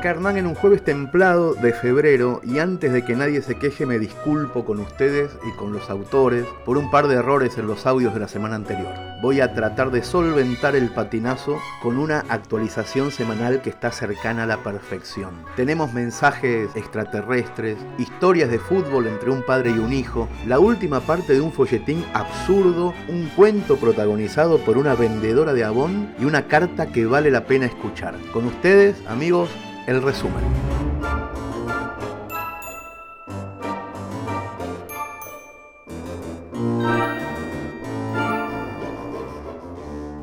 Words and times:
Acá 0.00 0.12
Hernán 0.12 0.38
en 0.38 0.46
un 0.46 0.54
jueves 0.54 0.82
templado 0.82 1.52
de 1.52 1.74
febrero 1.74 2.40
y 2.42 2.58
antes 2.58 2.90
de 2.90 3.04
que 3.04 3.14
nadie 3.14 3.42
se 3.42 3.56
queje 3.56 3.84
me 3.84 3.98
disculpo 3.98 4.64
con 4.64 4.80
ustedes 4.80 5.30
y 5.46 5.54
con 5.58 5.74
los 5.74 5.90
autores 5.90 6.46
por 6.64 6.78
un 6.78 6.90
par 6.90 7.06
de 7.06 7.16
errores 7.16 7.58
en 7.58 7.66
los 7.66 7.84
audios 7.84 8.14
de 8.14 8.20
la 8.20 8.26
semana 8.26 8.56
anterior. 8.56 8.94
Voy 9.20 9.42
a 9.42 9.52
tratar 9.52 9.90
de 9.90 10.02
solventar 10.02 10.74
el 10.74 10.88
patinazo 10.88 11.58
con 11.82 11.98
una 11.98 12.20
actualización 12.30 13.10
semanal 13.10 13.60
que 13.60 13.68
está 13.68 13.92
cercana 13.92 14.44
a 14.44 14.46
la 14.46 14.62
perfección. 14.62 15.34
Tenemos 15.54 15.92
mensajes 15.92 16.74
extraterrestres, 16.74 17.76
historias 17.98 18.50
de 18.50 18.58
fútbol 18.58 19.06
entre 19.06 19.30
un 19.30 19.42
padre 19.42 19.72
y 19.72 19.80
un 19.80 19.92
hijo, 19.92 20.30
la 20.46 20.60
última 20.60 21.00
parte 21.00 21.34
de 21.34 21.42
un 21.42 21.52
folletín 21.52 22.06
absurdo, 22.14 22.94
un 23.10 23.28
cuento 23.36 23.76
protagonizado 23.76 24.64
por 24.64 24.78
una 24.78 24.94
vendedora 24.94 25.52
de 25.52 25.64
abón 25.64 26.14
y 26.18 26.24
una 26.24 26.46
carta 26.46 26.86
que 26.86 27.04
vale 27.04 27.30
la 27.30 27.44
pena 27.44 27.66
escuchar. 27.66 28.14
Con 28.32 28.46
ustedes, 28.46 28.96
amigos, 29.06 29.50
el 29.90 30.02
resumen. 30.02 30.44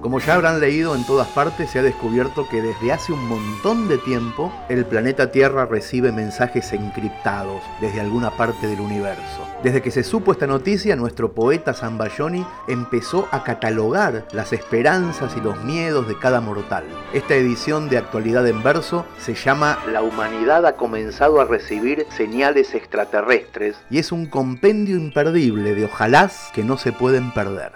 Como 0.08 0.22
ya 0.22 0.36
habrán 0.36 0.62
leído 0.62 0.96
en 0.96 1.06
todas 1.06 1.28
partes, 1.28 1.70
se 1.70 1.80
ha 1.80 1.84
descubierto 1.84 2.48
que 2.48 2.62
desde 2.62 2.94
hace 2.94 3.12
un 3.12 3.28
montón 3.28 3.90
de 3.90 3.98
tiempo 3.98 4.54
el 4.70 4.86
planeta 4.86 5.34
Tierra 5.34 5.66
recibe 5.66 6.14
mensajes 6.14 6.72
encriptados 6.72 7.62
desde 7.82 8.00
alguna 8.00 8.32
parte 8.32 8.68
del 8.68 8.80
universo. 8.80 9.46
Desde 9.64 9.82
que 9.82 9.92
se 9.92 10.06
supo 10.06 10.32
esta 10.32 10.48
noticia, 10.48 10.96
nuestro 10.96 11.34
poeta 11.34 11.74
Zambayoni 11.74 12.48
empezó 12.70 13.28
a 13.32 13.44
catalogar 13.44 14.26
las 14.32 14.54
esperanzas 14.54 15.36
y 15.36 15.42
los 15.42 15.62
miedos 15.66 16.08
de 16.08 16.18
cada 16.18 16.40
mortal. 16.40 16.86
Esta 17.12 17.36
edición 17.36 17.90
de 17.90 17.98
Actualidad 17.98 18.48
en 18.48 18.64
Verso 18.64 19.06
se 19.20 19.36
llama 19.36 19.78
La 19.92 20.04
humanidad 20.04 20.66
ha 20.66 20.78
comenzado 20.78 21.42
a 21.42 21.44
recibir 21.44 22.08
señales 22.16 22.76
extraterrestres 22.76 23.76
y 23.90 23.98
es 23.98 24.14
un 24.14 24.28
compendio 24.28 24.96
imperdible 24.96 25.76
de 25.76 25.84
ojalás 25.84 26.50
que 26.54 26.64
no 26.64 26.78
se 26.78 26.94
pueden 26.94 27.34
perder. 27.34 27.74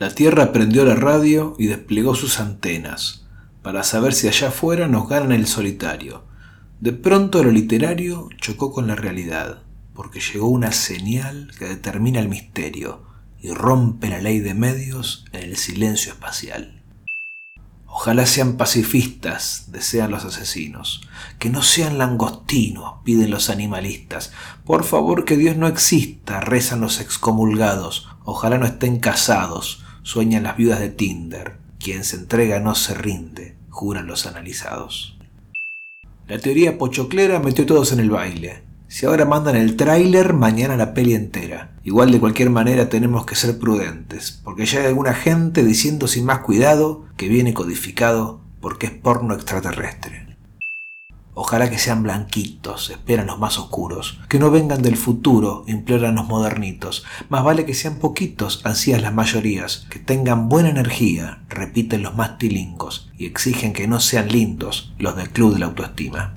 La 0.00 0.08
Tierra 0.08 0.50
prendió 0.50 0.86
la 0.86 0.94
radio 0.94 1.54
y 1.58 1.66
desplegó 1.66 2.14
sus 2.14 2.40
antenas, 2.40 3.26
para 3.60 3.82
saber 3.82 4.14
si 4.14 4.28
allá 4.28 4.48
afuera 4.48 4.88
nos 4.88 5.06
ganan 5.06 5.32
el 5.32 5.46
solitario. 5.46 6.24
De 6.80 6.94
pronto 6.94 7.44
lo 7.44 7.50
literario 7.50 8.30
chocó 8.40 8.72
con 8.72 8.86
la 8.86 8.94
realidad, 8.94 9.62
porque 9.92 10.20
llegó 10.20 10.48
una 10.48 10.72
señal 10.72 11.52
que 11.58 11.66
determina 11.66 12.18
el 12.18 12.30
misterio 12.30 13.02
y 13.42 13.50
rompe 13.50 14.08
la 14.08 14.22
ley 14.22 14.38
de 14.38 14.54
medios 14.54 15.26
en 15.32 15.42
el 15.42 15.58
silencio 15.58 16.12
espacial. 16.12 16.82
Ojalá 17.84 18.24
sean 18.24 18.56
pacifistas, 18.56 19.64
desean 19.66 20.12
los 20.12 20.24
asesinos. 20.24 21.02
Que 21.38 21.50
no 21.50 21.60
sean 21.62 21.98
langostinos, 21.98 23.02
piden 23.04 23.30
los 23.30 23.50
animalistas. 23.50 24.32
Por 24.64 24.84
favor, 24.84 25.26
que 25.26 25.36
Dios 25.36 25.58
no 25.58 25.66
exista, 25.66 26.40
rezan 26.40 26.80
los 26.80 27.00
excomulgados. 27.00 28.08
Ojalá 28.24 28.56
no 28.56 28.64
estén 28.64 28.98
casados, 29.00 29.84
sueñan 30.02 30.42
las 30.42 30.56
viudas 30.56 30.80
de 30.80 30.90
Tinder. 30.90 31.58
Quien 31.78 32.04
se 32.04 32.16
entrega 32.16 32.60
no 32.60 32.74
se 32.74 32.94
rinde, 32.94 33.56
juran 33.68 34.06
los 34.06 34.26
analizados. 34.26 35.18
La 36.26 36.38
teoría 36.38 36.78
pochoclera 36.78 37.40
metió 37.40 37.64
a 37.64 37.66
todos 37.66 37.92
en 37.92 38.00
el 38.00 38.10
baile. 38.10 38.62
Si 38.88 39.06
ahora 39.06 39.24
mandan 39.24 39.56
el 39.56 39.76
tráiler, 39.76 40.32
mañana 40.32 40.76
la 40.76 40.94
peli 40.94 41.14
entera. 41.14 41.76
Igual 41.84 42.12
de 42.12 42.20
cualquier 42.20 42.50
manera 42.50 42.88
tenemos 42.88 43.24
que 43.24 43.34
ser 43.34 43.58
prudentes, 43.58 44.40
porque 44.44 44.66
ya 44.66 44.80
hay 44.80 44.86
alguna 44.86 45.14
gente 45.14 45.64
diciendo 45.64 46.06
sin 46.06 46.24
más 46.24 46.40
cuidado 46.40 47.06
que 47.16 47.28
viene 47.28 47.54
codificado 47.54 48.40
porque 48.60 48.86
es 48.86 48.92
porno 48.92 49.34
extraterrestre. 49.34 50.29
Ojalá 51.34 51.70
que 51.70 51.78
sean 51.78 52.02
blanquitos, 52.02 52.90
esperan 52.90 53.26
los 53.26 53.38
más 53.38 53.58
oscuros, 53.58 54.18
que 54.28 54.38
no 54.38 54.50
vengan 54.50 54.82
del 54.82 54.96
futuro, 54.96 55.64
imploran 55.68 56.16
los 56.16 56.26
modernitos. 56.26 57.04
Más 57.28 57.44
vale 57.44 57.64
que 57.64 57.74
sean 57.74 57.96
poquitos, 57.96 58.60
ansías 58.64 59.00
las 59.00 59.14
mayorías, 59.14 59.86
que 59.90 60.00
tengan 60.00 60.48
buena 60.48 60.70
energía, 60.70 61.42
repiten 61.48 62.02
los 62.02 62.16
más 62.16 62.36
tilingos, 62.38 63.10
y 63.16 63.26
exigen 63.26 63.72
que 63.72 63.86
no 63.86 64.00
sean 64.00 64.28
lindos 64.28 64.92
los 64.98 65.16
del 65.16 65.30
club 65.30 65.54
de 65.54 65.60
la 65.60 65.66
autoestima. 65.66 66.36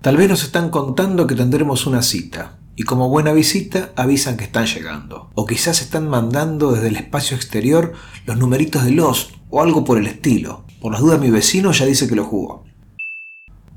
Tal 0.00 0.16
vez 0.16 0.28
nos 0.28 0.44
están 0.44 0.70
contando 0.70 1.26
que 1.26 1.34
tendremos 1.34 1.86
una 1.86 2.02
cita, 2.02 2.58
y 2.74 2.84
como 2.84 3.08
buena 3.08 3.32
visita 3.32 3.90
avisan 3.96 4.36
que 4.36 4.44
están 4.44 4.66
llegando. 4.66 5.30
O 5.34 5.46
quizás 5.46 5.82
están 5.82 6.08
mandando 6.08 6.70
desde 6.70 6.86
el 6.86 6.96
espacio 6.96 7.36
exterior 7.36 7.92
los 8.24 8.36
numeritos 8.36 8.84
de 8.84 8.92
Lost 8.92 9.32
o 9.50 9.60
algo 9.60 9.84
por 9.84 9.98
el 9.98 10.06
estilo. 10.06 10.64
Por 10.80 10.92
las 10.92 11.00
dudas 11.00 11.20
mi 11.20 11.28
vecino 11.28 11.72
ya 11.72 11.86
dice 11.86 12.06
que 12.06 12.14
lo 12.14 12.24
jugó. 12.24 12.67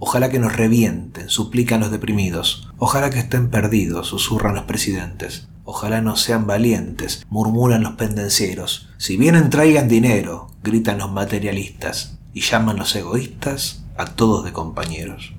Ojalá 0.04 0.32
que 0.32 0.40
nos 0.40 0.56
revienten, 0.56 1.30
suplican 1.30 1.80
los 1.80 1.92
deprimidos. 1.92 2.68
Ojalá 2.80 3.12
que 3.12 3.20
estén 3.20 3.52
perdidos, 3.52 4.08
susurran 4.08 4.56
los 4.56 4.64
presidentes. 4.64 5.48
Ojalá 5.64 6.02
no 6.02 6.16
sean 6.16 6.48
valientes, 6.48 7.24
murmuran 7.30 7.84
los 7.84 7.94
pendencieros. 7.94 8.90
Si 8.98 9.16
vienen 9.16 9.52
traigan 9.52 9.88
dinero, 9.88 10.48
gritan 10.64 10.98
los 10.98 11.12
materialistas. 11.12 12.18
Y 12.34 12.42
llaman 12.42 12.78
los 12.78 12.96
egoístas 12.96 13.84
a 13.96 14.06
todos 14.06 14.44
de 14.44 14.52
compañeros. 14.52 15.34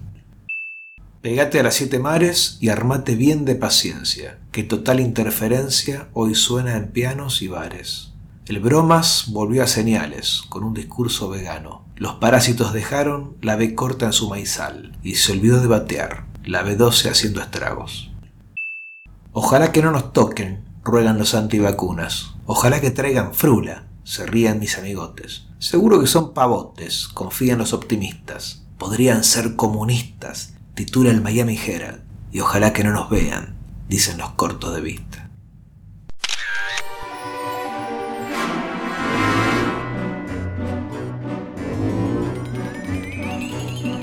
Pegate 1.22 1.58
a 1.58 1.64
las 1.64 1.74
siete 1.74 1.98
mares 1.98 2.58
y 2.60 2.68
armate 2.68 3.16
bien 3.16 3.44
de 3.44 3.56
paciencia, 3.56 4.38
que 4.52 4.62
total 4.62 5.00
interferencia 5.00 6.08
hoy 6.12 6.36
suena 6.36 6.76
en 6.76 6.92
pianos 6.92 7.42
y 7.42 7.48
bares. 7.48 8.12
El 8.46 8.60
bromas 8.60 9.24
volvió 9.26 9.64
a 9.64 9.66
señales, 9.66 10.42
con 10.48 10.62
un 10.62 10.72
discurso 10.72 11.28
vegano. 11.28 11.81
Los 12.02 12.14
parásitos 12.14 12.72
dejaron 12.72 13.36
la 13.42 13.54
B 13.54 13.76
corta 13.76 14.06
en 14.06 14.12
su 14.12 14.28
maizal 14.28 14.98
y 15.04 15.14
se 15.14 15.30
olvidó 15.30 15.60
de 15.60 15.68
batear, 15.68 16.26
la 16.44 16.64
B12 16.64 17.08
haciendo 17.08 17.40
estragos. 17.40 18.10
Ojalá 19.30 19.70
que 19.70 19.82
no 19.82 19.92
nos 19.92 20.12
toquen, 20.12 20.64
ruegan 20.82 21.16
los 21.16 21.36
antivacunas. 21.36 22.32
Ojalá 22.44 22.80
que 22.80 22.91
traigan 22.91 23.34
frula, 23.34 23.86
se 24.02 24.26
rían 24.26 24.58
mis 24.58 24.78
amigotes. 24.78 25.46
Seguro 25.60 26.00
que 26.00 26.08
son 26.08 26.34
pavotes, 26.34 27.06
confían 27.06 27.58
los 27.58 27.72
optimistas. 27.72 28.64
Podrían 28.78 29.22
ser 29.22 29.54
comunistas, 29.54 30.54
titula 30.74 31.10
el 31.10 31.20
Miami 31.20 31.56
Herald. 31.56 32.02
Y 32.32 32.41
ojalá 32.41 32.72
que 32.72 32.82
no 32.82 32.91
nos 32.91 33.10
vean, 33.10 33.54
dicen 33.88 34.18
los 34.18 34.30
cortos 34.30 34.74
de 34.74 34.80
vista. 34.80 35.11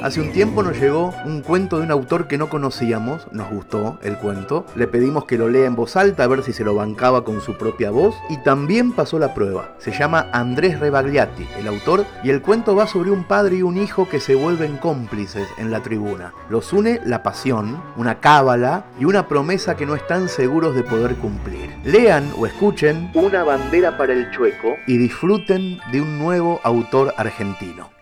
Hace 0.01 0.21
un 0.21 0.31
tiempo 0.31 0.63
nos 0.63 0.79
llegó 0.79 1.13
un 1.25 1.41
cuento 1.41 1.77
de 1.77 1.83
un 1.83 1.91
autor 1.91 2.27
que 2.27 2.37
no 2.37 2.47
conocíamos, 2.47 3.27
nos 3.33 3.49
gustó 3.49 3.99
el 4.01 4.17
cuento, 4.17 4.65
le 4.75 4.87
pedimos 4.87 5.25
que 5.25 5.37
lo 5.37 5.49
lea 5.49 5.65
en 5.65 5.75
voz 5.75 5.97
alta 5.97 6.23
a 6.23 6.27
ver 6.27 6.41
si 6.41 6.53
se 6.53 6.63
lo 6.63 6.73
bancaba 6.73 7.25
con 7.25 7.41
su 7.41 7.57
propia 7.57 7.91
voz 7.91 8.15
y 8.29 8.37
también 8.37 8.93
pasó 8.93 9.19
la 9.19 9.33
prueba. 9.33 9.75
Se 9.77 9.91
llama 9.91 10.27
Andrés 10.31 10.79
Rebagliati, 10.79 11.45
el 11.57 11.67
autor, 11.67 12.05
y 12.23 12.29
el 12.29 12.41
cuento 12.41 12.77
va 12.77 12.87
sobre 12.87 13.11
un 13.11 13.25
padre 13.25 13.57
y 13.57 13.61
un 13.61 13.77
hijo 13.77 14.07
que 14.07 14.21
se 14.21 14.35
vuelven 14.35 14.77
cómplices 14.77 15.47
en 15.57 15.69
la 15.69 15.81
tribuna. 15.81 16.33
Los 16.49 16.71
une 16.71 17.01
la 17.03 17.21
pasión, 17.21 17.81
una 17.97 18.21
cábala 18.21 18.85
y 18.99 19.05
una 19.05 19.27
promesa 19.27 19.75
que 19.75 19.85
no 19.85 19.95
están 19.95 20.29
seguros 20.29 20.75
de 20.75 20.83
poder 20.83 21.15
cumplir. 21.15 21.75
Lean 21.83 22.31
o 22.37 22.45
escuchen 22.45 23.11
Una 23.15 23.43
bandera 23.43 23.97
para 23.97 24.13
el 24.13 24.31
chueco 24.31 24.75
y 24.87 24.97
disfruten 24.97 25.79
de 25.91 26.01
un 26.01 26.17
nuevo 26.17 26.61
autor 26.63 27.13
argentino. 27.17 27.98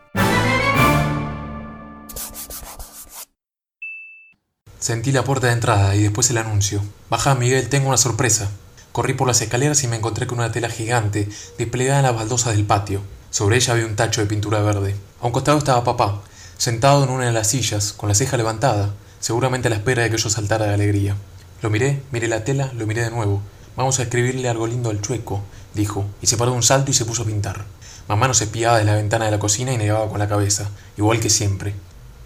Sentí 4.79 5.11
la 5.11 5.23
puerta 5.23 5.47
de 5.47 5.53
entrada 5.53 5.95
y 5.95 6.03
después 6.03 6.29
el 6.29 6.37
anuncio. 6.37 6.83
Baja, 7.09 7.33
Miguel, 7.33 7.67
tengo 7.67 7.87
una 7.87 7.97
sorpresa. 7.97 8.51
Corrí 8.91 9.15
por 9.15 9.27
las 9.27 9.41
escaleras 9.41 9.83
y 9.83 9.87
me 9.87 9.95
encontré 9.95 10.27
con 10.27 10.37
una 10.37 10.51
tela 10.51 10.69
gigante 10.69 11.27
desplegada 11.57 11.99
en 11.99 12.05
las 12.05 12.15
baldosas 12.15 12.55
del 12.55 12.65
patio. 12.65 13.01
Sobre 13.31 13.57
ella 13.57 13.73
había 13.73 13.87
un 13.87 13.95
tacho 13.95 14.21
de 14.21 14.27
pintura 14.27 14.61
verde. 14.61 14.95
A 15.19 15.25
un 15.25 15.31
costado 15.31 15.57
estaba 15.57 15.83
papá, 15.83 16.21
sentado 16.57 17.03
en 17.03 17.09
una 17.09 17.25
de 17.25 17.31
las 17.31 17.47
sillas, 17.47 17.91
con 17.91 18.07
la 18.07 18.15
ceja 18.15 18.37
levantada, 18.37 18.93
seguramente 19.19 19.67
a 19.67 19.71
la 19.71 19.77
espera 19.77 20.03
de 20.03 20.11
que 20.11 20.17
yo 20.17 20.29
saltara 20.29 20.65
de 20.65 20.75
alegría. 20.75 21.15
Lo 21.63 21.71
miré, 21.71 22.03
miré 22.11 22.27
la 22.27 22.43
tela, 22.43 22.71
lo 22.75 22.85
miré 22.85 23.01
de 23.01 23.11
nuevo. 23.11 23.41
Vamos 23.75 23.97
a 23.97 24.03
escribirle 24.03 24.47
algo 24.47 24.67
lindo 24.67 24.91
al 24.91 25.01
chueco, 25.01 25.41
dijo, 25.73 26.05
y 26.21 26.27
se 26.27 26.37
paró 26.37 26.51
de 26.51 26.57
un 26.57 26.63
salto 26.63 26.91
y 26.91 26.93
se 26.93 27.05
puso 27.05 27.23
a 27.23 27.25
pintar. 27.25 27.65
Mamá 28.07 28.27
nos 28.27 28.41
espiaba 28.41 28.77
de 28.77 28.85
la 28.85 28.95
ventana 28.95 29.25
de 29.25 29.31
la 29.31 29.39
cocina 29.39 29.73
y 29.73 29.77
negaba 29.77 30.07
con 30.07 30.19
la 30.19 30.29
cabeza, 30.29 30.69
igual 30.97 31.19
que 31.19 31.31
siempre. 31.31 31.73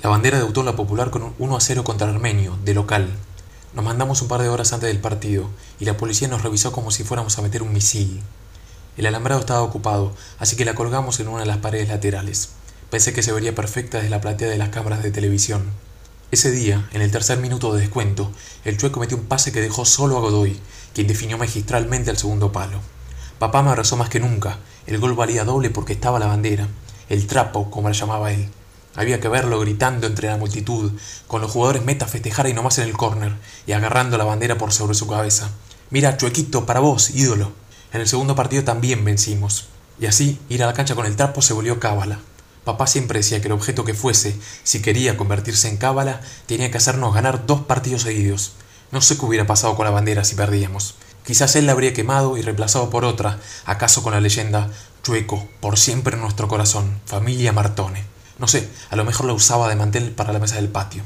La 0.04 0.10
bandera 0.10 0.40
debutó 0.40 0.64
la 0.64 0.76
popular 0.76 1.12
con 1.12 1.22
un 1.22 1.36
1 1.38 1.56
a 1.56 1.62
0 1.62 1.84
contra 1.84 2.10
el 2.10 2.16
Armenio, 2.16 2.58
de 2.66 2.74
local. 2.74 3.08
Nos 3.76 3.86
mandamos 3.86 4.24
un 4.24 4.28
par 4.28 4.42
de 4.42 4.50
horas 4.50 4.74
antes 4.74 4.88
del 4.88 5.00
partido 5.00 5.48
y 5.80 5.86
la 5.86 5.96
policía 5.96 6.28
nos 6.28 6.42
revisó 6.42 6.72
como 6.72 6.90
si 6.90 7.04
fuéramos 7.04 7.38
a 7.38 7.44
meter 7.44 7.62
un 7.62 7.72
misil. 7.72 8.20
El 8.98 9.06
alambrado 9.06 9.42
estaba 9.42 9.62
ocupado, 9.62 10.12
así 10.40 10.56
que 10.56 10.66
la 10.66 10.74
colgamos 10.74 11.20
en 11.20 11.28
una 11.28 11.42
de 11.42 11.46
las 11.46 11.58
paredes 11.58 11.88
laterales. 11.88 12.50
Pensé 12.90 13.14
que 13.14 13.22
se 13.22 13.32
vería 13.32 13.54
perfecta 13.54 13.98
desde 13.98 14.10
la 14.10 14.22
platea 14.22 14.50
de 14.50 14.58
las 14.58 14.70
cámaras 14.70 15.04
de 15.04 15.12
televisión. 15.12 15.70
Ese 16.32 16.50
día, 16.50 16.90
en 16.94 17.04
el 17.04 17.12
tercer 17.12 17.38
minuto 17.38 17.72
de 17.72 17.82
descuento, 17.82 18.32
el 18.66 18.78
chueco 18.78 19.02
metió 19.02 19.18
un 19.18 19.26
pase 19.26 19.52
que 19.52 19.62
dejó 19.62 19.86
solo 19.86 20.18
a 20.18 20.22
Godoy, 20.22 20.60
quien 20.96 21.06
definió 21.06 21.38
magistralmente 21.38 22.10
al 22.10 22.18
segundo 22.18 22.52
palo. 22.52 22.80
Papá 23.38 23.62
me 23.62 23.70
abrazó 23.70 23.98
más 23.98 24.10
que 24.10 24.20
nunca. 24.20 24.58
El 24.88 24.98
gol 24.98 25.14
valía 25.14 25.46
doble 25.46 25.70
porque 25.70 25.94
estaba 25.94 26.18
la 26.18 26.26
bandera, 26.26 26.68
el 27.08 27.28
trapo, 27.28 27.70
como 27.70 27.88
la 27.88 27.94
llamaba 27.94 28.32
él. 28.32 28.50
Había 28.96 29.20
que 29.20 29.30
verlo 29.30 29.60
gritando 29.60 30.08
entre 30.08 30.28
la 30.28 30.38
multitud, 30.38 30.92
con 31.28 31.42
los 31.42 31.52
jugadores 31.52 31.84
meta 31.84 32.08
festejar 32.08 32.48
y 32.48 32.54
nomás 32.54 32.78
en 32.78 32.86
el 32.86 32.98
córner, 32.98 33.36
y 33.66 33.72
agarrando 33.72 34.18
la 34.18 34.26
bandera 34.26 34.58
por 34.58 34.74
sobre 34.74 34.96
su 34.96 35.08
cabeza. 35.08 35.50
Mira, 35.90 36.18
chuequito, 36.18 36.66
para 36.66 36.80
vos, 36.80 37.10
ídolo. 37.12 37.54
En 37.94 38.02
el 38.02 38.08
segundo 38.08 38.36
partido 38.36 38.64
también 38.64 39.04
vencimos. 39.06 39.68
Y 40.00 40.06
así, 40.06 40.40
ir 40.50 40.64
a 40.64 40.68
la 40.68 40.74
cancha 40.74 40.96
con 40.96 41.06
el 41.06 41.16
trapo 41.16 41.42
se 41.42 41.54
volvió 41.54 41.80
cábala. 41.80 42.20
Papá 42.64 42.86
siempre 42.86 43.20
decía 43.20 43.42
que 43.42 43.48
el 43.48 43.54
objeto 43.54 43.86
que 43.86 43.94
fuese, 43.94 44.38
si 44.64 44.82
quería 44.82 45.18
convertirse 45.18 45.68
en 45.68 45.78
cábala, 45.78 46.22
tenía 46.46 46.70
que 46.70 46.78
hacernos 46.78 47.14
ganar 47.14 47.46
dos 47.46 47.62
partidos 47.62 48.04
seguidos. 48.04 48.54
No 48.92 49.02
sé 49.02 49.18
qué 49.18 49.26
hubiera 49.26 49.48
pasado 49.48 49.76
con 49.76 49.86
la 49.86 49.92
bandera 49.92 50.24
si 50.24 50.36
perdíamos. 50.36 50.96
Quizás 51.26 51.56
él 51.56 51.66
la 51.66 51.72
habría 51.72 51.94
quemado 51.94 52.38
y 52.38 52.42
reemplazado 52.42 52.90
por 52.90 53.06
otra, 53.06 53.40
acaso 53.66 54.04
con 54.04 54.14
la 54.14 54.22
leyenda 54.22 54.70
Chueco, 55.04 55.48
por 55.60 55.78
siempre 55.78 56.16
en 56.16 56.22
nuestro 56.22 56.48
corazón, 56.48 57.00
familia 57.06 57.52
Martone. 57.52 58.11
No 58.42 58.48
sé, 58.48 58.68
a 58.90 58.96
lo 58.96 59.06
mejor 59.06 59.28
la 59.28 59.34
usaba 59.34 59.70
de 59.70 59.76
mantel 59.76 60.10
para 60.14 60.34
la 60.34 60.40
mesa 60.40 60.56
del 60.56 60.68
patio. 60.68 61.04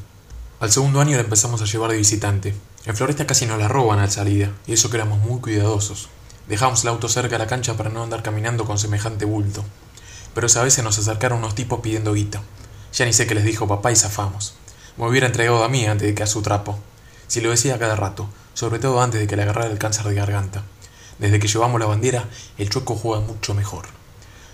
Al 0.61 0.71
segundo 0.71 1.01
año 1.01 1.17
la 1.17 1.23
empezamos 1.23 1.61
a 1.61 1.65
llevar 1.65 1.91
de 1.91 1.97
visitante. 1.97 2.55
En 2.85 2.95
Floresta 2.95 3.27
casi 3.27 3.45
nos 3.45 3.59
la 3.59 3.67
roban 3.67 3.99
al 3.99 4.09
salida, 4.09 4.53
y 4.65 4.71
eso 4.71 4.89
que 4.89 4.95
éramos 4.95 5.19
muy 5.19 5.41
cuidadosos. 5.41 6.07
Dejamos 6.47 6.83
el 6.83 6.91
auto 6.91 7.09
cerca 7.09 7.35
de 7.35 7.39
la 7.39 7.47
cancha 7.47 7.75
para 7.75 7.89
no 7.89 8.03
andar 8.03 8.23
caminando 8.23 8.63
con 8.63 8.79
semejante 8.79 9.25
bulto. 9.25 9.65
Pero 10.33 10.47
esa 10.47 10.63
vez 10.63 10.75
se 10.75 10.81
nos 10.81 10.97
acercaron 10.97 11.39
unos 11.39 11.55
tipos 11.55 11.81
pidiendo 11.81 12.13
guita. 12.13 12.41
Ya 12.93 13.03
ni 13.03 13.11
sé 13.11 13.27
qué 13.27 13.35
les 13.35 13.43
dijo 13.43 13.67
papá 13.67 13.91
y 13.91 13.97
zafamos. 13.97 14.55
Me 14.95 15.05
hubiera 15.05 15.27
entregado 15.27 15.61
a 15.61 15.67
mí 15.67 15.85
antes 15.85 16.07
de 16.07 16.15
que 16.15 16.23
a 16.23 16.27
su 16.27 16.41
trapo. 16.41 16.79
Si 17.27 17.41
lo 17.41 17.49
decía 17.49 17.77
cada 17.77 17.97
rato, 17.97 18.29
sobre 18.53 18.79
todo 18.79 19.01
antes 19.01 19.19
de 19.19 19.27
que 19.27 19.35
le 19.35 19.43
agarrara 19.43 19.69
el 19.69 19.77
cáncer 19.77 20.05
de 20.05 20.15
garganta. 20.15 20.63
Desde 21.19 21.41
que 21.41 21.49
llevamos 21.49 21.81
la 21.81 21.87
bandera, 21.87 22.29
el 22.57 22.69
chueco 22.69 22.95
juega 22.95 23.19
mucho 23.19 23.53
mejor. 23.53 23.87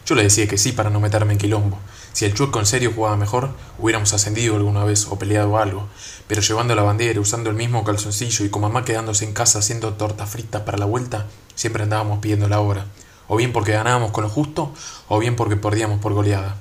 Yo 0.04 0.16
le 0.16 0.24
decía 0.24 0.48
que 0.48 0.58
sí 0.58 0.72
para 0.72 0.90
no 0.90 1.00
meterme 1.00 1.34
en 1.34 1.40
quilombo. 1.40 1.78
Si 2.14 2.26
el 2.26 2.34
chueco 2.34 2.60
en 2.60 2.66
serio 2.66 2.92
jugaba 2.94 3.16
mejor, 3.16 3.52
hubiéramos 3.80 4.14
ascendido 4.14 4.56
alguna 4.56 4.84
vez 4.84 5.08
o 5.10 5.18
peleado 5.18 5.58
algo. 5.58 5.88
Pero 6.28 6.42
llevando 6.42 6.76
la 6.76 6.84
bandera, 6.84 7.20
usando 7.20 7.50
el 7.50 7.56
mismo 7.56 7.84
calzoncillo 7.84 8.46
y 8.46 8.50
con 8.50 8.62
mamá 8.62 8.84
quedándose 8.86 9.26
en 9.26 9.34
casa 9.34 9.60
haciendo 9.60 9.94
torta 9.94 10.26
frita 10.26 10.66
para 10.66 10.78
la 10.78 10.86
vuelta, 10.86 11.28
siempre 11.56 11.84
andábamos 11.84 12.20
pidiendo 12.20 12.48
la 12.48 12.60
hora, 12.60 12.86
o 13.28 13.38
bien 13.38 13.54
porque 13.54 13.72
ganábamos 13.72 14.12
con 14.12 14.24
lo 14.24 14.30
justo, 14.30 14.74
o 15.08 15.20
bien 15.20 15.36
porque 15.36 15.56
perdíamos 15.56 16.00
por 16.00 16.14
goleada. 16.14 16.58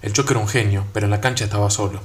El 0.00 0.12
choque 0.12 0.32
era 0.32 0.40
un 0.40 0.48
genio, 0.48 0.84
pero 0.92 1.06
en 1.06 1.10
la 1.10 1.20
cancha 1.20 1.44
estaba 1.44 1.70
solo. 1.70 2.00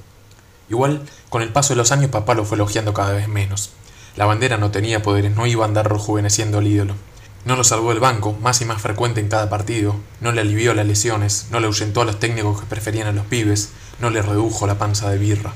Igual, 0.70 1.02
con 1.30 1.42
el 1.42 1.50
paso 1.50 1.74
de 1.74 1.78
los 1.78 1.92
años 1.92 2.12
papá 2.12 2.36
lo 2.36 2.46
fue 2.46 2.56
elogiando 2.56 2.94
cada 2.94 3.14
vez 3.14 3.28
menos. 3.28 3.72
La 4.16 4.26
bandera 4.26 4.58
no 4.58 4.72
tenía 4.72 5.02
poderes, 5.02 5.36
no 5.36 5.48
iba 5.48 5.66
a 5.66 5.68
andar 5.68 5.92
rejuveneciendo 5.92 6.60
el 6.60 6.68
ídolo. 6.68 6.96
No 7.46 7.56
lo 7.56 7.64
salvó 7.64 7.92
el 7.92 8.00
banco, 8.00 8.34
más 8.42 8.62
y 8.62 8.66
más 8.66 8.82
frecuente 8.82 9.22
en 9.22 9.30
cada 9.30 9.50
partido, 9.50 9.96
no 10.20 10.32
le 10.32 10.42
alivió 10.42 10.74
las 10.74 10.86
lesiones, 10.86 11.48
no 11.52 11.60
le 11.60 11.68
ahuyentó 11.68 12.02
a 12.02 12.06
los 12.06 12.20
técnicos 12.20 12.60
que 12.60 12.68
preferían 12.68 13.08
a 13.08 13.12
los 13.12 13.26
pibes, 13.26 13.70
no 14.00 14.10
le 14.10 14.22
redujo 14.22 14.68
la 14.68 14.78
panza 14.78 15.10
de 15.10 15.18
birra. 15.18 15.54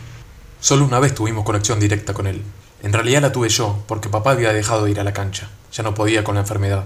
Solo 0.59 0.85
una 0.85 0.99
vez 0.99 1.13
tuvimos 1.13 1.43
conexión 1.43 1.79
directa 1.79 2.13
con 2.13 2.27
él. 2.27 2.41
En 2.81 2.93
realidad 2.93 3.21
la 3.21 3.31
tuve 3.31 3.49
yo, 3.49 3.83
porque 3.87 4.09
papá 4.09 4.31
había 4.31 4.53
dejado 4.53 4.85
de 4.85 4.91
ir 4.91 4.99
a 4.99 5.03
la 5.03 5.13
cancha 5.13 5.49
ya 5.73 5.83
no 5.83 5.95
podía 5.95 6.23
con 6.23 6.35
la 6.35 6.41
enfermedad. 6.41 6.85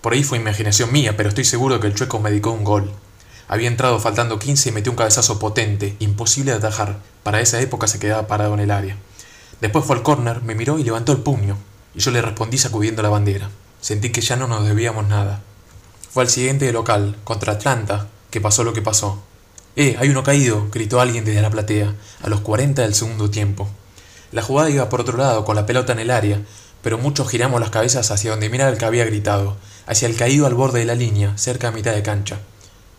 Por 0.00 0.12
ahí 0.12 0.24
fue 0.24 0.38
imaginación 0.38 0.90
mía, 0.92 1.16
pero 1.16 1.28
estoy 1.28 1.44
seguro 1.44 1.78
que 1.78 1.86
el 1.86 1.94
chueco 1.94 2.18
me 2.18 2.30
dedicó 2.30 2.50
un 2.50 2.64
gol. 2.64 2.90
Había 3.48 3.68
entrado 3.68 3.98
faltando 3.98 4.38
15 4.38 4.68
y 4.68 4.72
metió 4.72 4.92
un 4.92 4.96
cabezazo 4.96 5.38
potente, 5.38 5.96
imposible 5.98 6.52
de 6.52 6.58
atajar. 6.58 6.98
Para 7.22 7.40
esa 7.40 7.60
época 7.60 7.86
se 7.86 7.98
quedaba 7.98 8.26
parado 8.26 8.54
en 8.54 8.60
el 8.60 8.70
área. 8.70 8.96
Después 9.60 9.84
fue 9.84 9.96
al 9.96 10.02
córner, 10.02 10.42
me 10.42 10.54
miró 10.54 10.78
y 10.78 10.84
levantó 10.84 11.12
el 11.12 11.18
puño, 11.18 11.56
y 11.94 12.00
yo 12.00 12.10
le 12.10 12.22
respondí 12.22 12.58
sacudiendo 12.58 13.02
la 13.02 13.08
bandera. 13.08 13.50
Sentí 13.80 14.10
que 14.10 14.20
ya 14.20 14.36
no 14.36 14.48
nos 14.48 14.66
debíamos 14.66 15.06
nada. 15.08 15.42
Fue 16.10 16.22
al 16.22 16.30
siguiente 16.30 16.72
local, 16.72 17.16
contra 17.24 17.54
Atlanta, 17.54 18.08
que 18.30 18.40
pasó 18.40 18.64
lo 18.64 18.72
que 18.72 18.82
pasó. 18.82 19.22
¡Eh, 19.76 19.96
hay 19.98 20.08
uno 20.08 20.24
caído! 20.24 20.68
gritó 20.72 21.00
alguien 21.00 21.24
desde 21.24 21.42
la 21.42 21.50
platea, 21.50 21.94
a 22.22 22.28
los 22.28 22.40
40 22.40 22.82
del 22.82 22.94
segundo 22.94 23.30
tiempo. 23.30 23.68
La 24.32 24.42
jugada 24.42 24.70
iba 24.70 24.88
por 24.88 25.00
otro 25.00 25.16
lado, 25.16 25.44
con 25.44 25.56
la 25.56 25.66
pelota 25.66 25.92
en 25.92 26.00
el 26.00 26.10
área, 26.10 26.42
pero 26.82 26.98
muchos 26.98 27.28
giramos 27.28 27.60
las 27.60 27.70
cabezas 27.70 28.10
hacia 28.10 28.30
donde 28.30 28.50
miraba 28.50 28.70
el 28.70 28.78
que 28.78 28.84
había 28.84 29.04
gritado, 29.04 29.56
hacia 29.86 30.08
el 30.08 30.16
caído 30.16 30.46
al 30.46 30.54
borde 30.54 30.80
de 30.80 30.86
la 30.86 30.94
línea, 30.94 31.36
cerca 31.38 31.68
a 31.68 31.72
mitad 31.72 31.94
de 31.94 32.02
cancha. 32.02 32.40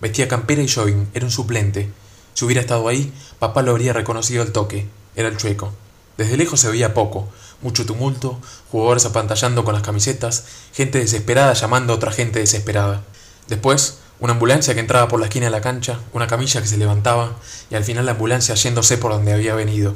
Vestía 0.02 0.28
campera 0.28 0.62
y 0.62 0.70
jogging, 0.70 1.10
era 1.14 1.26
un 1.26 1.32
suplente. 1.32 1.92
Si 2.34 2.46
hubiera 2.46 2.62
estado 2.62 2.88
ahí, 2.88 3.12
papá 3.38 3.62
lo 3.62 3.72
habría 3.72 3.94
reconocido 3.94 4.42
al 4.42 4.54
toque. 4.54 4.88
Era 5.16 5.28
el 5.28 5.38
chueco. 5.38 5.74
Desde 6.18 6.38
lejos 6.38 6.60
se 6.60 6.70
veía 6.70 6.94
poco, 6.94 7.30
mucho 7.62 7.86
tumulto, 7.86 8.40
jugadores 8.72 9.06
apantallando 9.06 9.64
con 9.64 9.74
las 9.74 9.84
camisetas, 9.84 10.46
gente 10.74 11.00
desesperada 11.00 11.54
llamando 11.54 11.94
a 11.94 11.96
otra 11.98 12.12
gente 12.12 12.40
desesperada. 12.40 13.04
Después, 13.48 14.00
una 14.20 14.34
ambulancia 14.34 14.74
que 14.74 14.80
entraba 14.80 15.08
por 15.08 15.20
la 15.20 15.28
esquina 15.28 15.46
de 15.46 15.52
la 15.52 15.62
cancha, 15.62 16.00
una 16.14 16.28
camilla 16.28 16.62
que 16.62 16.68
se 16.68 16.78
levantaba, 16.78 17.36
y 17.70 17.76
al 17.76 17.84
final 17.84 18.06
la 18.06 18.12
ambulancia 18.12 18.56
yéndose 18.56 18.98
por 18.98 19.12
donde 19.12 19.34
había 19.34 19.56
venido. 19.56 19.96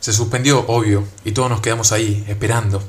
Se 0.00 0.12
suspendió, 0.12 0.64
obvio, 0.66 1.06
y 1.24 1.32
todos 1.32 1.48
nos 1.48 1.60
quedamos 1.60 1.92
ahí, 1.92 2.24
esperando, 2.28 2.82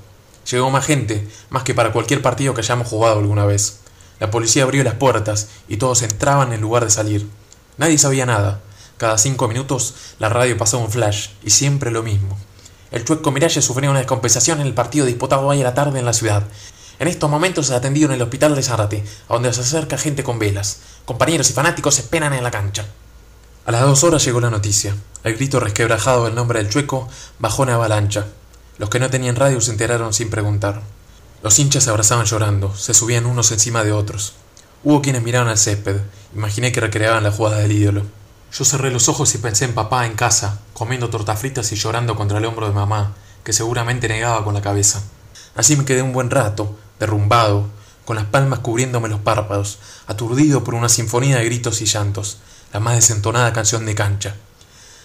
Llegó 0.50 0.70
más 0.70 0.86
gente, 0.86 1.28
más 1.50 1.64
que 1.64 1.74
para 1.74 1.94
cualquier 1.94 2.22
partido 2.22 2.54
que 2.54 2.62
hayamos 2.62 2.88
jugado 2.88 3.20
alguna 3.20 3.46
vez. 3.46 3.80
La 4.20 4.30
policía 4.30 4.64
abrió 4.64 4.84
las 4.84 4.96
puertas 4.96 5.48
y 5.68 5.78
todos 5.78 6.02
entraban 6.02 6.54
en 6.54 6.62
lugar 6.62 6.84
de 6.84 6.92
salir. 6.92 7.28
Nadie 7.78 7.98
sabía 7.98 8.26
nada. 8.26 8.62
Cada 8.98 9.18
cinco 9.18 9.48
minutos 9.48 9.96
la 10.20 10.30
radio 10.30 10.58
pasaba 10.58 10.84
un 10.84 10.92
flash 10.92 11.30
y 11.44 11.50
siempre 11.50 11.92
lo 11.92 12.04
mismo. 12.04 12.38
El 12.94 13.06
chueco 13.06 13.32
Miralles 13.32 13.66
sufrió 13.66 13.90
una 13.90 14.02
descompensación 14.02 14.62
en 14.62 14.68
el 14.68 14.76
partido 14.76 15.08
disputado 15.08 15.48
hoy 15.48 15.60
a 15.60 15.64
la 15.64 15.74
tarde 15.74 15.98
en 15.98 16.06
la 16.06 16.14
ciudad. 16.14 16.44
En 17.00 17.08
estos 17.08 17.28
momentos 17.28 17.66
se 17.66 17.74
ha 17.74 17.78
atendido 17.78 18.10
en 18.10 18.14
el 18.14 18.22
hospital 18.22 18.54
de 18.54 18.62
Zárate, 18.62 19.04
a 19.28 19.34
donde 19.34 19.52
se 19.52 19.62
acerca 19.62 19.98
gente 19.98 20.24
con 20.24 20.38
velas. 20.38 20.78
Compañeros 21.04 21.50
y 21.50 21.54
fanáticos 21.54 21.98
esperan 21.98 22.34
en 22.34 22.44
la 22.44 22.52
cancha. 22.52 22.86
A 23.66 23.72
las 23.72 23.82
dos 23.82 24.04
horas 24.04 24.24
llegó 24.24 24.40
la 24.40 24.52
noticia. 24.52 24.96
El 25.24 25.38
grito 25.38 25.60
resquebrajado 25.60 26.26
del 26.26 26.36
nombre 26.36 26.60
del 26.60 26.70
chueco 26.70 27.10
bajó 27.40 27.64
una 27.64 27.74
avalancha. 27.74 28.28
Los 28.78 28.92
que 28.92 29.00
no 29.00 29.10
tenían 29.10 29.38
radio 29.38 29.60
se 29.60 29.72
enteraron 29.72 30.14
sin 30.14 30.30
preguntar. 30.30 30.84
Los 31.42 31.58
hinchas 31.58 31.86
se 31.86 31.90
abrazaban 31.90 32.28
llorando, 32.28 32.76
se 32.76 32.94
subían 32.94 33.26
unos 33.26 33.52
encima 33.52 33.84
de 33.84 33.92
otros. 33.92 34.34
Hubo 34.84 35.02
quienes 35.02 35.24
miraban 35.24 35.48
al 35.48 35.58
césped, 35.58 36.00
imaginé 36.36 36.72
que 36.72 36.82
recreaban 36.82 37.24
la 37.24 37.32
jugada 37.32 37.58
del 37.58 37.72
ídolo. 37.72 38.04
Yo 38.56 38.66
cerré 38.66 38.92
los 38.92 39.10
ojos 39.10 39.34
y 39.34 39.40
pensé 39.40 39.66
en 39.66 39.74
papá 39.74 40.06
en 40.06 40.14
casa, 40.14 40.60
comiendo 40.76 41.10
tortas 41.10 41.40
fritas 41.40 41.72
y 41.72 41.76
llorando 41.76 42.16
contra 42.16 42.38
el 42.38 42.46
hombro 42.46 42.68
de 42.68 42.74
mamá, 42.74 43.16
que 43.44 43.52
seguramente 43.52 44.08
negaba 44.08 44.44
con 44.44 44.54
la 44.54 44.62
cabeza. 44.62 45.02
Así 45.56 45.76
me 45.76 45.86
quedé 45.86 46.04
un 46.04 46.14
buen 46.14 46.30
rato, 46.30 46.78
derrumbado, 47.00 47.66
con 48.06 48.16
las 48.16 48.26
palmas 48.26 48.60
cubriéndome 48.60 49.10
los 49.10 49.22
párpados, 49.22 49.80
aturdido 50.06 50.64
por 50.64 50.76
una 50.76 50.88
sinfonía 50.88 51.40
de 51.40 51.46
gritos 51.46 51.82
y 51.82 51.86
llantos, 51.86 52.38
la 52.72 52.80
más 52.80 52.94
desentonada 52.94 53.54
canción 53.54 53.88
de 53.88 53.96
cancha. 53.96 54.36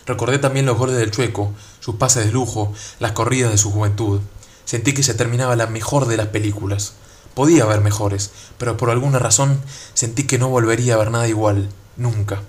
Recordé 0.04 0.38
también 0.38 0.66
los 0.66 0.76
goles 0.76 0.96
del 0.96 1.10
Chueco, 1.10 1.54
sus 1.80 1.94
pases 1.94 2.26
de 2.26 2.32
lujo, 2.32 2.74
las 3.00 3.12
corridas 3.12 3.50
de 3.50 3.56
su 3.56 3.70
juventud. 3.70 4.20
Sentí 4.66 4.92
que 4.92 5.02
se 5.02 5.14
terminaba 5.14 5.56
la 5.56 5.68
mejor 5.68 6.04
de 6.06 6.18
las 6.18 6.26
películas. 6.26 6.92
Podía 7.32 7.62
haber 7.62 7.80
mejores, 7.80 8.30
pero 8.58 8.76
por 8.76 8.90
alguna 8.90 9.18
razón 9.18 9.58
sentí 9.94 10.24
que 10.24 10.38
no 10.38 10.50
volvería 10.50 10.96
a 10.96 10.98
ver 10.98 11.10
nada 11.10 11.28
igual, 11.28 11.70
nunca. 11.96 12.42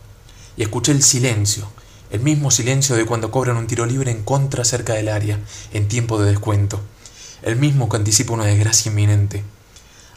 Y 0.59 0.63
escuché 0.63 0.91
el 0.91 1.01
silencio, 1.01 1.69
el 2.11 2.19
mismo 2.19 2.51
silencio 2.51 2.97
de 2.97 3.05
cuando 3.05 3.31
cobran 3.31 3.55
un 3.55 3.65
tiro 3.65 3.85
libre 3.85 4.11
en 4.11 4.25
contra 4.25 4.65
cerca 4.65 4.93
del 4.93 5.07
área, 5.07 5.39
en 5.71 5.87
tiempo 5.87 6.21
de 6.21 6.29
descuento. 6.29 6.81
El 7.43 7.55
mismo 7.55 7.87
que 7.87 7.95
anticipa 7.95 8.33
una 8.33 8.43
desgracia 8.43 8.89
inminente. 8.89 9.45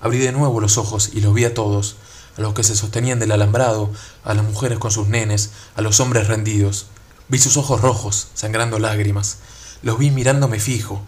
Abrí 0.00 0.18
de 0.18 0.32
nuevo 0.32 0.60
los 0.60 0.78
ojos 0.78 1.10
y 1.14 1.20
los 1.20 1.32
vi 1.32 1.44
a 1.44 1.54
todos, 1.54 1.94
a 2.36 2.40
los 2.40 2.54
que 2.54 2.64
se 2.64 2.74
sostenían 2.74 3.20
del 3.20 3.30
alambrado, 3.30 3.92
a 4.24 4.34
las 4.34 4.44
mujeres 4.44 4.80
con 4.80 4.90
sus 4.90 5.06
nenes, 5.06 5.52
a 5.76 5.80
los 5.80 6.00
hombres 6.00 6.26
rendidos. 6.26 6.86
Vi 7.28 7.38
sus 7.38 7.56
ojos 7.56 7.80
rojos, 7.80 8.26
sangrando 8.34 8.80
lágrimas. 8.80 9.38
Los 9.82 9.96
vi 9.96 10.10
mirándome 10.10 10.58
fijo. 10.58 11.02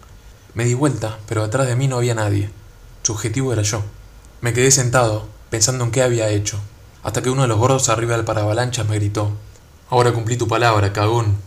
Me 0.53 0.63
di 0.63 0.75
vuelta, 0.75 1.19
pero 1.27 1.43
detrás 1.43 1.67
de 1.67 1.75
mí 1.75 1.89
no 1.89 1.97
había 1.97 2.15
nadie. 2.15 2.51
Su 3.03 3.11
objetivo 3.11 3.51
era 3.51 3.63
yo. 3.63 3.83
Me 4.39 4.53
quedé 4.53 4.71
sentado, 4.71 5.27
pensando 5.49 5.83
en 5.83 5.91
qué 5.91 6.03
había 6.03 6.29
hecho, 6.29 6.61
hasta 7.05 7.21
que 7.21 7.29
uno 7.29 7.43
de 7.43 7.47
los 7.47 7.59
gordos 7.59 7.87
arriba 7.89 8.15
del 8.15 8.25
paravalanchas 8.25 8.87
me 8.87 8.95
gritó: 8.95 9.29
Ahora 9.91 10.11
cumplí 10.11 10.37
tu 10.37 10.47
palabra, 10.47 10.91
cagón. 10.91 11.37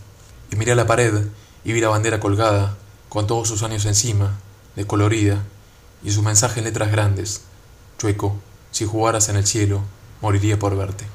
Y 0.52 0.56
miré 0.56 0.70
a 0.70 0.76
la 0.76 0.86
pared 0.86 1.26
y 1.64 1.72
vi 1.72 1.80
la 1.80 1.88
bandera 1.88 2.20
colgada, 2.20 2.78
con 3.08 3.26
todos 3.26 3.48
sus 3.48 3.64
años 3.64 3.84
encima, 3.84 4.38
descolorida, 4.76 5.42
y 6.04 6.12
su 6.12 6.22
mensaje 6.22 6.60
en 6.60 6.64
letras 6.64 6.92
grandes: 6.92 7.42
Chueco, 7.98 8.36
si 8.70 8.86
jugaras 8.86 9.28
en 9.30 9.36
el 9.36 9.48
cielo, 9.48 9.82
moriría 10.20 10.60
por 10.60 10.76
verte. 10.76 11.06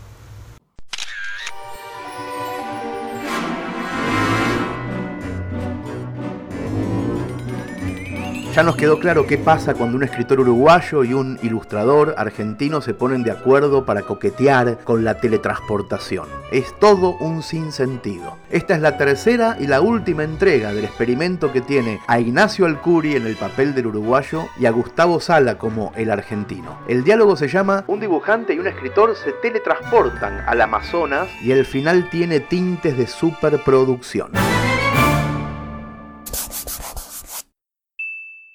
Ya 8.53 8.61
nos 8.61 8.75
quedó 8.75 8.99
claro 8.99 9.25
qué 9.25 9.39
pasa 9.39 9.73
cuando 9.73 9.97
un 9.97 10.03
escritor 10.03 10.39
uruguayo 10.39 11.03
y 11.03 11.15
un 11.15 11.39
ilustrador 11.41 12.13
argentino 12.19 12.81
se 12.81 12.93
ponen 12.93 13.23
de 13.23 13.31
acuerdo 13.31 13.83
para 13.83 14.03
coquetear 14.03 14.77
con 14.83 15.03
la 15.03 15.15
teletransportación. 15.15 16.27
Es 16.51 16.77
todo 16.79 17.17
un 17.17 17.41
sinsentido. 17.41 18.37
Esta 18.51 18.75
es 18.75 18.81
la 18.81 18.95
tercera 18.95 19.57
y 19.59 19.65
la 19.65 19.81
última 19.81 20.23
entrega 20.23 20.71
del 20.71 20.85
experimento 20.85 21.51
que 21.51 21.61
tiene 21.61 21.99
a 22.05 22.19
Ignacio 22.19 22.67
Alcuri 22.67 23.15
en 23.15 23.25
el 23.25 23.37
papel 23.37 23.73
del 23.73 23.87
uruguayo 23.87 24.43
y 24.59 24.67
a 24.67 24.71
Gustavo 24.71 25.19
Sala 25.19 25.57
como 25.57 25.91
el 25.95 26.11
argentino. 26.11 26.77
El 26.87 27.03
diálogo 27.03 27.35
se 27.35 27.47
llama 27.47 27.85
Un 27.87 28.01
dibujante 28.01 28.53
y 28.53 28.59
un 28.59 28.67
escritor 28.67 29.15
se 29.15 29.31
teletransportan 29.31 30.43
al 30.45 30.61
Amazonas 30.61 31.27
y 31.41 31.53
el 31.53 31.65
final 31.65 32.07
tiene 32.11 32.39
tintes 32.39 32.95
de 32.99 33.07
superproducción. 33.07 34.29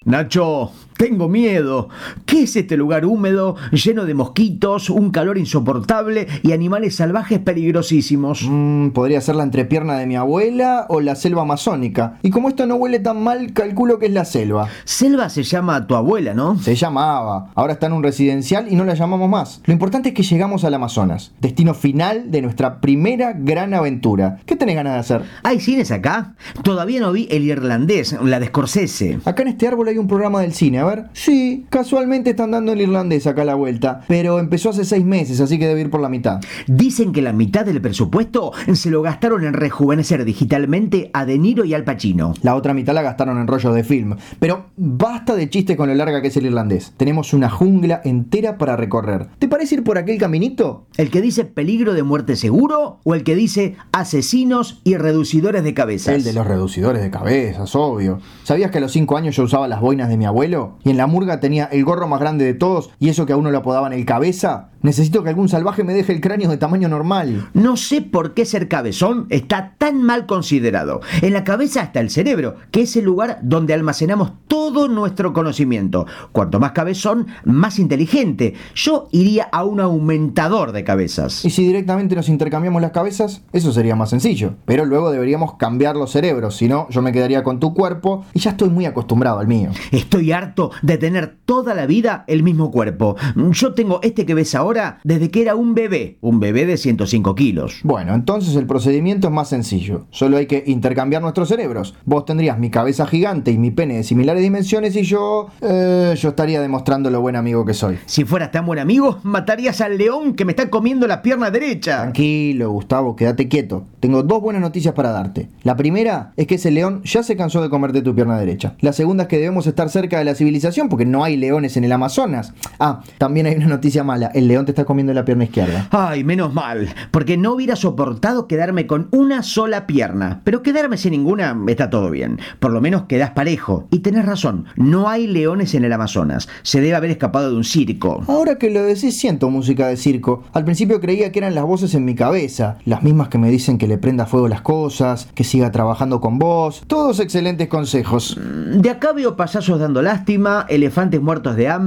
Nacho, 0.09 0.71
tengo 0.97 1.29
miedo. 1.29 1.89
¿Qué 2.29 2.43
es 2.43 2.55
este 2.55 2.77
lugar 2.77 3.07
húmedo, 3.07 3.55
lleno 3.71 4.05
de 4.05 4.13
mosquitos, 4.13 4.91
un 4.91 5.09
calor 5.09 5.39
insoportable 5.39 6.27
y 6.43 6.51
animales 6.51 6.95
salvajes 6.95 7.39
peligrosísimos? 7.39 8.45
Mm, 8.47 8.89
podría 8.89 9.19
ser 9.19 9.35
la 9.35 9.41
entrepierna 9.41 9.97
de 9.97 10.05
mi 10.05 10.15
abuela 10.15 10.85
o 10.89 11.01
la 11.01 11.15
selva 11.15 11.41
amazónica. 11.41 12.19
Y 12.21 12.29
como 12.29 12.49
esto 12.49 12.67
no 12.67 12.75
huele 12.75 12.99
tan 12.99 13.23
mal, 13.23 13.51
calculo 13.53 13.97
que 13.97 14.05
es 14.05 14.11
la 14.11 14.25
selva. 14.25 14.67
Selva 14.83 15.29
se 15.29 15.41
llama 15.41 15.87
tu 15.87 15.95
abuela, 15.95 16.35
¿no? 16.35 16.59
Se 16.59 16.75
llamaba. 16.75 17.49
Ahora 17.55 17.73
está 17.73 17.87
en 17.87 17.93
un 17.93 18.03
residencial 18.03 18.71
y 18.71 18.75
no 18.75 18.85
la 18.85 18.93
llamamos 18.93 19.27
más. 19.27 19.63
Lo 19.65 19.73
importante 19.73 20.09
es 20.09 20.15
que 20.15 20.21
llegamos 20.21 20.63
al 20.63 20.75
Amazonas, 20.75 21.31
destino 21.41 21.73
final 21.73 22.29
de 22.29 22.43
nuestra 22.43 22.79
primera 22.79 23.33
gran 23.33 23.73
aventura. 23.73 24.37
¿Qué 24.45 24.55
tenés 24.55 24.75
ganas 24.75 24.93
de 24.93 24.99
hacer? 24.99 25.23
¿Hay 25.41 25.59
cines 25.59 25.89
acá? 25.89 26.35
Todavía 26.61 26.99
no 26.99 27.11
vi 27.11 27.27
el 27.31 27.45
irlandés, 27.45 28.15
la 28.21 28.39
de 28.39 28.45
Scorsese. 28.45 29.19
Acá 29.25 29.41
en 29.41 29.47
este 29.47 29.67
árbol 29.67 29.87
hay 29.87 29.97
un 29.97 30.07
programa 30.07 30.41
del 30.41 30.53
cine. 30.53 30.79
Sí, 31.13 31.65
casualmente 31.71 32.18
están 32.27 32.51
dando 32.51 32.73
el 32.73 32.81
irlandés 32.81 33.27
acá 33.27 33.41
a 33.41 33.45
la 33.45 33.55
vuelta, 33.55 34.01
pero 34.07 34.39
empezó 34.39 34.69
hace 34.69 34.85
seis 34.85 35.05
meses, 35.05 35.39
así 35.41 35.57
que 35.59 35.67
debe 35.67 35.81
ir 35.81 35.89
por 35.89 36.01
la 36.01 36.09
mitad. 36.09 36.41
Dicen 36.67 37.11
que 37.11 37.21
la 37.21 37.33
mitad 37.33 37.65
del 37.65 37.81
presupuesto 37.81 38.51
se 38.73 38.89
lo 38.89 39.01
gastaron 39.01 39.43
en 39.43 39.53
rejuvenecer 39.53 40.25
digitalmente 40.25 41.09
a 41.13 41.25
De 41.25 41.37
Niro 41.37 41.65
y 41.65 41.73
Al 41.73 41.83
Pacino. 41.83 42.33
La 42.41 42.55
otra 42.55 42.73
mitad 42.73 42.93
la 42.93 43.01
gastaron 43.01 43.37
en 43.37 43.47
rollos 43.47 43.73
de 43.73 43.83
film. 43.83 44.15
Pero 44.39 44.65
basta 44.75 45.35
de 45.35 45.49
chiste 45.49 45.77
con 45.77 45.89
lo 45.89 45.95
larga 45.95 46.21
que 46.21 46.27
es 46.27 46.37
el 46.37 46.45
irlandés. 46.45 46.93
Tenemos 46.97 47.33
una 47.33 47.49
jungla 47.49 48.01
entera 48.03 48.57
para 48.57 48.75
recorrer. 48.75 49.27
¿Te 49.39 49.47
parece 49.47 49.75
ir 49.75 49.83
por 49.83 49.97
aquel 49.97 50.17
caminito? 50.17 50.85
¿El 50.97 51.09
que 51.09 51.21
dice 51.21 51.45
peligro 51.45 51.93
de 51.93 52.03
muerte 52.03 52.35
seguro 52.35 52.99
o 53.03 53.15
el 53.15 53.23
que 53.23 53.35
dice 53.35 53.75
asesinos 53.91 54.81
y 54.83 54.97
reducidores 54.97 55.63
de 55.63 55.73
cabezas? 55.73 56.15
El 56.15 56.23
de 56.23 56.33
los 56.33 56.45
reducidores 56.45 57.01
de 57.01 57.09
cabezas, 57.09 57.75
obvio. 57.75 58.19
¿Sabías 58.43 58.71
que 58.71 58.79
a 58.79 58.81
los 58.81 58.91
cinco 58.91 59.17
años 59.17 59.35
yo 59.35 59.43
usaba 59.43 59.67
las 59.67 59.81
boinas 59.81 60.09
de 60.09 60.17
mi 60.17 60.25
abuelo? 60.25 60.39
y 60.83 60.89
en 60.89 60.97
la 60.97 61.07
murga 61.07 61.39
tenía 61.39 61.65
el 61.65 61.83
gorro 61.83 62.07
más 62.09 62.19
grande 62.19 62.45
de 62.45 62.53
todos 62.53 62.89
y 62.99 63.09
eso 63.09 63.25
que 63.25 63.33
a 63.33 63.37
uno 63.37 63.51
lo 63.51 63.59
apodaban 63.59 63.93
el 63.93 64.05
cabeza, 64.05 64.69
necesito 64.81 65.23
que 65.23 65.29
algún 65.29 65.49
salvaje 65.49 65.83
me 65.83 65.93
deje 65.93 66.13
el 66.13 66.21
cráneo 66.21 66.49
de 66.49 66.57
tamaño 66.57 66.89
normal. 66.89 67.49
No 67.53 67.77
sé 67.77 68.01
por 68.01 68.33
qué 68.33 68.45
ser 68.45 68.67
cabezón 68.67 69.27
está 69.29 69.75
tan 69.77 70.01
mal 70.03 70.25
considerado. 70.25 71.01
En 71.21 71.33
la 71.33 71.43
cabeza 71.43 71.81
está 71.81 71.99
el 71.99 72.09
cerebro, 72.09 72.55
que 72.71 72.81
es 72.81 72.95
el 72.95 73.05
lugar 73.05 73.39
donde 73.41 73.73
almacenamos 73.73 74.31
todo 74.47 74.87
nuestro 74.87 75.33
conocimiento. 75.33 76.05
Cuanto 76.31 76.59
más 76.59 76.71
cabezón, 76.71 77.27
más 77.45 77.79
inteligente. 77.79 78.53
Yo 78.75 79.07
iría 79.11 79.49
a 79.51 79.63
un 79.63 79.79
aumentador 79.79 80.71
de 80.71 80.83
cabezas. 80.83 81.45
¿Y 81.45 81.49
si 81.49 81.65
directamente 81.65 82.15
nos 82.15 82.29
intercambiamos 82.29 82.81
las 82.81 82.91
cabezas? 82.91 83.41
Eso 83.53 83.71
sería 83.71 83.95
más 83.95 84.09
sencillo. 84.09 84.55
Pero 84.65 84.85
luego 84.85 85.11
deberíamos 85.11 85.55
cambiar 85.55 85.95
los 85.95 86.11
cerebros, 86.11 86.57
si 86.57 86.67
no, 86.67 86.87
yo 86.89 87.01
me 87.01 87.11
quedaría 87.11 87.43
con 87.43 87.59
tu 87.59 87.73
cuerpo 87.73 88.25
y 88.33 88.39
ya 88.39 88.51
estoy 88.51 88.69
muy 88.69 88.85
acostumbrado 88.85 89.39
al 89.39 89.47
mío. 89.47 89.69
Estoy 89.91 90.31
harto 90.31 90.71
de 90.81 90.97
tener 90.97 91.37
toda 91.45 91.73
la 91.73 91.85
vida 91.85 91.98
el 92.27 92.43
mismo 92.43 92.71
cuerpo. 92.71 93.15
Yo 93.51 93.73
tengo 93.73 93.99
este 94.03 94.25
que 94.25 94.33
ves 94.33 94.55
ahora 94.55 94.99
desde 95.03 95.29
que 95.29 95.41
era 95.41 95.55
un 95.55 95.73
bebé, 95.73 96.17
un 96.21 96.39
bebé 96.39 96.65
de 96.65 96.77
105 96.77 97.35
kilos. 97.35 97.79
Bueno, 97.83 98.13
entonces 98.13 98.55
el 98.55 98.65
procedimiento 98.65 99.27
es 99.27 99.33
más 99.33 99.49
sencillo. 99.49 100.05
Solo 100.11 100.37
hay 100.37 100.45
que 100.45 100.63
intercambiar 100.65 101.21
nuestros 101.21 101.49
cerebros. 101.49 101.95
Vos 102.05 102.25
tendrías 102.25 102.59
mi 102.59 102.69
cabeza 102.69 103.05
gigante 103.05 103.51
y 103.51 103.57
mi 103.57 103.71
pene 103.71 103.97
de 103.97 104.03
similares 104.03 104.41
dimensiones 104.41 104.95
y 104.95 105.03
yo... 105.03 105.47
Eh, 105.61 106.15
yo 106.15 106.29
estaría 106.29 106.61
demostrando 106.61 107.09
lo 107.09 107.21
buen 107.21 107.35
amigo 107.35 107.65
que 107.65 107.73
soy. 107.73 107.97
Si 108.05 108.25
fueras 108.25 108.51
tan 108.51 108.65
buen 108.65 108.79
amigo, 108.79 109.19
matarías 109.23 109.81
al 109.81 109.97
león 109.97 110.33
que 110.33 110.45
me 110.45 110.51
está 110.51 110.69
comiendo 110.69 111.07
la 111.07 111.21
pierna 111.21 111.51
derecha. 111.51 112.01
Tranquilo, 112.01 112.71
Gustavo, 112.71 113.15
quédate 113.15 113.47
quieto. 113.47 113.85
Tengo 113.99 114.23
dos 114.23 114.41
buenas 114.41 114.61
noticias 114.61 114.93
para 114.93 115.11
darte. 115.11 115.49
La 115.63 115.75
primera 115.75 116.33
es 116.37 116.47
que 116.47 116.55
ese 116.55 116.71
león 116.71 117.01
ya 117.03 117.23
se 117.23 117.35
cansó 117.35 117.61
de 117.61 117.69
comerte 117.69 118.01
tu 118.01 118.15
pierna 118.15 118.37
derecha. 118.39 118.75
La 118.79 118.93
segunda 118.93 119.23
es 119.23 119.29
que 119.29 119.37
debemos 119.37 119.67
estar 119.67 119.89
cerca 119.89 120.19
de 120.19 120.25
la 120.25 120.35
civilización 120.35 120.89
porque 120.89 121.05
no 121.05 121.23
hay 121.23 121.37
leones 121.37 121.77
en 121.77 121.83
el 121.83 121.88
Amazonas. 121.91 122.53
Ah, 122.79 123.01
también 123.17 123.45
hay 123.45 123.55
una 123.55 123.67
noticia 123.67 124.03
mala. 124.03 124.27
El 124.33 124.47
león 124.47 124.65
te 124.65 124.71
está 124.71 124.85
comiendo 124.85 125.13
la 125.13 125.25
pierna 125.25 125.45
izquierda. 125.45 125.87
Ay, 125.91 126.23
menos 126.23 126.53
mal, 126.53 126.93
porque 127.11 127.37
no 127.37 127.53
hubiera 127.53 127.75
soportado 127.75 128.47
quedarme 128.47 128.87
con 128.87 129.07
una 129.11 129.43
sola 129.43 129.87
pierna. 129.87 130.41
Pero 130.43 130.63
quedarme 130.63 130.97
sin 130.97 131.11
ninguna 131.11 131.57
está 131.67 131.89
todo 131.89 132.09
bien. 132.09 132.39
Por 132.59 132.71
lo 132.71 132.81
menos 132.81 133.03
quedas 133.03 133.31
parejo. 133.31 133.87
Y 133.91 133.99
tenés 133.99 134.25
razón, 134.25 134.65
no 134.75 135.09
hay 135.09 135.27
leones 135.27 135.73
en 135.75 135.83
el 135.85 135.93
Amazonas. 135.93 136.47
Se 136.63 136.81
debe 136.81 136.95
haber 136.95 137.11
escapado 137.11 137.51
de 137.51 137.57
un 137.57 137.63
circo. 137.63 138.23
Ahora 138.27 138.57
que 138.57 138.69
lo 138.69 138.83
decís, 138.83 139.17
siento 139.17 139.49
música 139.49 139.87
de 139.87 139.97
circo. 139.97 140.43
Al 140.53 140.65
principio 140.65 140.99
creía 140.99 141.31
que 141.31 141.39
eran 141.39 141.55
las 141.55 141.63
voces 141.63 141.93
en 141.95 142.05
mi 142.05 142.15
cabeza. 142.15 142.77
Las 142.85 143.03
mismas 143.03 143.29
que 143.29 143.37
me 143.37 143.49
dicen 143.49 143.77
que 143.77 143.87
le 143.87 143.97
prenda 143.97 144.25
fuego 144.25 144.47
las 144.47 144.61
cosas, 144.61 145.29
que 145.33 145.43
siga 145.43 145.71
trabajando 145.71 146.21
con 146.21 146.39
vos. 146.39 146.83
Todos 146.87 147.19
excelentes 147.19 147.67
consejos. 147.67 148.37
De 148.39 148.89
acá 148.89 149.13
veo 149.13 149.35
payasos 149.35 149.79
dando 149.79 150.01
lástima, 150.01 150.65
elefantes 150.69 151.21
muertos 151.21 151.55
de 151.55 151.69
hambre, 151.69 151.78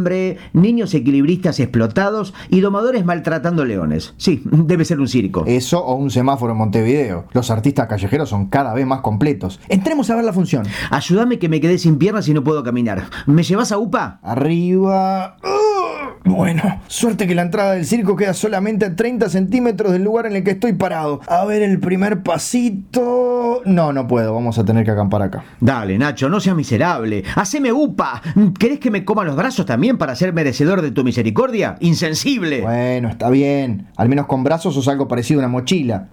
niños 0.53 0.95
equilibristas 0.95 1.61
explotados 1.61 2.35
y 2.49 2.61
domadores 2.61 3.05
maltratando 3.05 3.65
leones. 3.65 4.15
Sí, 4.17 4.43
debe 4.45 4.85
ser 4.85 5.01
un 5.01 5.09
circo. 5.09 5.45
Eso 5.47 5.85
o 5.85 5.95
un 5.95 6.11
semáforo 6.11 6.53
en 6.53 6.59
Montevideo. 6.59 7.27
Los 7.33 7.51
artistas 7.51 7.87
callejeros 7.89 8.29
son 8.29 8.47
cada 8.47 8.75
vez 8.75 8.87
más 8.87 9.01
completos. 9.01 9.61
Entremos 9.69 10.11
a 10.11 10.17
ver 10.17 10.25
la 10.25 10.33
función. 10.33 10.67
Ayúdame 10.91 11.39
que 11.39 11.49
me 11.49 11.61
quedé 11.61 11.79
sin 11.79 11.99
piernas 11.99 12.29
y 12.29 12.35
no 12.35 12.45
puedo 12.45 12.63
caminar. 12.63 13.05
¿Me 13.27 13.43
llevas 13.43 13.73
a 13.73 13.79
UPA? 13.79 14.21
Arriba. 14.23 15.37
Bueno, 16.25 16.81
suerte 16.87 17.27
que 17.27 17.35
la 17.35 17.43
entrada 17.43 17.73
del 17.73 17.85
circo 17.85 18.15
queda 18.17 18.33
solamente 18.33 18.87
a 18.87 18.95
30 18.95 19.29
centímetros 19.29 19.93
del 19.93 20.05
lugar 20.05 20.27
en 20.27 20.37
el 20.37 20.45
que 20.45 20.53
estoy 20.53 20.73
parado. 20.73 21.21
A 21.27 21.45
ver 21.45 21.63
el 21.63 21.81
primer 21.81 22.23
pasito. 22.23 23.61
No, 23.65 23.93
no 23.93 24.07
puedo, 24.07 24.33
vamos 24.33 24.59
a 24.59 24.65
tener 24.65 24.85
que 24.85 24.93
acampar 24.93 25.23
acá. 25.23 25.45
Dale, 25.61 25.99
Nacho, 25.99 26.29
no 26.29 26.39
seas 26.39 26.55
miserable. 26.55 27.25
Haceme 27.35 27.73
upa. 27.73 28.23
¿Querés 28.59 28.79
que 28.79 28.91
me 28.91 29.05
coma 29.05 29.25
los 29.25 29.37
brazos 29.37 29.67
también 29.67 29.82
para 29.91 30.15
ser 30.15 30.33
merecedor 30.33 30.81
de 30.81 30.93
tu 30.93 31.03
misericordia? 31.03 31.77
Insensible. 31.81 32.61
Bueno, 32.61 33.09
está 33.09 33.29
bien. 33.31 33.89
Al 33.97 34.09
menos 34.09 34.27
con 34.27 34.45
brazos 34.45 34.77
os 34.77 34.87
algo 34.87 35.09
parecido 35.09 35.41
a 35.41 35.45
una 35.45 35.49
mochila 35.49 36.09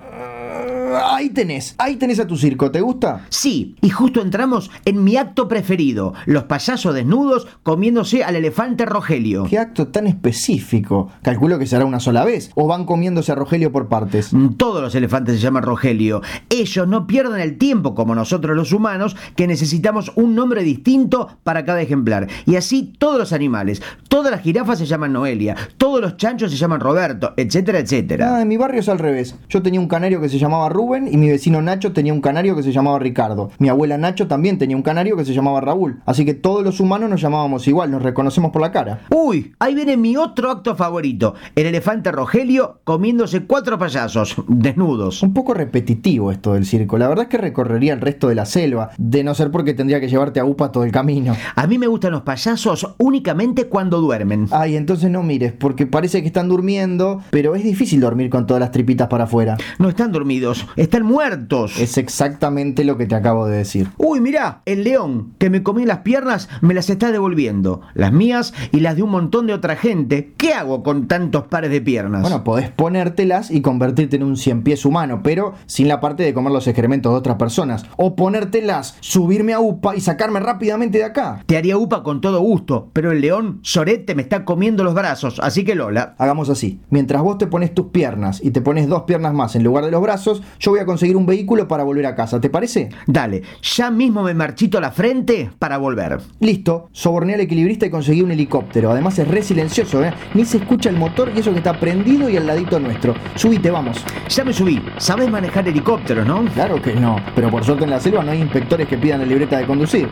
ahí 0.97 1.29
tenés, 1.29 1.75
ahí 1.77 1.95
tenés 1.95 2.19
a 2.19 2.27
tu 2.27 2.37
circo, 2.37 2.71
¿te 2.71 2.81
gusta? 2.81 3.25
Sí, 3.29 3.75
y 3.81 3.89
justo 3.89 4.21
entramos 4.21 4.71
en 4.85 5.03
mi 5.03 5.17
acto 5.17 5.47
preferido, 5.47 6.13
los 6.25 6.43
payasos 6.43 6.93
desnudos 6.93 7.47
comiéndose 7.63 8.23
al 8.23 8.35
elefante 8.35 8.85
Rogelio. 8.85 9.45
¿Qué 9.49 9.57
acto 9.57 9.87
tan 9.87 10.07
específico? 10.07 11.11
Calculo 11.21 11.59
que 11.59 11.67
será 11.67 11.85
una 11.85 11.99
sola 11.99 12.25
vez, 12.25 12.51
o 12.55 12.67
van 12.67 12.85
comiéndose 12.85 13.31
a 13.31 13.35
Rogelio 13.35 13.71
por 13.71 13.87
partes. 13.87 14.33
Mm, 14.33 14.53
todos 14.53 14.81
los 14.81 14.95
elefantes 14.95 15.35
se 15.35 15.41
llaman 15.41 15.63
Rogelio. 15.63 16.21
Ellos 16.49 16.87
no 16.87 17.07
pierden 17.07 17.41
el 17.41 17.57
tiempo 17.57 17.95
como 17.95 18.15
nosotros 18.15 18.55
los 18.55 18.71
humanos, 18.71 19.15
que 19.35 19.47
necesitamos 19.47 20.11
un 20.15 20.35
nombre 20.35 20.63
distinto 20.63 21.27
para 21.43 21.65
cada 21.65 21.81
ejemplar. 21.81 22.27
Y 22.45 22.55
así 22.55 22.93
todos 22.97 23.17
los 23.17 23.33
animales. 23.33 23.81
Todas 24.07 24.31
las 24.31 24.41
jirafas 24.41 24.79
se 24.79 24.85
llaman 24.85 25.13
Noelia, 25.13 25.55
todos 25.77 26.01
los 26.01 26.17
chanchos 26.17 26.51
se 26.51 26.57
llaman 26.57 26.79
Roberto, 26.79 27.33
etcétera, 27.37 27.79
etcétera. 27.79 28.35
Ah, 28.35 28.41
en 28.41 28.47
mi 28.47 28.57
barrio 28.57 28.81
es 28.81 28.89
al 28.89 28.99
revés. 28.99 29.35
Yo 29.49 29.61
tenía 29.61 29.79
un 29.79 29.87
canario 29.87 30.21
que 30.21 30.29
se 30.29 30.39
llamaba 30.39 30.69
Rubén 30.79 31.09
y 31.11 31.17
mi 31.17 31.27
vecino 31.27 31.61
Nacho 31.61 31.91
tenía 31.91 32.13
un 32.13 32.21
canario 32.21 32.55
que 32.55 32.63
se 32.63 32.71
llamaba 32.71 32.99
Ricardo. 32.99 33.51
Mi 33.59 33.67
abuela 33.67 33.97
Nacho 33.97 34.29
también 34.29 34.57
tenía 34.57 34.77
un 34.77 34.81
canario 34.81 35.17
que 35.17 35.25
se 35.25 35.33
llamaba 35.33 35.59
Raúl. 35.59 35.99
Así 36.05 36.23
que 36.23 36.33
todos 36.33 36.63
los 36.63 36.79
humanos 36.79 37.09
nos 37.09 37.19
llamábamos 37.19 37.67
igual, 37.67 37.91
nos 37.91 38.01
reconocemos 38.01 38.51
por 38.51 38.61
la 38.61 38.71
cara. 38.71 39.01
Uy, 39.09 39.53
ahí 39.59 39.75
viene 39.75 39.97
mi 39.97 40.15
otro 40.15 40.49
acto 40.49 40.77
favorito. 40.77 41.33
El 41.53 41.65
elefante 41.65 42.13
Rogelio 42.13 42.79
comiéndose 42.85 43.43
cuatro 43.43 43.77
payasos, 43.77 44.37
desnudos. 44.47 45.21
Un 45.21 45.33
poco 45.33 45.53
repetitivo 45.53 46.31
esto 46.31 46.53
del 46.53 46.65
circo. 46.65 46.97
La 46.97 47.09
verdad 47.09 47.23
es 47.23 47.29
que 47.29 47.37
recorrería 47.37 47.91
el 47.91 47.99
resto 47.99 48.29
de 48.29 48.35
la 48.35 48.45
selva, 48.45 48.91
de 48.97 49.25
no 49.25 49.35
ser 49.35 49.51
porque 49.51 49.73
tendría 49.73 49.99
que 49.99 50.07
llevarte 50.07 50.39
a 50.39 50.45
UPA 50.45 50.71
todo 50.71 50.85
el 50.85 50.93
camino. 50.93 51.35
A 51.57 51.67
mí 51.67 51.77
me 51.77 51.87
gustan 51.87 52.13
los 52.13 52.21
payasos 52.21 52.95
únicamente 52.99 53.65
cuando 53.67 53.99
duermen. 53.99 54.47
Ay, 54.51 54.77
entonces 54.77 55.11
no 55.11 55.23
mires, 55.23 55.51
porque 55.51 55.87
parece 55.87 56.21
que 56.21 56.27
están 56.27 56.47
durmiendo, 56.47 57.21
pero 57.31 57.53
es 57.55 57.65
difícil 57.65 57.99
dormir 57.99 58.29
con 58.29 58.47
todas 58.47 58.61
las 58.61 58.71
tripitas 58.71 59.09
para 59.09 59.25
afuera. 59.25 59.57
No 59.77 59.89
están 59.89 60.13
dormidos, 60.13 60.65
están 60.75 61.03
muertos. 61.03 61.79
Es 61.79 61.97
exactamente 61.97 62.83
lo 62.83 62.97
que 62.97 63.05
te 63.05 63.15
acabo 63.15 63.47
de 63.47 63.57
decir. 63.57 63.89
Uy, 63.97 64.21
mirá, 64.21 64.61
el 64.65 64.83
león 64.83 65.33
que 65.37 65.49
me 65.49 65.63
comí 65.63 65.85
las 65.85 65.99
piernas 65.99 66.49
me 66.61 66.73
las 66.73 66.89
está 66.89 67.11
devolviendo. 67.11 67.81
Las 67.93 68.11
mías 68.11 68.53
y 68.71 68.79
las 68.79 68.95
de 68.95 69.03
un 69.03 69.11
montón 69.11 69.47
de 69.47 69.53
otra 69.53 69.75
gente. 69.75 70.33
¿Qué 70.37 70.53
hago 70.53 70.83
con 70.83 71.07
tantos 71.07 71.47
pares 71.47 71.71
de 71.71 71.81
piernas? 71.81 72.21
Bueno, 72.21 72.43
podés 72.43 72.69
ponértelas 72.69 73.51
y 73.51 73.61
convertirte 73.61 74.15
en 74.15 74.23
un 74.23 74.37
cien 74.37 74.63
pies 74.63 74.85
humano, 74.85 75.21
pero 75.23 75.53
sin 75.65 75.87
la 75.87 75.99
parte 75.99 76.23
de 76.23 76.33
comer 76.33 76.51
los 76.51 76.67
excrementos 76.67 77.11
de 77.11 77.17
otras 77.17 77.37
personas. 77.37 77.85
O 77.97 78.15
ponértelas, 78.15 78.97
subirme 78.99 79.53
a 79.53 79.59
UPA 79.59 79.95
y 79.95 80.01
sacarme 80.01 80.39
rápidamente 80.39 80.97
de 80.97 81.03
acá. 81.03 81.43
Te 81.45 81.57
haría 81.57 81.77
upa 81.77 82.03
con 82.03 82.21
todo 82.21 82.41
gusto, 82.41 82.89
pero 82.93 83.11
el 83.11 83.21
león 83.21 83.59
sorete 83.61 84.15
me 84.15 84.21
está 84.21 84.45
comiendo 84.45 84.83
los 84.83 84.93
brazos, 84.93 85.39
así 85.39 85.63
que 85.63 85.75
Lola. 85.75 86.15
Hagamos 86.17 86.49
así. 86.49 86.81
Mientras 86.89 87.21
vos 87.21 87.37
te 87.37 87.47
pones 87.47 87.73
tus 87.73 87.87
piernas 87.87 88.41
y 88.43 88.51
te 88.51 88.61
pones 88.61 88.87
dos 88.87 89.03
piernas 89.03 89.33
más 89.33 89.55
en 89.55 89.63
lugar 89.63 89.85
de 89.85 89.91
los 89.91 90.01
brazos, 90.01 90.41
yo 90.59 90.71
voy 90.71 90.79
a 90.79 90.85
conseguir 90.85 91.15
un 91.15 91.25
vehículo 91.25 91.67
para 91.67 91.83
volver 91.83 92.05
a 92.05 92.15
casa. 92.15 92.39
¿Te 92.39 92.49
parece? 92.49 92.89
Dale, 93.07 93.41
ya 93.61 93.89
mismo 93.89 94.23
me 94.23 94.33
marchito 94.33 94.79
la 94.79 94.91
frente 94.91 95.49
para 95.57 95.77
volver. 95.77 96.19
Listo, 96.39 96.89
soborné 96.91 97.35
al 97.35 97.41
equilibrista 97.41 97.85
y 97.85 97.89
conseguí 97.89 98.21
un 98.21 98.31
helicóptero. 98.31 98.91
Además 98.91 99.17
es 99.19 99.27
re 99.27 99.41
silencioso, 99.41 100.03
¿eh? 100.03 100.13
Ni 100.33 100.45
se 100.45 100.57
escucha 100.57 100.89
el 100.89 100.97
motor 100.97 101.31
y 101.35 101.39
eso 101.39 101.51
que 101.51 101.59
está 101.59 101.79
prendido 101.79 102.29
y 102.29 102.37
al 102.37 102.47
ladito 102.47 102.79
nuestro. 102.79 103.15
Subite, 103.35 103.71
vamos. 103.71 104.03
Ya 104.27 104.43
me 104.43 104.53
subí. 104.53 104.81
¿Sabes 104.97 105.29
manejar 105.29 105.67
helicópteros, 105.67 106.27
no? 106.27 106.43
Claro 106.53 106.81
que 106.81 106.93
no, 106.93 107.17
pero 107.35 107.49
por 107.49 107.63
suerte 107.63 107.85
en 107.85 107.91
la 107.91 107.99
selva 107.99 108.23
no 108.23 108.31
hay 108.31 108.41
inspectores 108.41 108.87
que 108.87 108.97
pidan 108.97 109.21
la 109.21 109.25
libreta 109.25 109.57
de 109.57 109.65
conducir. 109.65 110.09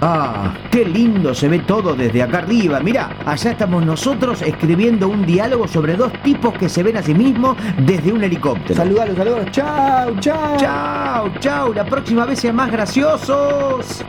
Ah, 0.00 0.54
qué 0.70 0.84
lindo 0.84 1.34
se 1.34 1.48
ve 1.48 1.58
todo 1.60 1.94
desde 1.94 2.22
acá 2.22 2.38
arriba. 2.38 2.78
Mira, 2.80 3.10
allá 3.26 3.50
estamos 3.50 3.84
nosotros 3.84 4.42
escribiendo 4.42 5.08
un 5.08 5.26
diálogo 5.26 5.66
sobre 5.66 5.96
dos 5.96 6.12
tipos 6.22 6.54
que 6.54 6.68
se 6.68 6.84
ven 6.84 6.96
a 6.96 7.02
sí 7.02 7.14
mismos 7.14 7.56
desde 7.78 8.12
un 8.12 8.22
helicóptero. 8.22 8.76
Saludalos, 8.76 9.16
saludos. 9.16 9.50
Chau, 9.50 10.14
chau. 10.20 10.56
Chao, 10.58 11.32
chao, 11.40 11.72
la 11.72 11.84
próxima 11.84 12.26
vez 12.26 12.38
sean 12.38 12.54
más 12.54 12.70
graciosos. 12.70 14.04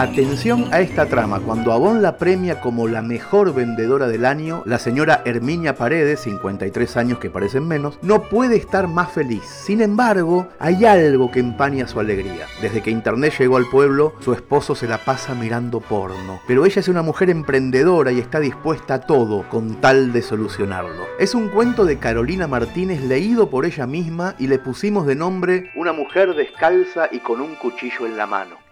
Atención 0.00 0.72
a 0.72 0.80
esta 0.80 1.04
trama, 1.04 1.40
cuando 1.40 1.74
Avon 1.74 2.00
la 2.00 2.16
premia 2.16 2.62
como 2.62 2.88
la 2.88 3.02
mejor 3.02 3.52
vendedora 3.52 4.08
del 4.08 4.24
año, 4.24 4.62
la 4.64 4.78
señora 4.78 5.20
Herminia 5.26 5.74
Paredes, 5.74 6.20
53 6.20 6.96
años 6.96 7.18
que 7.18 7.28
parecen 7.28 7.68
menos, 7.68 7.98
no 8.00 8.22
puede 8.22 8.56
estar 8.56 8.88
más 8.88 9.12
feliz. 9.12 9.42
Sin 9.44 9.82
embargo, 9.82 10.48
hay 10.58 10.86
algo 10.86 11.30
que 11.30 11.40
empaña 11.40 11.86
su 11.86 12.00
alegría. 12.00 12.46
Desde 12.62 12.80
que 12.80 12.90
Internet 12.90 13.34
llegó 13.38 13.58
al 13.58 13.68
pueblo, 13.68 14.14
su 14.20 14.32
esposo 14.32 14.74
se 14.74 14.88
la 14.88 14.96
pasa 14.96 15.34
mirando 15.34 15.80
porno. 15.80 16.40
Pero 16.46 16.64
ella 16.64 16.80
es 16.80 16.88
una 16.88 17.02
mujer 17.02 17.28
emprendedora 17.28 18.10
y 18.10 18.20
está 18.20 18.40
dispuesta 18.40 18.94
a 18.94 19.00
todo 19.02 19.46
con 19.50 19.82
tal 19.82 20.14
de 20.14 20.22
solucionarlo. 20.22 21.04
Es 21.18 21.34
un 21.34 21.50
cuento 21.50 21.84
de 21.84 21.98
Carolina 21.98 22.48
Martínez 22.48 23.02
leído 23.02 23.50
por 23.50 23.66
ella 23.66 23.86
misma 23.86 24.34
y 24.38 24.46
le 24.46 24.58
pusimos 24.58 25.04
de 25.04 25.14
nombre 25.14 25.70
Una 25.76 25.92
mujer 25.92 26.34
descalza 26.34 27.10
y 27.12 27.18
con 27.18 27.42
un 27.42 27.54
cuchillo 27.56 28.06
en 28.06 28.16
la 28.16 28.26
mano. 28.26 28.69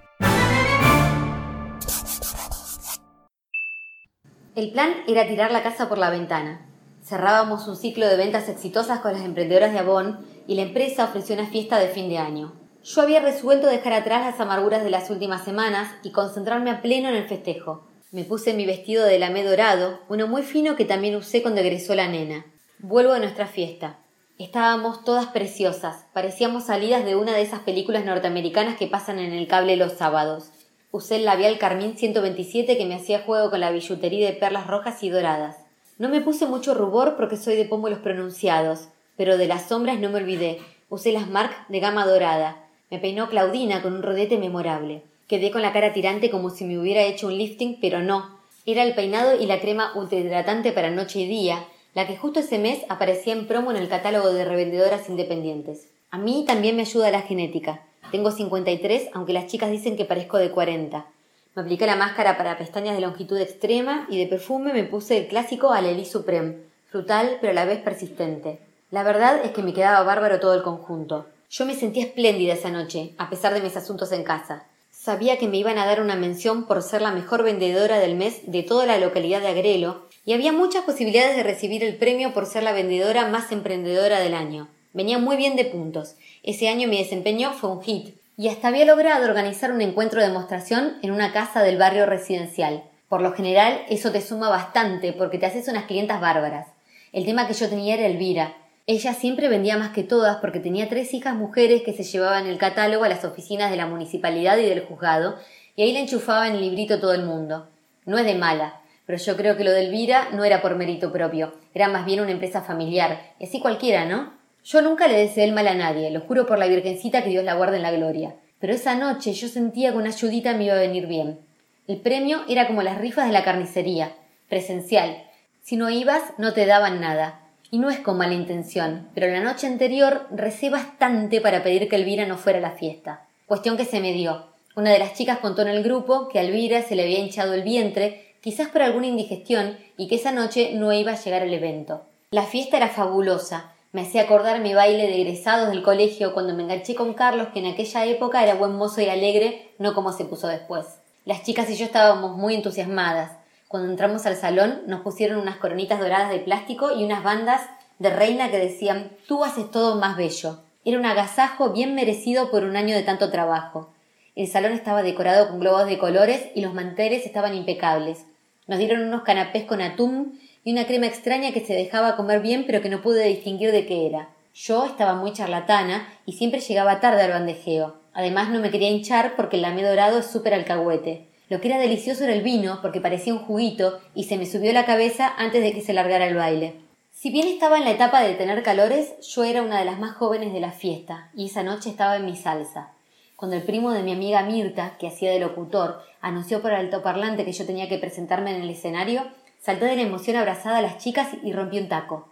El 4.58 4.72
plan 4.72 4.92
era 5.06 5.28
tirar 5.28 5.52
la 5.52 5.62
casa 5.62 5.88
por 5.88 5.98
la 5.98 6.10
ventana. 6.10 6.66
Cerrábamos 7.00 7.68
un 7.68 7.76
ciclo 7.76 8.08
de 8.08 8.16
ventas 8.16 8.48
exitosas 8.48 8.98
con 8.98 9.12
las 9.12 9.22
emprendedoras 9.22 9.72
de 9.72 9.78
Avon 9.78 10.18
y 10.48 10.56
la 10.56 10.62
empresa 10.62 11.04
ofreció 11.04 11.36
una 11.36 11.46
fiesta 11.46 11.78
de 11.78 11.86
fin 11.86 12.08
de 12.08 12.18
año. 12.18 12.54
Yo 12.82 13.02
había 13.02 13.20
resuelto 13.20 13.68
dejar 13.68 13.92
atrás 13.92 14.26
las 14.26 14.40
amarguras 14.40 14.82
de 14.82 14.90
las 14.90 15.10
últimas 15.10 15.44
semanas 15.44 15.94
y 16.02 16.10
concentrarme 16.10 16.72
a 16.72 16.82
pleno 16.82 17.08
en 17.08 17.14
el 17.14 17.28
festejo. 17.28 17.86
Me 18.10 18.24
puse 18.24 18.52
mi 18.52 18.66
vestido 18.66 19.04
de 19.04 19.20
lamé 19.20 19.44
dorado, 19.44 20.00
uno 20.08 20.26
muy 20.26 20.42
fino 20.42 20.74
que 20.74 20.84
también 20.84 21.14
usé 21.14 21.40
cuando 21.40 21.60
egresó 21.60 21.94
la 21.94 22.08
nena. 22.08 22.44
Vuelvo 22.80 23.12
a 23.12 23.20
nuestra 23.20 23.46
fiesta. 23.46 24.00
Estábamos 24.38 25.04
todas 25.04 25.26
preciosas, 25.26 26.06
parecíamos 26.12 26.64
salidas 26.64 27.04
de 27.04 27.14
una 27.14 27.32
de 27.32 27.42
esas 27.42 27.60
películas 27.60 28.04
norteamericanas 28.04 28.76
que 28.76 28.88
pasan 28.88 29.20
en 29.20 29.32
el 29.32 29.46
cable 29.46 29.76
los 29.76 29.92
sábados. 29.92 30.50
Usé 30.90 31.16
el 31.16 31.26
labial 31.26 31.58
carmín 31.58 31.98
127 31.98 32.78
que 32.78 32.86
me 32.86 32.94
hacía 32.94 33.20
juego 33.20 33.50
con 33.50 33.60
la 33.60 33.70
billutería 33.70 34.26
de 34.26 34.32
perlas 34.32 34.66
rojas 34.66 35.02
y 35.02 35.10
doradas. 35.10 35.56
No 35.98 36.08
me 36.08 36.22
puse 36.22 36.46
mucho 36.46 36.72
rubor 36.72 37.16
porque 37.16 37.36
soy 37.36 37.56
de 37.56 37.66
pómulos 37.66 37.98
pronunciados, 37.98 38.88
pero 39.16 39.36
de 39.36 39.46
las 39.46 39.68
sombras 39.68 39.98
no 39.98 40.08
me 40.08 40.16
olvidé. 40.16 40.60
Usé 40.88 41.12
las 41.12 41.28
Marc 41.28 41.68
de 41.68 41.80
gama 41.80 42.06
dorada. 42.06 42.64
Me 42.90 42.98
peinó 42.98 43.28
Claudina 43.28 43.82
con 43.82 43.92
un 43.92 44.02
rodete 44.02 44.38
memorable. 44.38 45.02
Quedé 45.26 45.50
con 45.50 45.60
la 45.60 45.74
cara 45.74 45.92
tirante 45.92 46.30
como 46.30 46.48
si 46.48 46.64
me 46.64 46.78
hubiera 46.78 47.02
hecho 47.02 47.26
un 47.26 47.36
lifting, 47.36 47.78
pero 47.82 48.00
no. 48.00 48.38
Era 48.64 48.82
el 48.82 48.94
peinado 48.94 49.38
y 49.38 49.44
la 49.44 49.60
crema 49.60 49.92
ultrahidratante 49.94 50.72
para 50.72 50.90
noche 50.90 51.20
y 51.20 51.26
día, 51.26 51.66
la 51.94 52.06
que 52.06 52.16
justo 52.16 52.40
ese 52.40 52.58
mes 52.58 52.80
aparecía 52.88 53.34
en 53.34 53.46
promo 53.46 53.70
en 53.70 53.76
el 53.76 53.90
catálogo 53.90 54.32
de 54.32 54.46
revendedoras 54.46 55.10
independientes. 55.10 55.88
A 56.10 56.16
mí 56.16 56.44
también 56.46 56.76
me 56.76 56.82
ayuda 56.82 57.10
la 57.10 57.20
genética. 57.20 57.82
Tengo 58.10 58.30
53, 58.30 59.10
aunque 59.12 59.34
las 59.34 59.48
chicas 59.48 59.70
dicen 59.70 59.96
que 59.96 60.06
parezco 60.06 60.38
de 60.38 60.50
40. 60.50 61.06
Me 61.54 61.62
apliqué 61.62 61.86
la 61.86 61.96
máscara 61.96 62.38
para 62.38 62.56
pestañas 62.56 62.94
de 62.94 63.02
longitud 63.02 63.38
extrema 63.38 64.06
y 64.08 64.18
de 64.18 64.26
perfume 64.26 64.72
me 64.72 64.84
puse 64.84 65.18
el 65.18 65.26
clásico 65.28 65.72
Aleli 65.72 66.06
Supreme, 66.06 66.56
frutal 66.90 67.36
pero 67.40 67.50
a 67.50 67.54
la 67.54 67.66
vez 67.66 67.80
persistente. 67.80 68.60
La 68.90 69.02
verdad 69.02 69.44
es 69.44 69.50
que 69.50 69.62
me 69.62 69.74
quedaba 69.74 70.02
bárbaro 70.04 70.40
todo 70.40 70.54
el 70.54 70.62
conjunto. 70.62 71.26
Yo 71.50 71.66
me 71.66 71.74
sentía 71.74 72.04
espléndida 72.04 72.54
esa 72.54 72.70
noche, 72.70 73.12
a 73.18 73.28
pesar 73.28 73.52
de 73.52 73.60
mis 73.60 73.76
asuntos 73.76 74.10
en 74.12 74.24
casa. 74.24 74.64
Sabía 74.90 75.38
que 75.38 75.48
me 75.48 75.58
iban 75.58 75.78
a 75.78 75.84
dar 75.84 76.00
una 76.00 76.16
mención 76.16 76.64
por 76.64 76.82
ser 76.82 77.02
la 77.02 77.12
mejor 77.12 77.42
vendedora 77.42 77.98
del 77.98 78.16
mes 78.16 78.40
de 78.46 78.62
toda 78.62 78.86
la 78.86 78.98
localidad 78.98 79.42
de 79.42 79.48
Agrelo, 79.48 80.06
y 80.24 80.32
había 80.32 80.52
muchas 80.52 80.84
posibilidades 80.84 81.36
de 81.36 81.42
recibir 81.42 81.84
el 81.84 81.96
premio 81.96 82.32
por 82.32 82.46
ser 82.46 82.62
la 82.62 82.72
vendedora 82.72 83.28
más 83.28 83.52
emprendedora 83.52 84.20
del 84.20 84.34
año. 84.34 84.68
Venía 84.92 85.18
muy 85.18 85.36
bien 85.36 85.56
de 85.56 85.64
puntos. 85.64 86.16
Ese 86.42 86.68
año 86.68 86.88
mi 86.88 86.98
desempeño 86.98 87.52
fue 87.52 87.70
un 87.70 87.82
hit. 87.82 88.16
Y 88.36 88.48
hasta 88.48 88.68
había 88.68 88.84
logrado 88.84 89.24
organizar 89.24 89.72
un 89.72 89.80
encuentro 89.80 90.20
de 90.20 90.28
demostración 90.28 90.98
en 91.02 91.10
una 91.10 91.32
casa 91.32 91.62
del 91.62 91.76
barrio 91.76 92.06
residencial. 92.06 92.84
Por 93.08 93.20
lo 93.20 93.32
general, 93.32 93.80
eso 93.88 94.12
te 94.12 94.20
suma 94.20 94.48
bastante 94.48 95.12
porque 95.12 95.38
te 95.38 95.46
haces 95.46 95.68
unas 95.68 95.84
clientas 95.84 96.20
bárbaras. 96.20 96.68
El 97.12 97.24
tema 97.24 97.46
que 97.46 97.54
yo 97.54 97.68
tenía 97.68 97.94
era 97.94 98.06
Elvira. 98.06 98.54
Ella 98.86 99.12
siempre 99.12 99.48
vendía 99.48 99.76
más 99.76 99.90
que 99.90 100.02
todas 100.02 100.36
porque 100.36 100.60
tenía 100.60 100.88
tres 100.88 101.12
hijas 101.12 101.34
mujeres 101.34 101.82
que 101.82 101.92
se 101.92 102.04
llevaban 102.04 102.46
el 102.46 102.58
catálogo 102.58 103.04
a 103.04 103.08
las 103.08 103.24
oficinas 103.24 103.70
de 103.70 103.76
la 103.76 103.86
municipalidad 103.86 104.56
y 104.56 104.66
del 104.66 104.86
juzgado, 104.86 105.36
y 105.76 105.82
ahí 105.82 105.92
le 105.92 106.00
enchufaba 106.00 106.48
en 106.48 106.54
el 106.54 106.62
librito 106.62 107.00
todo 107.00 107.12
el 107.12 107.24
mundo. 107.24 107.68
No 108.06 108.16
es 108.18 108.24
de 108.24 108.34
mala, 108.34 108.80
pero 109.04 109.18
yo 109.18 109.36
creo 109.36 109.56
que 109.56 109.64
lo 109.64 109.72
de 109.72 109.86
Elvira 109.86 110.28
no 110.32 110.44
era 110.44 110.62
por 110.62 110.76
mérito 110.76 111.12
propio, 111.12 111.52
era 111.74 111.88
más 111.88 112.06
bien 112.06 112.20
una 112.20 112.30
empresa 112.30 112.62
familiar, 112.62 113.34
y 113.38 113.44
así 113.44 113.60
cualquiera, 113.60 114.06
¿no? 114.06 114.37
Yo 114.70 114.82
nunca 114.82 115.08
le 115.08 115.16
deseé 115.16 115.44
el 115.44 115.52
mal 115.52 115.66
a 115.66 115.74
nadie, 115.74 116.10
lo 116.10 116.20
juro 116.20 116.44
por 116.44 116.58
la 116.58 116.66
Virgencita 116.66 117.24
que 117.24 117.30
Dios 117.30 117.42
la 117.42 117.54
guarde 117.54 117.78
en 117.78 117.82
la 117.82 117.90
gloria. 117.90 118.34
Pero 118.60 118.74
esa 118.74 118.94
noche 118.96 119.32
yo 119.32 119.48
sentía 119.48 119.92
que 119.92 119.96
una 119.96 120.10
ayudita 120.10 120.52
me 120.52 120.64
iba 120.64 120.74
a 120.74 120.78
venir 120.78 121.06
bien. 121.06 121.38
El 121.86 121.96
premio 121.96 122.42
era 122.50 122.66
como 122.66 122.82
las 122.82 122.98
rifas 122.98 123.26
de 123.26 123.32
la 123.32 123.44
carnicería, 123.44 124.12
presencial. 124.46 125.24
Si 125.62 125.78
no 125.78 125.88
ibas, 125.88 126.22
no 126.36 126.52
te 126.52 126.66
daban 126.66 127.00
nada. 127.00 127.40
Y 127.70 127.78
no 127.78 127.88
es 127.88 127.98
con 128.00 128.18
mala 128.18 128.34
intención, 128.34 129.08
pero 129.14 129.26
la 129.28 129.40
noche 129.40 129.66
anterior 129.66 130.26
recé 130.30 130.68
bastante 130.68 131.40
para 131.40 131.62
pedir 131.62 131.88
que 131.88 131.96
Elvira 131.96 132.26
no 132.26 132.36
fuera 132.36 132.58
a 132.58 132.62
la 132.62 132.72
fiesta. 132.72 133.26
Cuestión 133.46 133.78
que 133.78 133.86
se 133.86 134.00
me 134.00 134.12
dio. 134.12 134.48
Una 134.76 134.90
de 134.90 134.98
las 134.98 135.14
chicas 135.14 135.38
contó 135.38 135.62
en 135.62 135.68
el 135.68 135.82
grupo 135.82 136.28
que 136.28 136.40
a 136.40 136.42
Elvira 136.42 136.82
se 136.82 136.94
le 136.94 137.04
había 137.04 137.20
hinchado 137.20 137.54
el 137.54 137.62
vientre, 137.62 138.34
quizás 138.42 138.68
por 138.68 138.82
alguna 138.82 139.06
indigestión, 139.06 139.78
y 139.96 140.08
que 140.08 140.16
esa 140.16 140.32
noche 140.32 140.72
no 140.74 140.92
iba 140.92 141.12
a 141.12 141.18
llegar 141.18 141.40
al 141.40 141.54
evento. 141.54 142.04
La 142.32 142.42
fiesta 142.42 142.76
era 142.76 142.88
fabulosa, 142.88 143.72
me 143.92 144.02
hacía 144.02 144.22
acordar 144.22 144.60
mi 144.60 144.74
baile 144.74 145.06
de 145.06 145.20
egresados 145.20 145.70
del 145.70 145.82
colegio 145.82 146.34
cuando 146.34 146.54
me 146.54 146.62
enganché 146.62 146.94
con 146.94 147.14
Carlos, 147.14 147.48
que 147.52 147.60
en 147.60 147.66
aquella 147.66 148.04
época 148.04 148.42
era 148.42 148.54
buen 148.54 148.74
mozo 148.76 149.00
y 149.00 149.08
alegre, 149.08 149.72
no 149.78 149.94
como 149.94 150.12
se 150.12 150.26
puso 150.26 150.46
después. 150.46 150.86
Las 151.24 151.42
chicas 151.42 151.70
y 151.70 151.76
yo 151.76 151.86
estábamos 151.86 152.36
muy 152.36 152.54
entusiasmadas. 152.54 153.32
Cuando 153.66 153.90
entramos 153.90 154.26
al 154.26 154.36
salón 154.36 154.82
nos 154.86 155.00
pusieron 155.00 155.38
unas 155.38 155.56
coronitas 155.56 156.00
doradas 156.00 156.30
de 156.30 156.38
plástico 156.38 156.90
y 156.96 157.04
unas 157.04 157.22
bandas 157.22 157.62
de 157.98 158.10
reina 158.10 158.50
que 158.50 158.58
decían 158.58 159.10
Tú 159.26 159.44
haces 159.44 159.70
todo 159.70 159.96
más 159.96 160.16
bello. 160.16 160.58
Era 160.84 160.98
un 160.98 161.06
agasajo 161.06 161.70
bien 161.70 161.94
merecido 161.94 162.50
por 162.50 162.64
un 162.64 162.76
año 162.76 162.94
de 162.94 163.02
tanto 163.02 163.30
trabajo. 163.30 163.90
El 164.36 164.48
salón 164.48 164.72
estaba 164.72 165.02
decorado 165.02 165.48
con 165.48 165.60
globos 165.60 165.86
de 165.86 165.98
colores 165.98 166.46
y 166.54 166.60
los 166.60 166.72
manteles 166.72 167.26
estaban 167.26 167.54
impecables. 167.54 168.24
Nos 168.66 168.78
dieron 168.78 169.02
unos 169.02 169.22
canapés 169.22 169.64
con 169.64 169.80
atún 169.80 170.38
y 170.68 170.72
una 170.72 170.86
crema 170.86 171.06
extraña 171.06 171.52
que 171.52 171.64
se 171.64 171.72
dejaba 171.72 172.14
comer 172.14 172.42
bien 172.42 172.64
pero 172.66 172.82
que 172.82 172.90
no 172.90 173.00
pude 173.00 173.24
distinguir 173.24 173.72
de 173.72 173.86
qué 173.86 174.06
era. 174.06 174.28
Yo 174.54 174.84
estaba 174.84 175.14
muy 175.14 175.32
charlatana 175.32 176.06
y 176.26 176.34
siempre 176.34 176.60
llegaba 176.60 177.00
tarde 177.00 177.22
al 177.22 177.30
bandejeo. 177.30 177.94
Además 178.12 178.50
no 178.50 178.60
me 178.60 178.68
quería 178.68 178.90
hinchar 178.90 179.34
porque 179.34 179.56
el 179.56 179.62
lamé 179.62 179.82
dorado 179.82 180.18
es 180.18 180.26
súper 180.26 180.52
alcahuete. 180.52 181.26
Lo 181.48 181.62
que 181.62 181.68
era 181.68 181.78
delicioso 181.78 182.24
era 182.24 182.34
el 182.34 182.42
vino 182.42 182.80
porque 182.82 183.00
parecía 183.00 183.32
un 183.32 183.46
juguito 183.46 183.98
y 184.14 184.24
se 184.24 184.36
me 184.36 184.44
subió 184.44 184.70
la 184.74 184.84
cabeza 184.84 185.32
antes 185.38 185.62
de 185.62 185.72
que 185.72 185.80
se 185.80 185.94
largara 185.94 186.26
el 186.26 186.34
baile. 186.34 186.74
Si 187.12 187.30
bien 187.30 187.48
estaba 187.48 187.78
en 187.78 187.84
la 187.84 187.92
etapa 187.92 188.20
de 188.20 188.34
tener 188.34 188.62
calores, 188.62 189.14
yo 189.26 189.44
era 189.44 189.62
una 189.62 189.78
de 189.78 189.86
las 189.86 189.98
más 189.98 190.16
jóvenes 190.16 190.52
de 190.52 190.60
la 190.60 190.72
fiesta 190.72 191.30
y 191.34 191.46
esa 191.46 191.62
noche 191.62 191.88
estaba 191.88 192.16
en 192.16 192.26
mi 192.26 192.36
salsa. 192.36 192.92
Cuando 193.36 193.56
el 193.56 193.62
primo 193.62 193.92
de 193.92 194.02
mi 194.02 194.12
amiga 194.12 194.42
Mirta, 194.42 194.98
que 194.98 195.08
hacía 195.08 195.30
de 195.30 195.40
locutor, 195.40 196.02
anunció 196.20 196.60
por 196.60 196.74
altoparlante 196.74 197.46
que 197.46 197.52
yo 197.52 197.64
tenía 197.64 197.88
que 197.88 197.96
presentarme 197.96 198.54
en 198.54 198.60
el 198.60 198.68
escenario, 198.68 199.22
salté 199.68 199.84
de 199.84 199.96
la 199.96 200.02
emoción 200.02 200.38
abrazada 200.38 200.78
a 200.78 200.80
las 200.80 200.96
chicas 200.96 201.28
y 201.42 201.52
rompí 201.52 201.78
un 201.78 201.90
taco. 201.90 202.26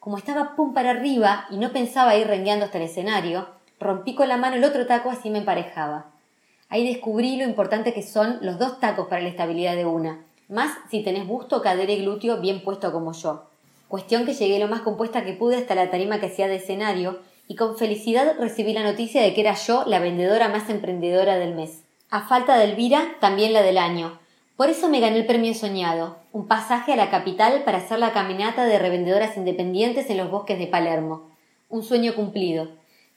Como 0.00 0.16
estaba 0.16 0.56
pum 0.56 0.72
para 0.72 0.88
arriba 0.88 1.44
y 1.50 1.58
no 1.58 1.70
pensaba 1.70 2.16
ir 2.16 2.26
rengueando 2.26 2.64
hasta 2.64 2.78
el 2.78 2.84
escenario, 2.84 3.46
rompí 3.78 4.14
con 4.14 4.26
la 4.26 4.38
mano 4.38 4.56
el 4.56 4.64
otro 4.64 4.86
taco 4.86 5.10
así 5.10 5.28
me 5.28 5.40
emparejaba. 5.40 6.06
Ahí 6.70 6.88
descubrí 6.88 7.36
lo 7.36 7.44
importante 7.44 7.92
que 7.92 8.02
son 8.02 8.38
los 8.40 8.58
dos 8.58 8.80
tacos 8.80 9.06
para 9.06 9.20
la 9.20 9.28
estabilidad 9.28 9.76
de 9.76 9.84
una, 9.84 10.24
más 10.48 10.78
si 10.90 11.02
tenés 11.02 11.26
busto, 11.26 11.60
cadera 11.60 11.92
y 11.92 12.00
glúteo 12.00 12.40
bien 12.40 12.62
puesto 12.64 12.90
como 12.90 13.12
yo. 13.12 13.50
Cuestión 13.88 14.24
que 14.24 14.32
llegué 14.32 14.58
lo 14.58 14.68
más 14.68 14.80
compuesta 14.80 15.26
que 15.26 15.34
pude 15.34 15.58
hasta 15.58 15.74
la 15.74 15.90
tarima 15.90 16.20
que 16.20 16.28
hacía 16.28 16.48
de 16.48 16.56
escenario 16.56 17.18
y 17.48 17.56
con 17.56 17.76
felicidad 17.76 18.36
recibí 18.40 18.72
la 18.72 18.82
noticia 18.82 19.20
de 19.20 19.34
que 19.34 19.42
era 19.42 19.52
yo 19.52 19.84
la 19.84 19.98
vendedora 19.98 20.48
más 20.48 20.70
emprendedora 20.70 21.36
del 21.36 21.54
mes. 21.54 21.82
A 22.08 22.26
falta 22.26 22.56
de 22.56 22.64
Elvira, 22.64 23.16
también 23.20 23.52
la 23.52 23.60
del 23.60 23.76
año. 23.76 24.18
Por 24.58 24.70
eso 24.70 24.88
me 24.88 24.98
gané 24.98 25.18
el 25.18 25.26
premio 25.26 25.54
soñado, 25.54 26.16
un 26.32 26.48
pasaje 26.48 26.92
a 26.92 26.96
la 26.96 27.10
capital 27.10 27.62
para 27.62 27.78
hacer 27.78 28.00
la 28.00 28.12
caminata 28.12 28.64
de 28.64 28.80
revendedoras 28.80 29.36
independientes 29.36 30.10
en 30.10 30.16
los 30.16 30.32
bosques 30.32 30.58
de 30.58 30.66
Palermo. 30.66 31.30
Un 31.68 31.84
sueño 31.84 32.16
cumplido. 32.16 32.66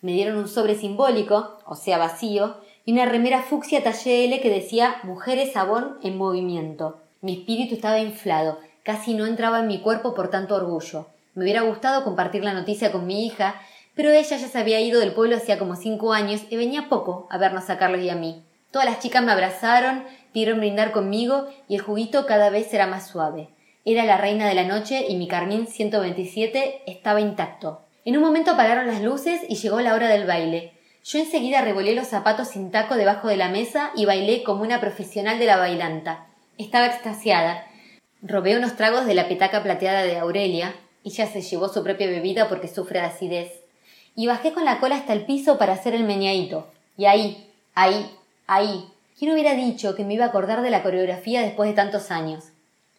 Me 0.01 0.11
dieron 0.11 0.37
un 0.37 0.47
sobre 0.47 0.75
simbólico, 0.75 1.57
o 1.65 1.75
sea 1.75 1.97
vacío, 1.97 2.57
y 2.85 2.91
una 2.91 3.07
remera 3.07 3.41
fucsia 3.41 3.81
talle 3.81 4.25
L 4.25 4.39
que 4.39 4.51
decía 4.51 4.97
Mujeres 5.01 5.53
Sabón 5.53 5.97
en 6.03 6.15
movimiento. 6.15 6.99
Mi 7.21 7.39
espíritu 7.39 7.73
estaba 7.73 7.97
inflado, 7.97 8.59
casi 8.83 9.15
no 9.15 9.25
entraba 9.25 9.61
en 9.61 9.67
mi 9.67 9.79
cuerpo 9.79 10.13
por 10.13 10.29
tanto 10.29 10.53
orgullo. 10.53 11.07
Me 11.33 11.43
hubiera 11.43 11.61
gustado 11.61 12.03
compartir 12.03 12.43
la 12.43 12.53
noticia 12.53 12.91
con 12.91 13.07
mi 13.07 13.25
hija, 13.25 13.59
pero 13.95 14.11
ella 14.11 14.37
ya 14.37 14.47
se 14.47 14.59
había 14.59 14.79
ido 14.79 14.99
del 14.99 15.13
pueblo 15.13 15.37
hacía 15.37 15.57
como 15.57 15.75
cinco 15.75 16.13
años 16.13 16.43
y 16.51 16.55
venía 16.55 16.87
poco 16.87 17.25
a 17.31 17.39
vernos 17.39 17.71
a 17.71 17.79
Carlos 17.79 18.01
y 18.01 18.09
a 18.09 18.15
mí. 18.15 18.43
Todas 18.71 18.87
las 18.87 18.99
chicas 18.99 19.21
me 19.21 19.33
abrazaron, 19.33 20.05
pidieron 20.33 20.59
brindar 20.59 20.91
conmigo 20.91 21.47
y 21.67 21.75
el 21.75 21.81
juguito 21.81 22.25
cada 22.25 22.49
vez 22.49 22.73
era 22.73 22.87
más 22.87 23.07
suave. 23.07 23.49
Era 23.83 24.05
la 24.05 24.17
reina 24.17 24.47
de 24.47 24.53
la 24.53 24.63
noche 24.63 25.05
y 25.09 25.15
mi 25.15 25.27
carmín 25.27 25.67
127 25.67 26.83
estaba 26.85 27.19
intacto. 27.19 27.81
En 28.05 28.15
un 28.17 28.23
momento 28.23 28.51
apagaron 28.51 28.87
las 28.87 29.01
luces 29.01 29.41
y 29.47 29.55
llegó 29.55 29.81
la 29.81 29.93
hora 29.93 30.07
del 30.07 30.25
baile. 30.25 30.73
Yo 31.03 31.19
enseguida 31.19 31.61
revolé 31.61 31.95
los 31.95 32.07
zapatos 32.07 32.49
sin 32.49 32.71
taco 32.71 32.95
debajo 32.95 33.27
de 33.27 33.37
la 33.37 33.49
mesa 33.49 33.91
y 33.95 34.05
bailé 34.05 34.43
como 34.43 34.61
una 34.61 34.79
profesional 34.79 35.39
de 35.39 35.45
la 35.45 35.57
bailanta. 35.57 36.27
Estaba 36.57 36.85
extasiada. 36.85 37.67
Robé 38.21 38.55
unos 38.55 38.75
tragos 38.75 39.07
de 39.07 39.15
la 39.15 39.27
petaca 39.27 39.63
plateada 39.63 40.03
de 40.03 40.17
Aurelia. 40.17 40.75
Ella 41.03 41.25
se 41.25 41.41
llevó 41.41 41.69
su 41.69 41.83
propia 41.83 42.07
bebida 42.07 42.47
porque 42.49 42.67
sufre 42.67 42.99
de 42.99 43.07
acidez. 43.07 43.51
Y 44.15 44.27
bajé 44.27 44.51
con 44.51 44.63
la 44.63 44.79
cola 44.79 44.95
hasta 44.95 45.13
el 45.13 45.25
piso 45.25 45.57
para 45.57 45.73
hacer 45.73 45.95
el 45.95 46.03
meñadito. 46.03 46.67
Y 46.97 47.05
ahí, 47.05 47.49
ahí, 47.73 48.11
ahí. 48.45 48.85
¿Quién 49.21 49.33
hubiera 49.33 49.53
dicho 49.53 49.93
que 49.93 50.03
me 50.03 50.15
iba 50.15 50.25
a 50.25 50.29
acordar 50.29 50.63
de 50.63 50.71
la 50.71 50.81
coreografía 50.81 51.43
después 51.43 51.69
de 51.69 51.75
tantos 51.75 52.09
años? 52.09 52.53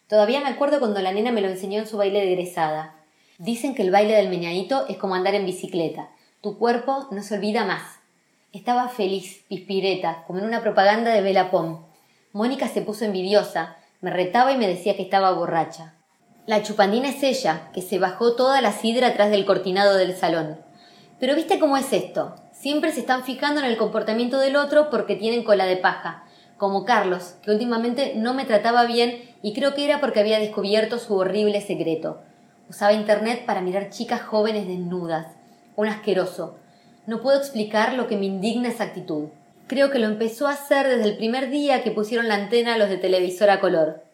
Todavía 0.07 0.39
me 0.39 0.47
acuerdo 0.47 0.79
cuando 0.79 1.01
la 1.01 1.11
nena 1.11 1.33
me 1.33 1.41
lo 1.41 1.49
enseñó 1.49 1.79
en 1.79 1.85
su 1.85 1.97
baile 1.97 2.21
de 2.21 2.31
egresada. 2.31 2.95
Dicen 3.39 3.75
que 3.75 3.81
el 3.81 3.91
baile 3.91 4.15
del 4.15 4.29
meñadito 4.29 4.85
es 4.87 4.95
como 4.95 5.15
andar 5.15 5.35
en 5.35 5.45
bicicleta. 5.45 6.11
Tu 6.39 6.57
cuerpo 6.57 7.09
no 7.11 7.21
se 7.23 7.35
olvida 7.35 7.65
más. 7.65 7.99
Estaba 8.53 8.87
feliz, 8.87 9.43
pispireta, 9.49 10.23
como 10.25 10.39
en 10.39 10.45
una 10.45 10.61
propaganda 10.61 11.11
de 11.11 11.19
Bella 11.19 11.51
Mónica 12.31 12.69
se 12.69 12.81
puso 12.81 13.03
envidiosa, 13.03 13.75
me 13.99 14.09
retaba 14.09 14.53
y 14.53 14.57
me 14.57 14.69
decía 14.69 14.95
que 14.95 15.03
estaba 15.03 15.33
borracha. 15.33 15.93
La 16.45 16.63
chupandina 16.63 17.09
es 17.09 17.21
ella, 17.21 17.69
que 17.73 17.81
se 17.81 17.99
bajó 17.99 18.37
toda 18.37 18.61
la 18.61 18.71
sidra 18.71 19.07
atrás 19.07 19.29
del 19.29 19.43
cortinado 19.43 19.97
del 19.97 20.15
salón. 20.15 20.57
Pero 21.19 21.35
viste 21.35 21.59
cómo 21.59 21.75
es 21.75 21.91
esto. 21.91 22.35
Siempre 22.63 22.93
se 22.93 23.01
están 23.01 23.25
fijando 23.25 23.59
en 23.59 23.65
el 23.65 23.75
comportamiento 23.75 24.39
del 24.39 24.55
otro 24.55 24.89
porque 24.89 25.17
tienen 25.17 25.43
cola 25.43 25.65
de 25.65 25.75
paja. 25.75 26.23
Como 26.55 26.85
Carlos, 26.85 27.35
que 27.43 27.51
últimamente 27.51 28.13
no 28.15 28.33
me 28.33 28.45
trataba 28.45 28.85
bien 28.85 29.35
y 29.41 29.51
creo 29.53 29.73
que 29.73 29.83
era 29.83 29.99
porque 29.99 30.21
había 30.21 30.39
descubierto 30.39 30.97
su 30.97 31.13
horrible 31.17 31.59
secreto. 31.59 32.21
Usaba 32.69 32.93
internet 32.93 33.45
para 33.45 33.59
mirar 33.59 33.89
chicas 33.89 34.21
jóvenes 34.21 34.65
desnudas. 34.65 35.27
Un 35.75 35.89
asqueroso. 35.89 36.55
No 37.05 37.21
puedo 37.21 37.37
explicar 37.37 37.95
lo 37.95 38.07
que 38.07 38.15
me 38.15 38.27
indigna 38.27 38.69
esa 38.69 38.85
actitud. 38.85 39.27
Creo 39.67 39.91
que 39.91 39.99
lo 39.99 40.07
empezó 40.07 40.47
a 40.47 40.53
hacer 40.53 40.87
desde 40.87 41.03
el 41.03 41.17
primer 41.17 41.49
día 41.49 41.83
que 41.83 41.91
pusieron 41.91 42.29
la 42.29 42.35
antena 42.35 42.75
a 42.75 42.77
los 42.77 42.87
de 42.87 42.95
televisor 42.95 43.49
a 43.49 43.59
color. 43.59 44.05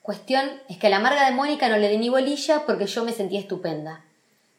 Cuestión 0.00 0.48
es 0.70 0.78
que 0.78 0.86
a 0.86 0.90
la 0.90 0.96
amarga 0.96 1.26
de 1.26 1.36
Mónica 1.36 1.68
no 1.68 1.76
le 1.76 1.90
di 1.90 1.98
ni 1.98 2.08
bolilla 2.08 2.64
porque 2.64 2.86
yo 2.86 3.04
me 3.04 3.12
sentía 3.12 3.40
estupenda. 3.40 4.06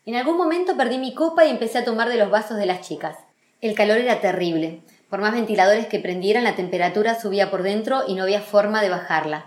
En 0.06 0.16
algún 0.16 0.38
momento 0.38 0.78
perdí 0.78 1.00
mi 1.00 1.16
copa 1.16 1.44
y 1.44 1.50
empecé 1.50 1.80
a 1.80 1.86
tomar 1.86 2.08
de 2.08 2.18
los 2.18 2.30
vasos 2.30 2.58
de 2.58 2.68
las 2.68 2.82
chicas. 2.82 3.18
El 3.62 3.76
calor 3.76 3.98
era 3.98 4.20
terrible. 4.20 4.82
Por 5.10 5.22
más 5.22 5.34
ventiladores 5.34 5.88
que 5.88 6.00
prendieran, 6.00 6.44
la 6.44 6.56
temperatura 6.56 7.20
subía 7.20 7.50
por 7.50 7.64
dentro 7.64 8.04
y 8.08 8.16
no 8.16 8.24
había 8.24 8.42
forma 8.42 8.82
de 8.82 8.90
bajarla. 8.90 9.46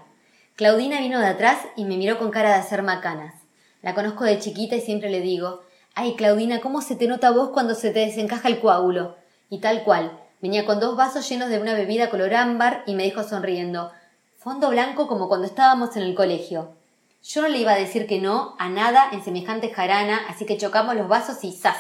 Claudina 0.57 1.00
vino 1.00 1.20
de 1.20 1.27
atrás 1.27 1.59
y 1.77 1.85
me 1.85 1.96
miró 1.96 2.18
con 2.18 2.31
cara 2.31 2.50
de 2.50 2.61
hacer 2.61 2.83
macanas. 2.83 3.35
La 3.83 3.94
conozco 3.94 4.24
de 4.24 4.38
chiquita 4.38 4.77
y 4.77 4.81
siempre 4.81 5.11
le 5.11 5.20
digo, 5.20 5.62
ay 5.94 6.14
Claudina, 6.14 6.61
¿cómo 6.61 6.81
se 6.81 6.96
te 6.96 7.07
nota 7.07 7.31
vos 7.31 7.50
cuando 7.50 7.74
se 7.74 7.90
te 7.90 8.00
desencaja 8.00 8.48
el 8.48 8.61
coágulo? 8.61 9.16
Y 9.50 9.59
tal 9.59 9.83
cual, 9.85 10.18
Venía 10.44 10.66
con 10.66 10.79
dos 10.79 10.94
vasos 10.94 11.27
llenos 11.27 11.48
de 11.48 11.59
una 11.59 11.72
bebida 11.72 12.11
color 12.11 12.35
ámbar 12.35 12.83
y 12.87 12.94
me 12.94 13.05
dijo 13.05 13.22
sonriendo 13.22 13.92
Fondo 14.37 14.68
blanco 14.68 15.09
como 15.09 15.27
cuando 15.27 15.46
estábamos 15.46 15.96
en 15.96 16.03
el 16.03 16.14
colegio. 16.14 16.77
Yo 17.22 17.40
no 17.40 17.48
le 17.48 17.57
iba 17.57 17.72
a 17.72 17.79
decir 17.79 18.07
que 18.07 18.20
no 18.20 18.55
a 18.59 18.68
nada 18.68 19.09
en 19.11 19.24
semejante 19.24 19.72
jarana, 19.72 20.20
así 20.29 20.44
que 20.44 20.59
chocamos 20.59 20.96
los 20.96 21.09
vasos 21.09 21.42
y 21.44 21.53
¡zas! 21.53 21.79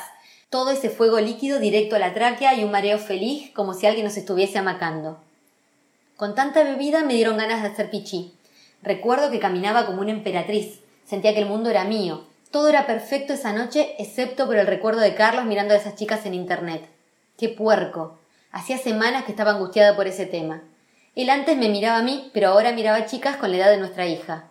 Todo 0.54 0.70
ese 0.70 0.88
fuego 0.88 1.18
líquido 1.18 1.58
directo 1.58 1.96
a 1.96 1.98
la 1.98 2.14
tráquea 2.14 2.54
y 2.54 2.62
un 2.62 2.70
mareo 2.70 2.98
feliz 2.98 3.50
como 3.54 3.74
si 3.74 3.88
alguien 3.88 4.04
nos 4.04 4.16
estuviese 4.16 4.56
amacando. 4.56 5.18
Con 6.16 6.36
tanta 6.36 6.62
bebida 6.62 7.02
me 7.02 7.14
dieron 7.14 7.38
ganas 7.38 7.60
de 7.60 7.70
hacer 7.70 7.90
pichí. 7.90 8.34
Recuerdo 8.80 9.32
que 9.32 9.40
caminaba 9.40 9.84
como 9.84 10.00
una 10.00 10.12
emperatriz. 10.12 10.78
Sentía 11.04 11.34
que 11.34 11.40
el 11.40 11.48
mundo 11.48 11.70
era 11.70 11.82
mío. 11.82 12.22
Todo 12.52 12.68
era 12.68 12.86
perfecto 12.86 13.32
esa 13.32 13.52
noche, 13.52 13.96
excepto 13.98 14.46
por 14.46 14.54
el 14.54 14.68
recuerdo 14.68 15.00
de 15.00 15.16
Carlos 15.16 15.44
mirando 15.44 15.74
a 15.74 15.76
esas 15.76 15.96
chicas 15.96 16.24
en 16.24 16.34
internet. 16.34 16.88
¡Qué 17.36 17.48
puerco! 17.48 18.20
Hacía 18.52 18.78
semanas 18.78 19.24
que 19.24 19.32
estaba 19.32 19.50
angustiada 19.50 19.96
por 19.96 20.06
ese 20.06 20.24
tema. 20.24 20.62
Él 21.16 21.30
antes 21.30 21.56
me 21.56 21.68
miraba 21.68 21.98
a 21.98 22.02
mí, 22.04 22.30
pero 22.32 22.50
ahora 22.50 22.70
miraba 22.70 22.98
a 22.98 23.06
chicas 23.06 23.38
con 23.38 23.50
la 23.50 23.56
edad 23.56 23.70
de 23.70 23.78
nuestra 23.78 24.06
hija. 24.06 24.44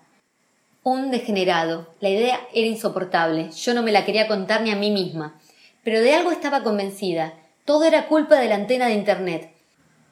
Un 0.83 1.11
degenerado. 1.11 1.87
La 2.01 2.09
idea 2.09 2.41
era 2.53 2.67
insoportable. 2.67 3.51
Yo 3.51 3.73
no 3.73 3.83
me 3.83 3.93
la 3.93 4.03
quería 4.03 4.27
contar 4.27 4.63
ni 4.63 4.71
a 4.71 4.75
mí 4.75 4.91
misma. 4.91 5.39
Pero 5.83 6.01
de 6.01 6.13
algo 6.13 6.31
estaba 6.31 6.63
convencida. 6.63 7.33
Todo 7.65 7.85
era 7.85 8.07
culpa 8.07 8.35
de 8.39 8.47
la 8.47 8.55
antena 8.55 8.87
de 8.87 8.93
Internet. 8.93 9.51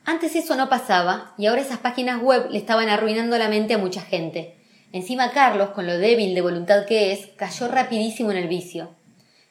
Antes 0.05 0.35
eso 0.35 0.55
no 0.55 0.69
pasaba, 0.69 1.33
y 1.37 1.45
ahora 1.45 1.61
esas 1.61 1.79
páginas 1.79 2.21
web 2.21 2.47
le 2.49 2.57
estaban 2.57 2.89
arruinando 2.89 3.37
la 3.37 3.49
mente 3.49 3.75
a 3.75 3.77
mucha 3.77 4.01
gente. 4.01 4.55
Encima 4.93 5.31
Carlos, 5.31 5.69
con 5.69 5.87
lo 5.87 5.97
débil 5.97 6.35
de 6.35 6.41
voluntad 6.41 6.85
que 6.85 7.11
es, 7.11 7.27
cayó 7.37 7.67
rapidísimo 7.67 8.31
en 8.31 8.37
el 8.37 8.47
vicio. 8.47 8.89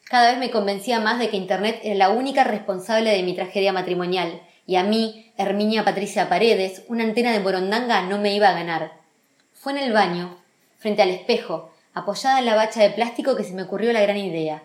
Cada 0.05 0.29
vez 0.29 0.39
me 0.39 0.51
convencía 0.51 0.99
más 0.99 1.19
de 1.19 1.29
que 1.29 1.37
Internet 1.37 1.79
era 1.83 1.95
la 1.95 2.09
única 2.09 2.43
responsable 2.43 3.11
de 3.11 3.23
mi 3.23 3.33
tragedia 3.33 3.71
matrimonial, 3.71 4.41
y 4.67 4.75
a 4.75 4.83
mí, 4.83 5.31
Herminia 5.37 5.83
Patricia 5.83 6.29
Paredes, 6.29 6.83
una 6.87 7.03
antena 7.03 7.31
de 7.31 7.39
borondanga 7.39 8.01
no 8.03 8.19
me 8.19 8.35
iba 8.35 8.49
a 8.49 8.53
ganar. 8.53 8.91
Fue 9.53 9.71
en 9.71 9.79
el 9.79 9.93
baño, 9.93 10.37
frente 10.77 11.01
al 11.01 11.09
espejo, 11.09 11.71
apoyada 11.93 12.39
en 12.39 12.45
la 12.45 12.55
bacha 12.55 12.81
de 12.81 12.89
plástico 12.89 13.35
que 13.35 13.43
se 13.43 13.53
me 13.53 13.63
ocurrió 13.63 13.93
la 13.93 14.01
gran 14.01 14.17
idea. 14.17 14.63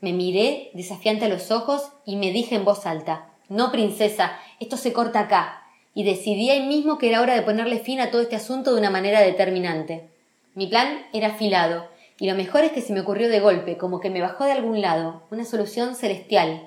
Me 0.00 0.12
miré, 0.12 0.70
desafiante 0.74 1.26
a 1.26 1.28
los 1.28 1.50
ojos, 1.50 1.90
y 2.04 2.16
me 2.16 2.32
dije 2.32 2.54
en 2.54 2.64
voz 2.64 2.86
alta 2.86 3.30
No, 3.48 3.70
princesa, 3.70 4.38
esto 4.58 4.76
se 4.76 4.92
corta 4.92 5.20
acá. 5.20 5.62
Y 5.94 6.04
decidí 6.04 6.50
ahí 6.50 6.66
mismo 6.66 6.98
que 6.98 7.08
era 7.08 7.20
hora 7.20 7.34
de 7.34 7.42
ponerle 7.42 7.78
fin 7.78 8.00
a 8.00 8.10
todo 8.10 8.22
este 8.22 8.36
asunto 8.36 8.72
de 8.72 8.80
una 8.80 8.90
manera 8.90 9.20
determinante. 9.20 10.08
Mi 10.54 10.66
plan 10.66 11.06
era 11.12 11.28
afilado, 11.28 11.88
y 12.18 12.28
lo 12.28 12.34
mejor 12.34 12.64
es 12.64 12.72
que 12.72 12.82
se 12.82 12.92
me 12.92 13.00
ocurrió 13.00 13.28
de 13.28 13.40
golpe, 13.40 13.76
como 13.76 14.00
que 14.00 14.10
me 14.10 14.20
bajó 14.20 14.44
de 14.44 14.52
algún 14.52 14.80
lado, 14.80 15.22
una 15.30 15.44
solución 15.44 15.94
celestial. 15.94 16.62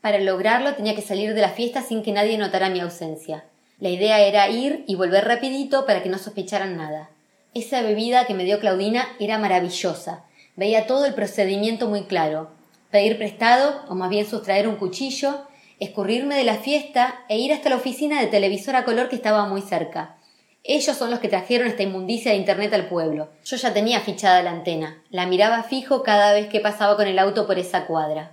Para 0.00 0.20
lograrlo 0.20 0.74
tenía 0.74 0.94
que 0.94 1.02
salir 1.02 1.34
de 1.34 1.40
la 1.40 1.50
fiesta 1.50 1.82
sin 1.82 2.02
que 2.02 2.12
nadie 2.12 2.38
notara 2.38 2.70
mi 2.70 2.80
ausencia. 2.80 3.44
La 3.80 3.88
idea 3.88 4.20
era 4.20 4.48
ir 4.48 4.84
y 4.86 4.94
volver 4.94 5.24
rapidito 5.24 5.86
para 5.86 6.02
que 6.02 6.08
no 6.08 6.18
sospecharan 6.18 6.76
nada. 6.76 7.10
Esa 7.54 7.82
bebida 7.82 8.26
que 8.26 8.34
me 8.34 8.44
dio 8.44 8.60
Claudina 8.60 9.06
era 9.18 9.38
maravillosa. 9.38 10.24
Veía 10.58 10.88
todo 10.88 11.06
el 11.06 11.14
procedimiento 11.14 11.86
muy 11.86 12.02
claro. 12.06 12.50
Pedir 12.90 13.16
prestado, 13.16 13.80
o 13.88 13.94
más 13.94 14.10
bien 14.10 14.26
sustraer 14.26 14.66
un 14.66 14.74
cuchillo, 14.74 15.46
escurrirme 15.78 16.34
de 16.34 16.42
la 16.42 16.56
fiesta 16.56 17.20
e 17.28 17.38
ir 17.38 17.52
hasta 17.52 17.68
la 17.68 17.76
oficina 17.76 18.20
de 18.20 18.26
televisor 18.26 18.74
a 18.74 18.84
color 18.84 19.08
que 19.08 19.14
estaba 19.14 19.46
muy 19.46 19.62
cerca. 19.62 20.16
Ellos 20.64 20.96
son 20.96 21.12
los 21.12 21.20
que 21.20 21.28
trajeron 21.28 21.68
esta 21.68 21.84
inmundicia 21.84 22.32
de 22.32 22.38
Internet 22.38 22.74
al 22.74 22.88
pueblo. 22.88 23.28
Yo 23.44 23.56
ya 23.56 23.72
tenía 23.72 24.00
fichada 24.00 24.42
la 24.42 24.50
antena. 24.50 25.00
La 25.10 25.26
miraba 25.26 25.62
fijo 25.62 26.02
cada 26.02 26.32
vez 26.32 26.48
que 26.48 26.58
pasaba 26.58 26.96
con 26.96 27.06
el 27.06 27.20
auto 27.20 27.46
por 27.46 27.60
esa 27.60 27.86
cuadra. 27.86 28.32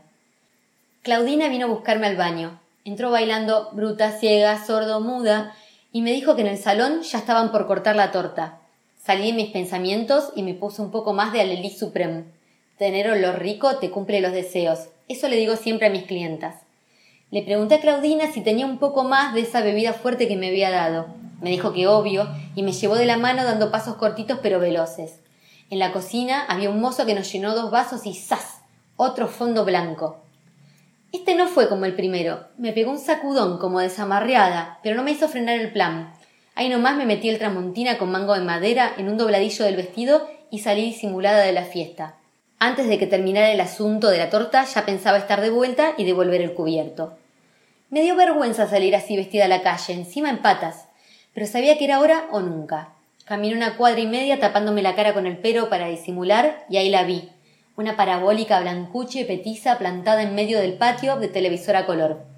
Claudina 1.03 1.47
vino 1.47 1.67
a 1.67 1.69
buscarme 1.69 2.07
al 2.07 2.17
baño. 2.17 2.59
Entró 2.85 3.11
bailando 3.11 3.69
bruta, 3.73 4.09
ciega, 4.13 4.65
sordo, 4.65 4.99
muda, 4.99 5.53
y 5.91 6.01
me 6.01 6.11
dijo 6.11 6.35
que 6.35 6.41
en 6.41 6.47
el 6.47 6.57
salón 6.57 7.03
ya 7.03 7.19
estaban 7.19 7.51
por 7.51 7.67
cortar 7.67 7.95
la 7.95 8.11
torta. 8.11 8.61
Salí 9.05 9.29
en 9.29 9.35
mis 9.35 9.51
pensamientos 9.51 10.31
y 10.35 10.41
me 10.41 10.55
puse 10.55 10.81
un 10.81 10.89
poco 10.89 11.13
más 11.13 11.31
de 11.31 11.39
Alelí 11.39 11.69
Supreme. 11.69 12.23
Tener 12.79 13.07
olor 13.07 13.37
rico 13.37 13.75
te 13.75 13.91
cumple 13.91 14.19
los 14.19 14.31
deseos. 14.31 14.87
Eso 15.07 15.29
le 15.29 15.35
digo 15.35 15.57
siempre 15.57 15.85
a 15.85 15.91
mis 15.91 16.05
clientas. 16.05 16.55
Le 17.29 17.43
pregunté 17.43 17.75
a 17.75 17.81
Claudina 17.81 18.31
si 18.31 18.41
tenía 18.41 18.65
un 18.65 18.79
poco 18.79 19.03
más 19.03 19.35
de 19.35 19.41
esa 19.41 19.61
bebida 19.61 19.93
fuerte 19.93 20.27
que 20.27 20.37
me 20.37 20.47
había 20.47 20.71
dado. 20.71 21.05
Me 21.39 21.51
dijo 21.51 21.71
que 21.71 21.85
obvio, 21.85 22.27
y 22.55 22.63
me 22.63 22.71
llevó 22.71 22.95
de 22.95 23.05
la 23.05 23.17
mano 23.17 23.43
dando 23.43 23.69
pasos 23.69 23.97
cortitos 23.97 24.39
pero 24.41 24.59
veloces. 24.59 25.19
En 25.69 25.77
la 25.77 25.91
cocina 25.91 26.43
había 26.47 26.71
un 26.71 26.81
mozo 26.81 27.05
que 27.05 27.13
nos 27.13 27.31
llenó 27.31 27.53
dos 27.53 27.69
vasos 27.69 28.07
y 28.07 28.15
¡zas! 28.15 28.61
otro 28.97 29.27
fondo 29.27 29.65
blanco. 29.65 30.17
Este 31.11 31.35
no 31.35 31.47
fue 31.47 31.69
como 31.69 31.85
el 31.85 31.93
primero. 31.93 32.47
Me 32.57 32.73
pegó 32.73 32.89
un 32.89 32.97
sacudón 32.97 33.59
como 33.59 33.81
desamarreada, 33.81 34.79
pero 34.81 34.95
no 34.95 35.03
me 35.03 35.11
hizo 35.11 35.29
frenar 35.29 35.59
el 35.59 35.71
plan. 35.71 36.14
Ahí 36.55 36.69
nomás 36.69 36.95
me 36.95 37.05
metí 37.05 37.29
el 37.29 37.37
tramontina 37.37 37.97
con 37.97 38.11
mango 38.11 38.33
de 38.33 38.39
madera 38.39 38.93
en 38.97 39.09
un 39.09 39.17
dobladillo 39.17 39.65
del 39.65 39.75
vestido 39.75 40.29
y 40.49 40.59
salí 40.59 40.85
disimulada 40.85 41.41
de 41.41 41.51
la 41.51 41.65
fiesta. 41.65 42.15
Antes 42.59 42.87
de 42.87 42.97
que 42.97 43.07
terminara 43.07 43.51
el 43.51 43.59
asunto 43.59 44.09
de 44.09 44.17
la 44.17 44.29
torta 44.29 44.63
ya 44.63 44.85
pensaba 44.85 45.17
estar 45.17 45.41
de 45.41 45.49
vuelta 45.49 45.93
y 45.97 46.05
devolver 46.05 46.41
el 46.41 46.53
cubierto. 46.53 47.17
Me 47.89 48.01
dio 48.01 48.15
vergüenza 48.15 48.67
salir 48.67 48.95
así 48.95 49.17
vestida 49.17 49.45
a 49.45 49.49
la 49.49 49.61
calle, 49.61 49.93
encima 49.93 50.29
en 50.29 50.41
patas, 50.41 50.87
pero 51.33 51.45
sabía 51.45 51.77
que 51.77 51.85
era 51.85 51.97
ahora 51.97 52.25
o 52.31 52.39
nunca. 52.39 52.89
Caminé 53.25 53.53
una 53.55 53.75
cuadra 53.75 53.99
y 53.99 54.07
media 54.07 54.39
tapándome 54.39 54.81
la 54.81 54.95
cara 54.95 55.13
con 55.13 55.27
el 55.27 55.37
pelo 55.37 55.69
para 55.69 55.87
disimular 55.87 56.65
y 56.69 56.77
ahí 56.77 56.89
la 56.89 57.03
vi, 57.03 57.29
una 57.75 57.97
parabólica 57.97 58.61
blancucha 58.61 59.19
y 59.19 59.25
petiza 59.25 59.77
plantada 59.77 60.23
en 60.23 60.33
medio 60.33 60.59
del 60.59 60.73
patio 60.73 61.17
de 61.17 61.27
televisor 61.27 61.75
a 61.75 61.85
color. 61.85 62.34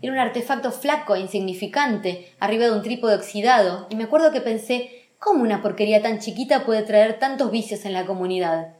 Era 0.00 0.12
un 0.12 0.18
artefacto 0.18 0.70
flaco 0.70 1.16
e 1.16 1.20
insignificante, 1.20 2.32
arriba 2.38 2.66
de 2.66 2.72
un 2.72 2.82
trípode 2.82 3.16
oxidado, 3.16 3.86
y 3.90 3.96
me 3.96 4.04
acuerdo 4.04 4.30
que 4.30 4.40
pensé, 4.40 5.06
¿cómo 5.18 5.42
una 5.42 5.60
porquería 5.60 6.02
tan 6.02 6.20
chiquita 6.20 6.64
puede 6.64 6.82
traer 6.82 7.18
tantos 7.18 7.50
vicios 7.50 7.84
en 7.84 7.92
la 7.92 8.06
comunidad? 8.06 8.74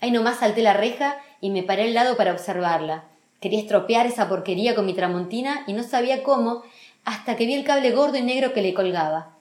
Ahí 0.00 0.10
nomás 0.10 0.40
salté 0.40 0.62
la 0.62 0.74
reja 0.74 1.18
y 1.40 1.50
me 1.50 1.62
paré 1.62 1.84
al 1.84 1.94
lado 1.94 2.16
para 2.16 2.32
observarla. 2.32 3.04
Quería 3.40 3.60
estropear 3.60 4.06
esa 4.06 4.28
porquería 4.28 4.74
con 4.74 4.86
mi 4.86 4.94
tramontina 4.94 5.62
y 5.68 5.72
no 5.72 5.84
sabía 5.84 6.22
cómo, 6.24 6.62
hasta 7.04 7.36
que 7.36 7.46
vi 7.46 7.54
el 7.54 7.64
cable 7.64 7.92
gordo 7.92 8.16
y 8.16 8.22
negro 8.22 8.52
que 8.52 8.62
le 8.62 8.74
colgaba. 8.74 9.36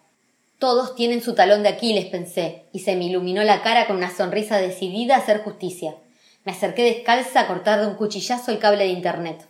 Todos 0.59 0.95
tienen 0.95 1.21
su 1.21 1.33
talón 1.33 1.63
de 1.63 1.69
Aquiles, 1.69 2.05
pensé, 2.05 2.63
y 2.71 2.79
se 2.79 2.95
me 2.95 3.05
iluminó 3.05 3.43
la 3.43 3.63
cara 3.63 3.87
con 3.87 3.97
una 3.97 4.09
sonrisa 4.09 4.57
decidida 4.57 5.15
a 5.15 5.19
hacer 5.19 5.43
justicia. 5.43 5.95
Me 6.45 6.51
acerqué 6.51 6.83
descalza 6.83 7.41
a 7.41 7.47
cortar 7.47 7.81
de 7.81 7.87
un 7.87 7.95
cuchillazo 7.95 8.51
el 8.51 8.59
cable 8.59 8.83
de 8.83 8.91
internet. 8.91 9.45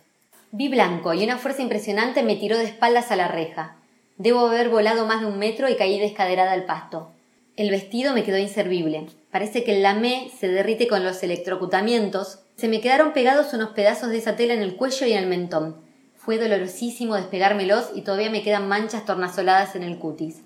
Vi 0.52 0.68
blanco 0.68 1.12
y 1.12 1.24
una 1.24 1.38
fuerza 1.38 1.62
impresionante 1.62 2.22
me 2.22 2.36
tiró 2.36 2.56
de 2.56 2.64
espaldas 2.64 3.10
a 3.10 3.16
la 3.16 3.28
reja. 3.28 3.76
Debo 4.16 4.46
haber 4.46 4.68
volado 4.68 5.06
más 5.06 5.20
de 5.20 5.26
un 5.26 5.38
metro 5.38 5.68
y 5.68 5.76
caí 5.76 5.98
descaderada 5.98 6.52
al 6.52 6.64
pasto. 6.64 7.12
El 7.56 7.70
vestido 7.70 8.14
me 8.14 8.22
quedó 8.22 8.38
inservible. 8.38 9.06
Parece 9.30 9.64
que 9.64 9.76
el 9.76 9.82
lamé 9.82 10.30
se 10.38 10.48
derrite 10.48 10.88
con 10.88 11.04
los 11.04 11.22
electrocutamientos. 11.22 12.40
Se 12.56 12.68
me 12.68 12.80
quedaron 12.80 13.12
pegados 13.12 13.52
unos 13.54 13.70
pedazos 13.70 14.10
de 14.10 14.18
esa 14.18 14.36
tela 14.36 14.54
en 14.54 14.62
el 14.62 14.76
cuello 14.76 15.06
y 15.06 15.12
en 15.12 15.18
el 15.18 15.26
mentón. 15.26 15.76
Fue 16.16 16.38
dolorosísimo 16.38 17.14
despegármelos 17.14 17.90
y 17.94 18.02
todavía 18.02 18.30
me 18.30 18.42
quedan 18.42 18.68
manchas 18.68 19.04
tornasoladas 19.04 19.74
en 19.74 19.82
el 19.82 19.98
cutis. 19.98 20.42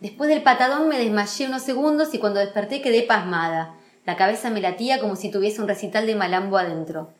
Después 0.00 0.28
del 0.28 0.42
patadón 0.42 0.88
me 0.88 0.98
desmayé 0.98 1.46
unos 1.46 1.62
segundos 1.62 2.12
y 2.14 2.18
cuando 2.18 2.40
desperté 2.40 2.82
quedé 2.82 3.02
pasmada. 3.02 3.74
La 4.04 4.16
cabeza 4.16 4.50
me 4.50 4.60
latía 4.60 4.98
como 4.98 5.14
si 5.16 5.30
tuviese 5.30 5.60
un 5.60 5.68
recital 5.68 6.06
de 6.06 6.16
malambo 6.16 6.58
adentro. 6.58 7.10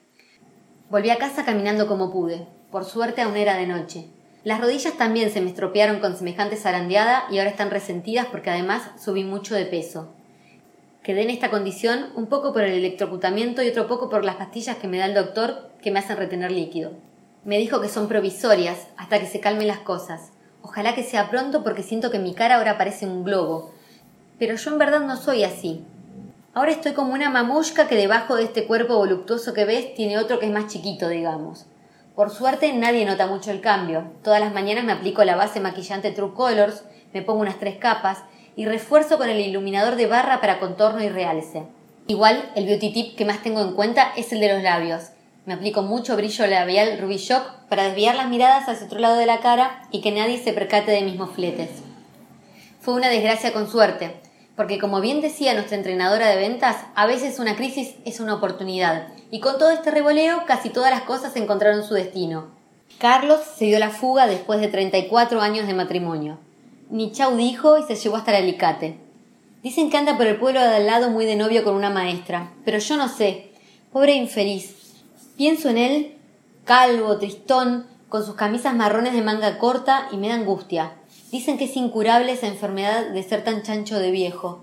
Volví 0.92 1.08
a 1.08 1.16
casa 1.16 1.46
caminando 1.46 1.86
como 1.86 2.12
pude. 2.12 2.46
Por 2.70 2.84
suerte 2.84 3.22
aún 3.22 3.38
era 3.38 3.56
de 3.56 3.66
noche. 3.66 4.08
Las 4.44 4.60
rodillas 4.60 4.98
también 4.98 5.30
se 5.30 5.40
me 5.40 5.48
estropearon 5.48 6.00
con 6.00 6.18
semejante 6.18 6.56
zarandeada 6.56 7.24
y 7.30 7.38
ahora 7.38 7.48
están 7.48 7.70
resentidas 7.70 8.26
porque 8.26 8.50
además 8.50 8.90
subí 9.02 9.24
mucho 9.24 9.54
de 9.54 9.64
peso. 9.64 10.12
Quedé 11.02 11.22
en 11.22 11.30
esta 11.30 11.48
condición 11.48 12.10
un 12.14 12.26
poco 12.26 12.52
por 12.52 12.60
el 12.60 12.74
electrocutamiento 12.74 13.62
y 13.62 13.68
otro 13.68 13.86
poco 13.86 14.10
por 14.10 14.22
las 14.22 14.36
pastillas 14.36 14.76
que 14.76 14.86
me 14.86 14.98
da 14.98 15.06
el 15.06 15.14
doctor 15.14 15.70
que 15.80 15.90
me 15.90 15.98
hacen 15.98 16.18
retener 16.18 16.52
líquido. 16.52 16.90
Me 17.42 17.56
dijo 17.56 17.80
que 17.80 17.88
son 17.88 18.06
provisorias 18.06 18.88
hasta 18.98 19.18
que 19.18 19.26
se 19.26 19.40
calmen 19.40 19.68
las 19.68 19.78
cosas. 19.78 20.32
Ojalá 20.60 20.94
que 20.94 21.04
sea 21.04 21.30
pronto 21.30 21.64
porque 21.64 21.82
siento 21.82 22.10
que 22.10 22.18
mi 22.18 22.34
cara 22.34 22.56
ahora 22.56 22.76
parece 22.76 23.06
un 23.06 23.24
globo. 23.24 23.72
Pero 24.38 24.56
yo 24.56 24.70
en 24.70 24.78
verdad 24.78 25.00
no 25.00 25.16
soy 25.16 25.42
así. 25.42 25.86
Ahora 26.54 26.70
estoy 26.70 26.92
como 26.92 27.14
una 27.14 27.30
mamushka 27.30 27.88
que 27.88 27.96
debajo 27.96 28.36
de 28.36 28.44
este 28.44 28.66
cuerpo 28.66 28.98
voluptuoso 28.98 29.54
que 29.54 29.64
ves 29.64 29.94
tiene 29.94 30.18
otro 30.18 30.38
que 30.38 30.44
es 30.44 30.52
más 30.52 30.66
chiquito, 30.66 31.08
digamos. 31.08 31.64
Por 32.14 32.28
suerte 32.28 32.70
nadie 32.74 33.06
nota 33.06 33.26
mucho 33.26 33.50
el 33.50 33.62
cambio. 33.62 34.12
Todas 34.22 34.40
las 34.40 34.52
mañanas 34.52 34.84
me 34.84 34.92
aplico 34.92 35.24
la 35.24 35.34
base 35.34 35.60
maquillante 35.60 36.10
True 36.10 36.34
Colors, 36.34 36.84
me 37.14 37.22
pongo 37.22 37.40
unas 37.40 37.58
tres 37.58 37.78
capas 37.78 38.18
y 38.54 38.66
refuerzo 38.66 39.16
con 39.16 39.30
el 39.30 39.40
iluminador 39.40 39.96
de 39.96 40.06
barra 40.06 40.42
para 40.42 40.60
contorno 40.60 41.02
y 41.02 41.08
realce. 41.08 41.62
Igual, 42.06 42.50
el 42.54 42.66
beauty 42.66 42.92
tip 42.92 43.16
que 43.16 43.24
más 43.24 43.42
tengo 43.42 43.62
en 43.62 43.72
cuenta 43.72 44.12
es 44.14 44.30
el 44.34 44.40
de 44.40 44.52
los 44.52 44.62
labios. 44.62 45.12
Me 45.46 45.54
aplico 45.54 45.80
mucho 45.80 46.16
brillo 46.16 46.46
labial 46.46 46.98
Ruby 46.98 47.16
Shock 47.16 47.44
para 47.70 47.84
desviar 47.84 48.14
las 48.14 48.28
miradas 48.28 48.68
hacia 48.68 48.86
otro 48.86 48.98
lado 48.98 49.16
de 49.16 49.24
la 49.24 49.40
cara 49.40 49.88
y 49.90 50.02
que 50.02 50.12
nadie 50.12 50.36
se 50.36 50.52
percate 50.52 50.90
de 50.90 51.00
mis 51.00 51.16
mofletes. 51.16 51.70
Fue 52.80 52.92
una 52.92 53.08
desgracia 53.08 53.54
con 53.54 53.70
suerte, 53.70 54.20
porque 54.56 54.78
como 54.78 55.00
bien 55.00 55.20
decía 55.20 55.54
nuestra 55.54 55.76
entrenadora 55.76 56.28
de 56.28 56.36
ventas, 56.36 56.76
a 56.94 57.06
veces 57.06 57.38
una 57.38 57.56
crisis 57.56 57.94
es 58.04 58.20
una 58.20 58.34
oportunidad, 58.34 59.08
y 59.30 59.40
con 59.40 59.58
todo 59.58 59.70
este 59.70 59.90
revoleo 59.90 60.44
casi 60.46 60.70
todas 60.70 60.90
las 60.90 61.02
cosas 61.02 61.34
encontraron 61.36 61.84
su 61.84 61.94
destino. 61.94 62.50
Carlos 62.98 63.40
se 63.56 63.64
dio 63.64 63.78
la 63.78 63.90
fuga 63.90 64.26
después 64.26 64.60
de 64.60 64.68
34 64.68 65.40
años 65.40 65.66
de 65.66 65.74
matrimonio. 65.74 66.38
Ni 66.90 67.10
chau 67.10 67.36
dijo 67.36 67.78
y 67.78 67.82
se 67.84 67.96
llevó 67.96 68.16
hasta 68.16 68.36
el 68.36 68.44
alicate. 68.44 68.98
Dicen 69.62 69.90
que 69.90 69.96
anda 69.96 70.16
por 70.16 70.26
el 70.26 70.36
pueblo 70.36 70.60
de 70.60 70.76
al 70.76 70.86
lado 70.86 71.10
muy 71.10 71.24
de 71.24 71.36
novio 71.36 71.64
con 71.64 71.74
una 71.74 71.90
maestra, 71.90 72.52
pero 72.64 72.78
yo 72.78 72.96
no 72.96 73.08
sé. 73.08 73.52
Pobre 73.92 74.14
infeliz. 74.14 74.76
Pienso 75.36 75.68
en 75.70 75.78
él, 75.78 76.18
calvo, 76.64 77.16
tristón, 77.18 77.86
con 78.08 78.24
sus 78.26 78.34
camisas 78.34 78.74
marrones 78.74 79.14
de 79.14 79.22
manga 79.22 79.58
corta 79.58 80.08
y 80.12 80.16
me 80.16 80.28
da 80.28 80.34
angustia. 80.34 80.92
Dicen 81.32 81.56
que 81.56 81.64
es 81.64 81.76
incurable 81.78 82.30
esa 82.30 82.46
enfermedad 82.46 83.08
de 83.08 83.22
ser 83.22 83.42
tan 83.42 83.62
chancho 83.62 83.98
de 83.98 84.10
viejo. 84.10 84.60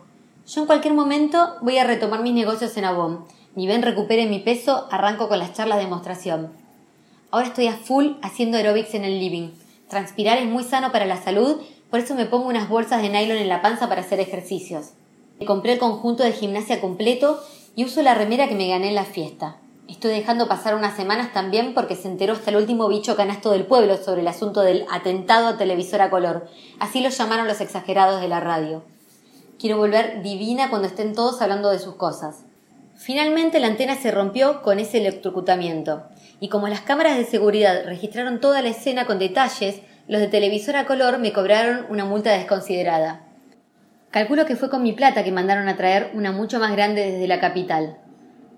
Yo 0.47 0.61
en 0.61 0.67
cualquier 0.67 0.93
momento 0.93 1.55
voy 1.63 1.79
a 1.79 1.83
retomar 1.83 2.21
mis 2.21 2.35
negocios 2.35 2.77
en 2.77 2.85
Avon. 2.85 3.25
Ni 3.55 3.65
ven 3.65 3.81
recupere 3.81 4.27
mi 4.27 4.37
peso, 4.37 4.87
arranco 4.91 5.27
con 5.27 5.39
las 5.39 5.53
charlas 5.53 5.79
de 5.79 5.85
demostración. 5.85 6.53
Ahora 7.31 7.47
estoy 7.47 7.65
a 7.65 7.73
full 7.73 8.13
haciendo 8.21 8.57
aerobics 8.57 8.93
en 8.93 9.03
el 9.03 9.19
living. 9.19 9.49
Transpirar 9.89 10.37
es 10.37 10.45
muy 10.45 10.63
sano 10.63 10.91
para 10.91 11.07
la 11.07 11.19
salud, 11.19 11.59
por 11.89 12.01
eso 12.01 12.13
me 12.13 12.27
pongo 12.27 12.47
unas 12.47 12.69
bolsas 12.69 13.01
de 13.01 13.09
nylon 13.09 13.37
en 13.37 13.49
la 13.49 13.63
panza 13.63 13.89
para 13.89 14.01
hacer 14.01 14.19
ejercicios. 14.19 14.91
Compré 15.47 15.73
el 15.73 15.79
conjunto 15.79 16.21
de 16.21 16.33
gimnasia 16.33 16.81
completo 16.81 17.41
y 17.75 17.83
uso 17.83 18.03
la 18.03 18.13
remera 18.13 18.47
que 18.47 18.53
me 18.53 18.67
gané 18.67 18.89
en 18.89 18.95
la 18.95 19.05
fiesta. 19.05 19.57
Estoy 19.89 20.11
dejando 20.11 20.47
pasar 20.47 20.75
unas 20.75 20.95
semanas 20.95 21.33
también 21.33 21.73
porque 21.73 21.95
se 21.95 22.07
enteró 22.07 22.33
hasta 22.33 22.51
el 22.51 22.57
último 22.57 22.87
bicho 22.87 23.15
canasto 23.15 23.49
del 23.49 23.65
pueblo 23.65 23.97
sobre 23.97 24.21
el 24.21 24.27
asunto 24.27 24.61
del 24.61 24.85
atentado 24.91 25.47
a 25.47 25.57
televisor 25.57 26.01
a 26.01 26.11
color. 26.11 26.47
Así 26.79 27.01
lo 27.01 27.09
llamaron 27.09 27.47
los 27.47 27.59
exagerados 27.59 28.21
de 28.21 28.27
la 28.27 28.39
radio. 28.39 28.83
Quiero 29.57 29.77
volver 29.77 30.21
divina 30.21 30.69
cuando 30.69 30.87
estén 30.87 31.15
todos 31.15 31.41
hablando 31.41 31.71
de 31.71 31.79
sus 31.79 31.95
cosas. 31.95 32.45
Finalmente 32.95 33.59
la 33.59 33.65
antena 33.65 33.95
se 33.95 34.11
rompió 34.11 34.61
con 34.61 34.77
ese 34.77 34.99
electrocutamiento, 34.99 36.03
y 36.39 36.49
como 36.49 36.67
las 36.67 36.81
cámaras 36.81 37.17
de 37.17 37.25
seguridad 37.25 37.83
registraron 37.85 38.39
toda 38.39 38.61
la 38.61 38.69
escena 38.69 39.05
con 39.05 39.17
detalles, 39.17 39.81
los 40.07 40.21
de 40.21 40.27
televisor 40.27 40.75
a 40.75 40.85
color 40.85 41.17
me 41.17 41.33
cobraron 41.33 41.87
una 41.89 42.05
multa 42.05 42.31
desconsiderada. 42.33 43.23
Calculo 44.11 44.45
que 44.45 44.55
fue 44.55 44.69
con 44.69 44.83
mi 44.83 44.93
plata 44.93 45.23
que 45.23 45.31
mandaron 45.31 45.67
a 45.67 45.77
traer 45.77 46.11
una 46.13 46.31
mucho 46.31 46.59
más 46.59 46.73
grande 46.73 47.11
desde 47.11 47.27
la 47.27 47.39
capital. 47.39 47.97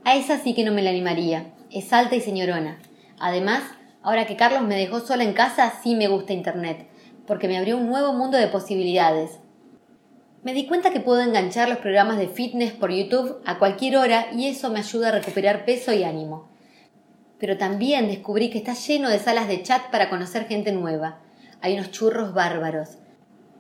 A 0.04 0.16
esa 0.16 0.40
sí 0.40 0.56
que 0.56 0.64
no 0.64 0.72
me 0.72 0.82
la 0.82 0.90
animaría. 0.90 1.54
Es 1.70 1.94
alta 1.94 2.16
y 2.16 2.22
señorona. 2.22 2.80
Además, 3.20 3.62
ahora 4.02 4.26
que 4.26 4.36
Carlos 4.36 4.64
me 4.64 4.76
dejó 4.76 5.00
sola 5.00 5.24
en 5.24 5.34
casa, 5.34 5.72
sí 5.84 5.94
me 5.94 6.08
gusta 6.08 6.34
Internet, 6.34 6.88
porque 7.28 7.48
me 7.48 7.56
abrió 7.56 7.78
un 7.78 7.88
nuevo 7.88 8.12
mundo 8.14 8.38
de 8.38 8.48
posibilidades. 8.48 9.38
Me 10.42 10.54
di 10.54 10.66
cuenta 10.66 10.90
que 10.90 11.02
puedo 11.02 11.22
enganchar 11.22 11.70
los 11.70 11.78
programas 11.78 12.18
de 12.18 12.28
fitness 12.28 12.72
por 12.72 12.92
YouTube 12.92 13.44
a 13.46 13.60
cualquier 13.60 13.98
hora 13.98 14.32
y 14.34 14.48
eso 14.48 14.72
me 14.72 14.80
ayuda 14.80 15.10
a 15.10 15.12
recuperar 15.12 15.66
peso 15.66 15.94
y 15.94 16.04
ánimo. 16.04 16.50
Pero 17.38 17.60
también 17.60 18.08
descubrí 18.08 18.50
que 18.50 18.58
está 18.58 18.74
lleno 18.74 19.08
de 19.08 19.20
salas 19.20 19.48
de 19.48 19.62
chat 19.62 19.92
para 19.92 20.10
conocer 20.10 20.48
gente 20.48 20.72
nueva. 20.72 21.20
Hay 21.62 21.76
unos 21.76 21.92
churros 21.92 22.34
bárbaros. 22.34 22.98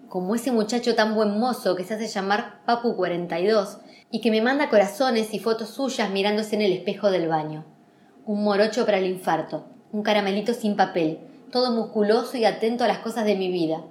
Como 0.10 0.34
ese 0.34 0.51
muchacho 0.51 0.95
tan 0.95 1.13
buen 1.13 1.39
mozo 1.39 1.75
que 1.75 1.84
se 1.84 1.93
hace 1.93 2.08
llamar 2.08 2.62
Papu42 2.65 3.77
y 4.12 4.19
que 4.19 4.32
me 4.32 4.41
manda 4.41 4.69
corazones 4.69 5.34
y 5.34 5.39
fotos 5.39 5.69
suyas 5.69 6.12
mirándose 6.12 6.56
en 6.56 6.62
el 6.62 6.74
espejo 6.74 7.10
del 7.10 7.28
baño. 7.28 7.65
Un 8.26 8.43
morocho 8.43 8.86
para 8.86 8.97
el 8.97 9.06
infarto, 9.06 9.65
un 9.91 10.04
caramelito 10.04 10.54
sin 10.54 10.76
papel, 10.76 11.19
todo 11.52 11.71
musculoso 11.71 12.38
y 12.38 12.45
atento 12.45 12.84
a 12.84 12.88
las 12.88 13.00
cosas 13.00 13.26
de 13.26 13.36
mi 13.36 13.50
vida. 13.50 13.84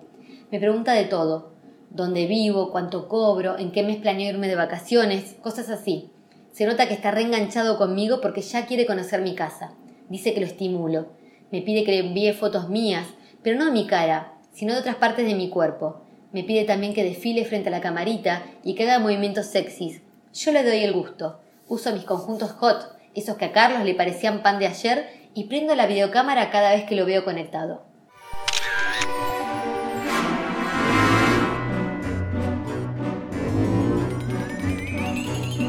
Me 0.51 0.61
pregunta 0.61 0.93
de 0.93 1.05
todo, 1.05 1.53
dónde 1.91 2.27
vivo, 2.27 2.71
cuánto 2.71 3.09
cobro, 3.09 3.59
en 3.59 3.73
qué 3.73 3.83
mes 3.83 3.97
planeo 3.97 4.29
irme 4.29 4.49
de 4.49 4.57
vacaciones, 4.57 5.37
cosas 5.43 5.71
así. 5.71 6.11
Se 6.53 6.67
nota 6.67 6.87
que 6.87 6.95
está 6.95 7.11
reenganchado 7.11 7.79
conmigo 7.79 8.21
porque 8.21 8.43
ya 8.43 8.67
quiere 8.67 8.87
conocer 8.87 9.23
mi 9.23 9.35
casa. 9.35 9.73
Dice 10.09 10.35
que 10.35 10.41
lo 10.41 10.47
estimulo. 10.47 11.09
Me 11.51 11.63
pide 11.63 11.85
que 11.85 11.93
le 11.93 11.99
envíe 11.99 12.33
fotos 12.33 12.69
mías, 12.69 13.07
pero 13.43 13.59
no 13.59 13.67
de 13.67 13.73
mi 13.73 13.87
cara, 13.87 14.35
sino 14.53 14.75
de 14.75 14.81
otras 14.81 14.97
partes 14.97 15.27
de 15.27 15.35
mi 15.35 15.49
cuerpo. 15.49 16.03
Me 16.33 16.45
pide 16.45 16.65
también 16.65 16.95
que 16.95 17.05
desfile 17.05 17.45
frente 17.45 17.69
a 17.69 17.73
la 17.73 17.81
camarita 17.81 18.43
y 18.63 18.75
que 18.75 18.85
haga 18.85 18.99
movimientos 18.99 19.47
sexys, 19.47 20.03
yo 20.33 20.53
le 20.53 20.63
doy 20.63 20.85
el 20.85 20.93
gusto. 20.93 21.41
Uso 21.69 21.93
mis 21.93 22.05
conjuntos 22.05 22.53
hot, 22.53 22.97
esos 23.15 23.37
que 23.37 23.47
a 23.47 23.53
Carlos 23.53 23.85
le 23.85 23.95
parecían 23.95 24.43
pan 24.43 24.59
de 24.59 24.67
ayer, 24.67 25.29
y 25.35 25.45
prendo 25.45 25.75
la 25.75 25.87
videocámara 25.87 26.51
cada 26.51 26.71
vez 26.71 26.85
que 26.85 26.97
lo 26.97 27.07
veo 27.07 27.25
conectado. 27.25 27.85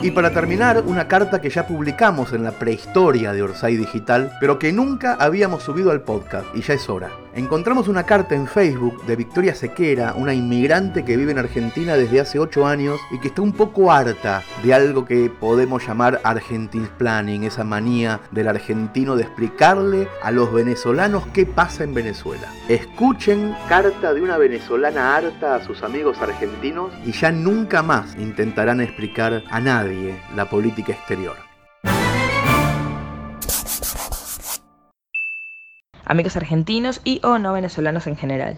Y 0.03 0.09
para 0.09 0.33
terminar, 0.33 0.83
una 0.87 1.07
carta 1.07 1.41
que 1.41 1.51
ya 1.51 1.67
publicamos 1.67 2.33
en 2.33 2.43
la 2.43 2.53
prehistoria 2.53 3.33
de 3.33 3.43
Orsay 3.43 3.77
Digital, 3.77 4.31
pero 4.39 4.57
que 4.57 4.73
nunca 4.73 5.13
habíamos 5.13 5.61
subido 5.61 5.91
al 5.91 6.01
podcast, 6.01 6.47
y 6.55 6.63
ya 6.63 6.73
es 6.73 6.89
hora. 6.89 7.11
Encontramos 7.33 7.87
una 7.87 8.03
carta 8.03 8.35
en 8.35 8.45
Facebook 8.45 9.05
de 9.05 9.15
Victoria 9.15 9.55
Sequera, 9.55 10.15
una 10.17 10.33
inmigrante 10.33 11.05
que 11.05 11.15
vive 11.15 11.31
en 11.31 11.39
Argentina 11.39 11.95
desde 11.95 12.19
hace 12.19 12.39
8 12.39 12.67
años 12.67 12.99
y 13.09 13.19
que 13.19 13.29
está 13.29 13.41
un 13.41 13.53
poco 13.53 13.89
harta 13.89 14.43
de 14.63 14.73
algo 14.73 15.05
que 15.05 15.29
podemos 15.29 15.87
llamar 15.87 16.19
Argentine 16.25 16.89
Planning, 16.97 17.45
esa 17.45 17.63
manía 17.63 18.19
del 18.31 18.49
argentino 18.49 19.15
de 19.15 19.23
explicarle 19.23 20.09
a 20.21 20.31
los 20.31 20.51
venezolanos 20.51 21.25
qué 21.27 21.45
pasa 21.45 21.85
en 21.85 21.93
Venezuela. 21.93 22.49
Escuchen 22.67 23.55
carta 23.69 24.13
de 24.13 24.21
una 24.21 24.37
venezolana 24.37 25.15
harta 25.15 25.55
a 25.55 25.63
sus 25.63 25.83
amigos 25.83 26.17
argentinos 26.19 26.91
y 27.05 27.13
ya 27.13 27.31
nunca 27.31 27.81
más 27.81 28.13
intentarán 28.17 28.81
explicar 28.81 29.43
a 29.49 29.59
nadie 29.61 30.21
la 30.35 30.49
política 30.49 30.91
exterior. 30.91 31.50
Amigos 36.11 36.35
argentinos 36.35 36.99
y 37.05 37.21
o 37.23 37.39
no 37.39 37.53
venezolanos 37.53 38.05
en 38.05 38.17
general. 38.17 38.57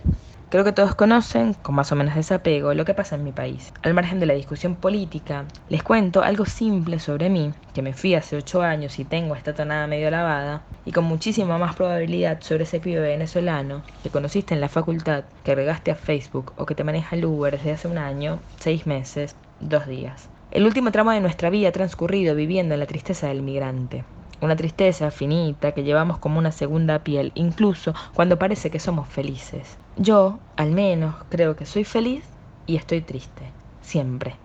Creo 0.50 0.64
que 0.64 0.72
todos 0.72 0.96
conocen, 0.96 1.54
con 1.54 1.76
más 1.76 1.92
o 1.92 1.96
menos 1.96 2.16
desapego, 2.16 2.74
lo 2.74 2.84
que 2.84 2.96
pasa 2.96 3.16
en 3.16 3.24
mi 3.24 3.32
país. 3.32 3.72
Al 3.84 3.94
margen 3.94 4.20
de 4.20 4.26
la 4.26 4.34
discusión 4.34 4.76
política, 4.76 5.46
les 5.70 5.84
cuento 5.84 6.24
algo 6.24 6.46
simple 6.46 6.98
sobre 6.98 7.30
mí, 7.30 7.54
que 7.76 7.84
me 7.84 7.94
fui 7.94 8.16
hace 8.16 8.38
8 8.38 8.64
años 8.64 8.98
y 8.98 9.06
tengo 9.06 9.36
esta 9.36 9.54
tonada 9.54 9.86
medio 9.86 10.10
lavada, 10.10 10.64
y 10.84 10.92
con 10.92 11.04
muchísima 11.04 11.60
más 11.60 11.76
probabilidad 11.76 12.42
sobre 12.42 12.64
ese 12.64 12.80
pibe 12.80 13.02
venezolano 13.02 13.84
que 14.02 14.10
conociste 14.10 14.56
en 14.56 14.62
la 14.62 14.68
facultad, 14.70 15.26
que 15.44 15.52
agregaste 15.52 15.92
a 15.92 15.96
Facebook 15.96 16.54
o 16.58 16.66
que 16.66 16.74
te 16.74 16.84
maneja 16.84 17.16
el 17.16 17.26
Uber 17.26 17.56
desde 17.56 17.74
hace 17.74 17.88
un 17.88 18.00
año, 18.00 18.40
6 18.62 18.88
meses, 18.88 19.36
2 19.60 19.86
días. 19.86 20.28
El 20.50 20.66
último 20.66 20.92
tramo 20.92 21.12
de 21.12 21.22
nuestra 21.22 21.52
vida 21.52 21.72
transcurrido 21.72 22.34
viviendo 22.34 22.74
en 22.74 22.80
la 22.80 22.88
tristeza 22.88 23.28
del 23.28 23.44
migrante 23.44 24.04
una 24.46 24.56
tristeza 24.56 25.12
finita 25.12 25.72
que 25.72 25.84
llevamos 25.84 26.18
como 26.18 26.40
una 26.40 26.52
segunda 26.52 27.00
piel, 27.00 27.32
incluso 27.36 27.94
cuando 28.14 28.38
parece 28.38 28.70
que 28.70 28.80
somos 28.80 29.08
felices. 29.08 29.78
Yo, 29.96 30.40
al 30.56 30.72
menos, 30.72 31.16
creo 31.30 31.56
que 31.56 31.66
soy 31.66 31.84
feliz 31.84 32.24
y 32.66 32.76
estoy 32.76 33.02
triste, 33.02 33.52
siempre. 33.82 34.36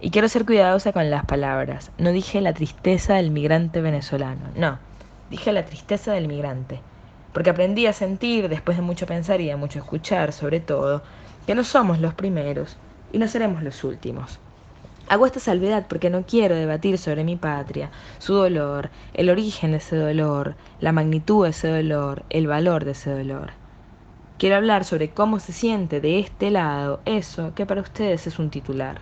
Y 0.00 0.10
quiero 0.10 0.28
ser 0.28 0.44
cuidadosa 0.44 0.92
con 0.92 1.10
las 1.10 1.24
palabras. 1.24 1.90
No 1.98 2.12
dije 2.12 2.40
la 2.40 2.52
tristeza 2.52 3.14
del 3.14 3.30
migrante 3.30 3.80
venezolano, 3.80 4.50
no, 4.54 4.78
dije 5.30 5.52
la 5.52 5.64
tristeza 5.64 6.12
del 6.12 6.28
migrante. 6.28 6.80
Porque 7.32 7.50
aprendí 7.50 7.86
a 7.86 7.92
sentir, 7.92 8.48
después 8.48 8.76
de 8.76 8.82
mucho 8.82 9.06
pensar 9.06 9.40
y 9.40 9.46
de 9.46 9.56
mucho 9.56 9.78
escuchar, 9.78 10.32
sobre 10.32 10.60
todo, 10.60 11.02
que 11.46 11.54
no 11.54 11.64
somos 11.64 12.00
los 12.00 12.14
primeros 12.14 12.76
y 13.12 13.18
no 13.18 13.28
seremos 13.28 13.62
los 13.62 13.84
últimos. 13.84 14.38
Hago 15.08 15.24
esta 15.24 15.38
salvedad 15.38 15.86
porque 15.88 16.10
no 16.10 16.26
quiero 16.26 16.56
debatir 16.56 16.98
sobre 16.98 17.22
mi 17.22 17.36
patria, 17.36 17.92
su 18.18 18.34
dolor, 18.34 18.90
el 19.14 19.30
origen 19.30 19.70
de 19.70 19.76
ese 19.76 19.94
dolor, 19.94 20.56
la 20.80 20.90
magnitud 20.90 21.44
de 21.44 21.50
ese 21.50 21.68
dolor, 21.68 22.24
el 22.28 22.48
valor 22.48 22.84
de 22.84 22.90
ese 22.90 23.10
dolor. 23.10 23.52
Quiero 24.36 24.56
hablar 24.56 24.84
sobre 24.84 25.10
cómo 25.10 25.38
se 25.38 25.52
siente 25.52 26.00
de 26.00 26.18
este 26.18 26.50
lado 26.50 27.00
eso 27.04 27.54
que 27.54 27.66
para 27.66 27.82
ustedes 27.82 28.26
es 28.26 28.40
un 28.40 28.50
titular. 28.50 29.00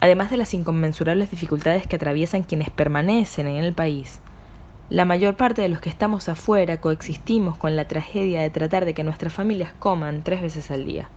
Además 0.00 0.30
de 0.30 0.36
las 0.36 0.52
inconmensurables 0.52 1.30
dificultades 1.30 1.86
que 1.86 1.96
atraviesan 1.96 2.42
quienes 2.42 2.68
permanecen 2.68 3.46
en 3.46 3.64
el 3.64 3.72
país, 3.72 4.20
la 4.90 5.06
mayor 5.06 5.34
parte 5.34 5.62
de 5.62 5.70
los 5.70 5.80
que 5.80 5.88
estamos 5.88 6.28
afuera 6.28 6.78
coexistimos 6.78 7.56
con 7.56 7.74
la 7.74 7.88
tragedia 7.88 8.42
de 8.42 8.50
tratar 8.50 8.84
de 8.84 8.92
que 8.92 9.04
nuestras 9.04 9.32
familias 9.32 9.72
coman 9.78 10.22
tres 10.24 10.42
veces 10.42 10.70
al 10.70 10.84
día. 10.84 11.08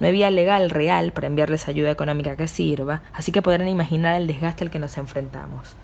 No 0.00 0.06
hay 0.06 0.12
vía 0.12 0.30
legal 0.30 0.70
real 0.70 1.12
para 1.12 1.26
enviarles 1.26 1.68
ayuda 1.68 1.90
económica 1.90 2.34
que 2.34 2.48
sirva, 2.48 3.02
así 3.12 3.32
que 3.32 3.42
podrán 3.42 3.68
imaginar 3.68 4.20
el 4.20 4.26
desgaste 4.26 4.64
al 4.64 4.70
que 4.70 4.78
nos 4.78 4.96
enfrentamos. 4.96 5.76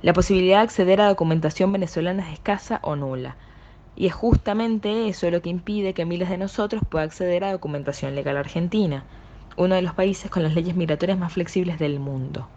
La 0.00 0.14
posibilidad 0.14 0.56
de 0.56 0.64
acceder 0.64 1.00
a 1.00 1.08
documentación 1.08 1.70
venezolana 1.72 2.26
es 2.26 2.32
escasa 2.32 2.80
o 2.82 2.96
nula, 2.96 3.36
y 3.94 4.06
es 4.06 4.14
justamente 4.14 5.08
eso 5.08 5.30
lo 5.30 5.42
que 5.42 5.50
impide 5.50 5.92
que 5.92 6.06
miles 6.06 6.30
de 6.30 6.38
nosotros 6.38 6.82
puedan 6.88 7.08
acceder 7.08 7.44
a 7.44 7.52
documentación 7.52 8.14
legal 8.14 8.38
argentina, 8.38 9.04
uno 9.56 9.74
de 9.74 9.82
los 9.82 9.94
países 9.94 10.30
con 10.30 10.42
las 10.42 10.54
leyes 10.54 10.74
migratorias 10.74 11.18
más 11.18 11.34
flexibles 11.34 11.78
del 11.78 12.00
mundo. 12.00 12.48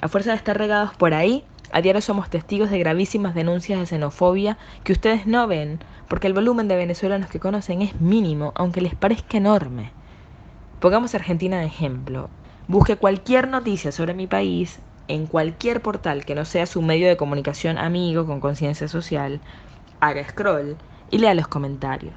A 0.00 0.08
fuerza 0.08 0.30
de 0.30 0.36
estar 0.36 0.58
regados 0.58 0.94
por 0.96 1.14
ahí, 1.14 1.44
a 1.72 1.80
diario 1.80 2.02
somos 2.02 2.30
testigos 2.30 2.70
de 2.70 2.78
gravísimas 2.78 3.34
denuncias 3.34 3.78
de 3.78 3.86
xenofobia 3.86 4.58
que 4.84 4.92
ustedes 4.92 5.26
no 5.26 5.46
ven 5.46 5.78
porque 6.08 6.26
el 6.26 6.34
volumen 6.34 6.68
de 6.68 6.76
venezolanos 6.76 7.30
que 7.30 7.40
conocen 7.40 7.82
es 7.82 8.00
mínimo, 8.00 8.52
aunque 8.56 8.80
les 8.80 8.94
parezca 8.94 9.36
enorme. 9.36 9.92
Pongamos 10.80 11.14
Argentina 11.14 11.60
de 11.60 11.66
ejemplo. 11.66 12.28
Busque 12.66 12.96
cualquier 12.96 13.48
noticia 13.48 13.92
sobre 13.92 14.14
mi 14.14 14.26
país 14.26 14.80
en 15.08 15.26
cualquier 15.26 15.82
portal 15.82 16.24
que 16.24 16.34
no 16.34 16.44
sea 16.44 16.66
su 16.66 16.82
medio 16.82 17.08
de 17.08 17.16
comunicación 17.16 17.78
amigo 17.78 18.26
con 18.26 18.40
conciencia 18.40 18.88
social, 18.88 19.40
haga 20.00 20.26
scroll 20.28 20.76
y 21.10 21.18
lea 21.18 21.34
los 21.34 21.48
comentarios. 21.48 22.14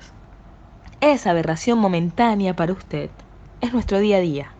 Esa 1.01 1.31
aberración 1.31 1.79
momentánea 1.79 2.55
para 2.55 2.73
usted 2.73 3.09
es 3.61 3.73
nuestro 3.73 3.99
día 3.99 4.17
a 4.17 4.21
día. 4.21 4.51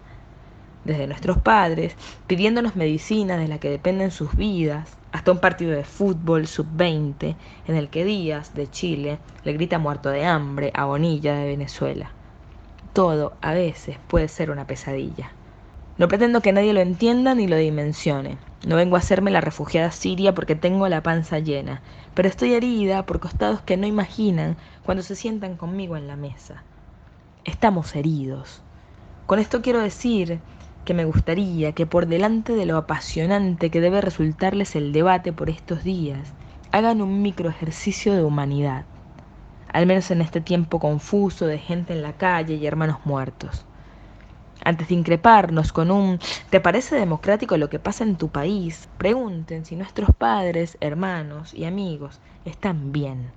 Desde 0.83 1.07
nuestros 1.07 1.37
padres, 1.37 1.95
pidiéndonos 2.27 2.75
medicina 2.75 3.37
de 3.37 3.47
la 3.47 3.57
que 3.57 3.69
dependen 3.69 4.11
sus 4.11 4.35
vidas, 4.35 4.97
hasta 5.13 5.31
un 5.31 5.39
partido 5.39 5.71
de 5.71 5.85
fútbol 5.85 6.47
sub-20 6.47 7.35
en 7.67 7.75
el 7.75 7.89
que 7.89 8.03
Díaz, 8.03 8.53
de 8.53 8.69
Chile, 8.69 9.19
le 9.45 9.53
grita 9.53 9.79
muerto 9.79 10.09
de 10.09 10.25
hambre 10.25 10.71
a 10.73 10.85
Bonilla 10.85 11.35
de 11.35 11.45
Venezuela. 11.45 12.11
Todo, 12.91 13.33
a 13.41 13.53
veces, 13.53 13.97
puede 14.07 14.27
ser 14.27 14.51
una 14.51 14.67
pesadilla. 14.67 15.31
No 15.97 16.07
pretendo 16.07 16.41
que 16.41 16.51
nadie 16.51 16.73
lo 16.73 16.81
entienda 16.81 17.35
ni 17.35 17.47
lo 17.47 17.55
dimensione. 17.55 18.37
No 18.65 18.75
vengo 18.75 18.95
a 18.95 18.99
hacerme 18.99 19.29
la 19.29 19.41
refugiada 19.41 19.91
siria 19.91 20.33
porque 20.33 20.55
tengo 20.55 20.89
la 20.89 21.03
panza 21.03 21.39
llena, 21.39 21.81
pero 22.15 22.27
estoy 22.27 22.53
herida 22.53 23.05
por 23.05 23.19
costados 23.19 23.61
que 23.61 23.77
no 23.77 23.85
imaginan 23.85 24.57
cuando 24.83 25.03
se 25.03 25.15
sientan 25.15 25.55
conmigo 25.55 25.95
en 25.95 26.07
la 26.07 26.15
mesa. 26.15 26.63
Estamos 27.45 27.95
heridos. 27.95 28.61
Con 29.27 29.39
esto 29.39 29.61
quiero 29.61 29.79
decir 29.79 30.39
que 30.83 30.93
me 30.93 31.05
gustaría 31.05 31.71
que 31.71 31.85
por 31.85 32.07
delante 32.07 32.53
de 32.53 32.65
lo 32.65 32.77
apasionante 32.77 33.69
que 33.69 33.81
debe 33.81 34.01
resultarles 34.01 34.75
el 34.75 34.91
debate 34.91 35.31
por 35.31 35.49
estos 35.49 35.83
días, 35.83 36.33
hagan 36.71 37.01
un 37.01 37.21
micro 37.21 37.49
ejercicio 37.49 38.13
de 38.13 38.23
humanidad, 38.23 38.85
al 39.71 39.85
menos 39.85 40.11
en 40.11 40.21
este 40.21 40.41
tiempo 40.41 40.79
confuso 40.79 41.47
de 41.47 41.57
gente 41.57 41.93
en 41.93 42.01
la 42.01 42.13
calle 42.13 42.55
y 42.55 42.65
hermanos 42.65 42.97
muertos. 43.05 43.65
Antes 44.65 44.87
de 44.87 44.95
increparnos 44.95 45.73
con 45.73 45.91
un 45.91 46.19
¿te 46.49 46.59
parece 46.59 46.95
democrático 46.95 47.57
lo 47.57 47.69
que 47.69 47.79
pasa 47.79 48.03
en 48.03 48.15
tu 48.15 48.29
país? 48.29 48.87
Pregunten 48.97 49.65
si 49.65 49.75
nuestros 49.75 50.09
padres, 50.15 50.77
hermanos 50.79 51.53
y 51.53 51.65
amigos 51.65 52.19
están 52.45 52.91
bien. 52.91 53.31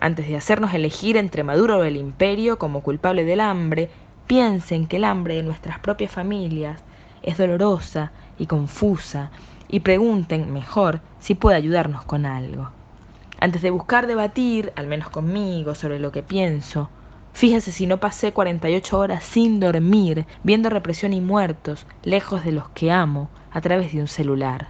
Antes 0.00 0.28
de 0.28 0.36
hacernos 0.36 0.74
elegir 0.74 1.16
entre 1.16 1.44
Maduro 1.44 1.78
o 1.78 1.84
el 1.84 1.96
imperio 1.96 2.58
como 2.58 2.82
culpable 2.82 3.24
del 3.24 3.40
hambre, 3.40 3.88
piensen 4.26 4.86
que 4.86 4.96
el 4.96 5.04
hambre 5.04 5.36
de 5.36 5.42
nuestras 5.42 5.78
propias 5.78 6.10
familias 6.10 6.80
es 7.22 7.38
dolorosa 7.38 8.12
y 8.38 8.46
confusa 8.46 9.30
y 9.68 9.80
pregunten 9.80 10.52
mejor 10.52 11.00
si 11.18 11.34
puede 11.34 11.56
ayudarnos 11.56 12.04
con 12.04 12.26
algo. 12.26 12.70
Antes 13.40 13.62
de 13.62 13.70
buscar 13.70 14.06
debatir, 14.06 14.72
al 14.76 14.86
menos 14.86 15.10
conmigo, 15.10 15.74
sobre 15.74 15.98
lo 15.98 16.12
que 16.12 16.22
pienso, 16.22 16.88
fíjese 17.32 17.72
si 17.72 17.86
no 17.86 17.98
pasé 17.98 18.32
48 18.32 18.98
horas 18.98 19.24
sin 19.24 19.60
dormir, 19.60 20.26
viendo 20.42 20.70
represión 20.70 21.12
y 21.12 21.20
muertos, 21.20 21.86
lejos 22.02 22.44
de 22.44 22.52
los 22.52 22.68
que 22.70 22.92
amo, 22.92 23.28
a 23.50 23.60
través 23.60 23.92
de 23.92 24.00
un 24.00 24.08
celular. 24.08 24.68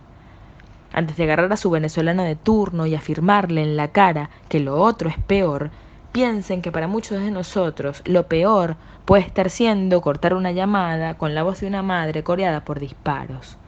Antes 0.93 1.17
de 1.17 1.25
agarrar 1.25 1.53
a 1.53 1.57
su 1.57 1.71
venezolano 1.71 2.23
de 2.23 2.37
turno 2.37 2.87
y 2.87 2.95
afirmarle 2.95 3.63
en 3.63 3.77
la 3.77 3.89
cara 3.89 4.31
que 4.49 4.61
lo 4.61 4.81
otro 4.81 5.09
es 5.09 5.19
peor, 5.19 5.71
piensen 6.15 6.63
que 6.63 6.71
para 6.71 6.87
muchos 6.87 7.21
de 7.21 7.33
nosotros 7.33 8.01
lo 8.05 8.29
peor 8.29 8.77
puede 9.05 9.25
estar 9.25 9.51
siendo 9.51 10.01
cortar 10.01 10.35
una 10.35 10.53
llamada 10.53 11.15
con 11.15 11.35
la 11.35 11.43
voz 11.43 11.59
de 11.59 11.67
una 11.67 11.83
madre 11.83 12.23
coreada 12.23 12.65
por 12.65 12.79
disparos. 12.79 13.59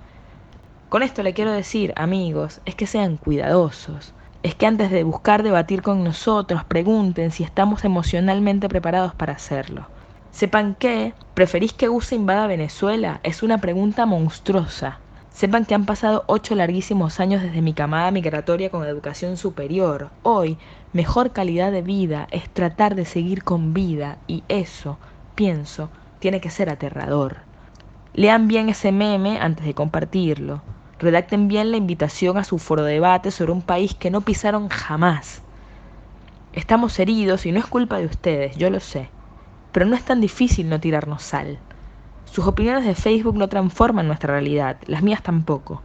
Con 0.88 1.02
esto 1.02 1.24
le 1.24 1.35
quiero 1.35 1.50
decir, 1.50 1.92
amigos, 1.96 2.61
es 2.64 2.76
que 2.76 2.87
sean 2.87 3.16
cuidadosos. 3.16 4.14
Es 4.44 4.54
que 4.54 4.66
antes 4.66 4.92
de 4.92 5.02
buscar 5.02 5.42
debatir 5.42 5.82
con 5.82 6.04
nosotros, 6.04 6.62
pregunten 6.62 7.32
si 7.32 7.42
estamos 7.42 7.85
emocionalmente 7.85 8.68
preparados 8.68 9.12
para 9.12 9.32
hacerlo. 9.32 9.88
Sepan 10.30 10.76
que, 10.76 11.14
¿preferís 11.35 11.72
que 11.72 11.88
USA 11.88 12.14
invada 12.14 12.46
Venezuela? 12.46 13.18
Es 13.24 13.42
una 13.42 13.59
pregunta 13.59 14.07
monstruosa. 14.07 15.01
Sepan 15.37 15.66
que 15.66 15.74
han 15.74 15.84
pasado 15.84 16.24
ocho 16.28 16.55
larguísimos 16.55 17.20
años 17.20 17.43
desde 17.43 17.61
mi 17.61 17.74
camada 17.74 18.11
migratoria 18.11 18.70
con 18.70 18.87
educación 18.87 19.37
superior. 19.37 20.09
Hoy, 20.22 20.57
mejor 20.95 21.32
calidad 21.32 21.70
de 21.70 21.82
vida 21.82 22.26
es 22.30 22.49
tratar 22.49 22.95
de 22.95 23.05
seguir 23.05 23.45
con 23.45 23.74
vida 23.74 24.16
y 24.26 24.45
eso, 24.49 24.97
pienso, 25.34 25.91
tiene 26.20 26.41
que 26.41 26.49
ser 26.49 26.70
aterrador. 26.70 27.37
Lean 28.14 28.49
bien 28.49 28.70
ese 28.70 28.93
meme 28.93 29.39
antes 29.39 29.66
de 29.66 29.74
compartirlo. 29.74 30.62
redacten 30.99 31.49
bien 31.49 31.70
la 31.70 31.76
invitación 31.76 32.39
a 32.39 32.45
su 32.45 32.57
foro 32.57 32.82
debate 32.84 33.30
sobre 33.30 33.53
un 33.53 33.61
país 33.61 33.95
que 33.95 34.11
no 34.11 34.22
pisaron 34.22 34.70
jamás. 34.70 35.43
Estamos 36.55 36.99
heridos 36.99 37.45
y 37.45 37.53
no 37.53 37.59
es 37.59 37.66
culpa 37.66 37.99
de 37.99 38.07
ustedes, 38.07 38.57
yo 38.57 38.70
lo 38.70 38.80
sé, 38.80 39.11
pero 39.70 39.84
no 39.84 39.97
es 39.97 40.03
tan 40.03 40.22
difícil 40.22 40.70
no 40.70 40.80
tirarnos 40.80 41.22
sal. 41.22 41.59
Sus 42.31 42.47
opiniones 42.47 42.85
de 42.85 42.95
Facebook 42.95 43.37
no 43.37 43.49
transforman 43.49 44.07
nuestra 44.07 44.35
realidad, 44.35 44.77
las 44.87 45.03
mías 45.03 45.22
tampoco. 45.22 45.83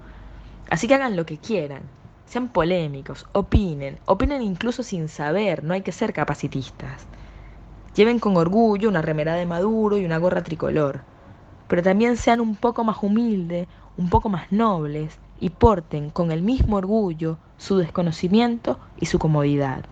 Así 0.69 0.87
que 0.87 0.95
hagan 0.95 1.15
lo 1.15 1.25
que 1.25 1.37
quieran, 1.37 1.83
sean 2.25 2.49
polémicos, 2.49 3.25
opinen, 3.33 3.99
opinen 4.05 4.41
incluso 4.41 4.83
sin 4.83 5.07
saber, 5.07 5.63
no 5.63 5.73
hay 5.73 5.81
que 5.81 5.91
ser 5.91 6.13
capacitistas. 6.13 7.05
Lleven 7.95 8.19
con 8.19 8.37
orgullo 8.37 8.89
una 8.89 9.01
remera 9.01 9.35
de 9.35 9.45
Maduro 9.45 9.97
y 9.97 10.05
una 10.05 10.17
gorra 10.17 10.43
tricolor, 10.43 11.01
pero 11.67 11.83
también 11.83 12.17
sean 12.17 12.41
un 12.41 12.55
poco 12.55 12.83
más 12.83 12.97
humildes, 13.01 13.67
un 13.97 14.09
poco 14.09 14.29
más 14.29 14.51
nobles 14.51 15.19
y 15.39 15.49
porten 15.49 16.09
con 16.09 16.31
el 16.31 16.41
mismo 16.41 16.77
orgullo 16.77 17.37
su 17.57 17.77
desconocimiento 17.77 18.79
y 18.97 19.05
su 19.05 19.19
comodidad. 19.19 19.85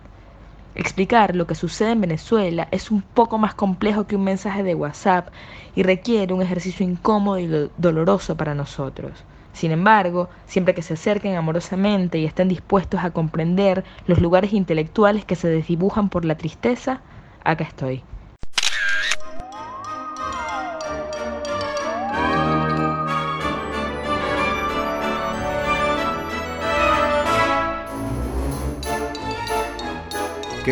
Explicar 0.74 1.34
lo 1.34 1.46
que 1.46 1.56
sucede 1.56 1.90
en 1.92 2.00
Venezuela 2.00 2.68
es 2.70 2.90
un 2.90 3.02
poco 3.02 3.38
más 3.38 3.54
complejo 3.54 4.06
que 4.06 4.16
un 4.16 4.24
mensaje 4.24 4.62
de 4.62 4.76
WhatsApp 4.76 5.28
y 5.74 5.82
requiere 5.82 6.32
un 6.32 6.42
ejercicio 6.42 6.86
incómodo 6.86 7.38
y 7.38 7.70
doloroso 7.76 8.36
para 8.36 8.54
nosotros. 8.54 9.24
Sin 9.52 9.72
embargo, 9.72 10.28
siempre 10.46 10.74
que 10.74 10.82
se 10.82 10.94
acerquen 10.94 11.34
amorosamente 11.34 12.18
y 12.18 12.24
estén 12.24 12.48
dispuestos 12.48 13.02
a 13.02 13.10
comprender 13.10 13.84
los 14.06 14.20
lugares 14.20 14.52
intelectuales 14.52 15.24
que 15.24 15.34
se 15.34 15.48
desdibujan 15.48 16.08
por 16.08 16.24
la 16.24 16.36
tristeza, 16.36 17.00
acá 17.42 17.64
estoy. 17.64 18.04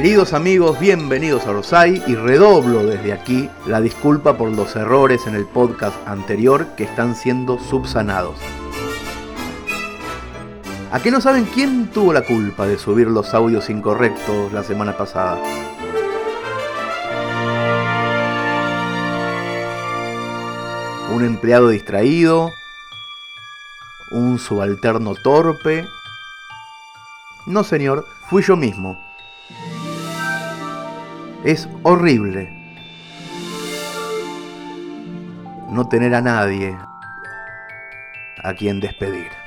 Queridos 0.01 0.33
amigos, 0.33 0.79
bienvenidos 0.79 1.45
a 1.49 1.53
Rosai 1.53 2.01
y 2.07 2.15
redoblo 2.15 2.87
desde 2.87 3.13
aquí 3.13 3.51
la 3.67 3.81
disculpa 3.81 4.39
por 4.39 4.49
los 4.53 4.77
errores 4.77 5.27
en 5.27 5.35
el 5.35 5.45
podcast 5.45 5.97
anterior 6.07 6.69
que 6.77 6.85
están 6.85 7.17
siendo 7.17 7.59
subsanados. 7.59 8.37
¿A 10.93 11.01
qué 11.01 11.11
no 11.11 11.21
saben 11.21 11.47
quién 11.47 11.89
tuvo 11.89 12.13
la 12.13 12.23
culpa 12.23 12.69
de 12.69 12.79
subir 12.79 13.09
los 13.09 13.35
audios 13.35 13.69
incorrectos 13.71 14.53
la 14.53 14.63
semana 14.63 14.97
pasada? 14.97 15.43
¿Un 21.13 21.25
empleado 21.25 21.71
distraído? 21.71 22.53
¿Un 24.13 24.39
subalterno 24.39 25.17
torpe? 25.17 25.85
No, 27.47 27.65
señor, 27.65 28.07
fui 28.31 28.45
yo 28.45 28.57
mismo. 28.57 29.08
Es 31.49 31.67
horrible 31.83 32.53
no 35.71 35.89
tener 35.89 36.15
a 36.15 36.21
nadie 36.21 36.77
a 38.45 38.53
quien 38.53 38.81
despedir. 38.81 39.38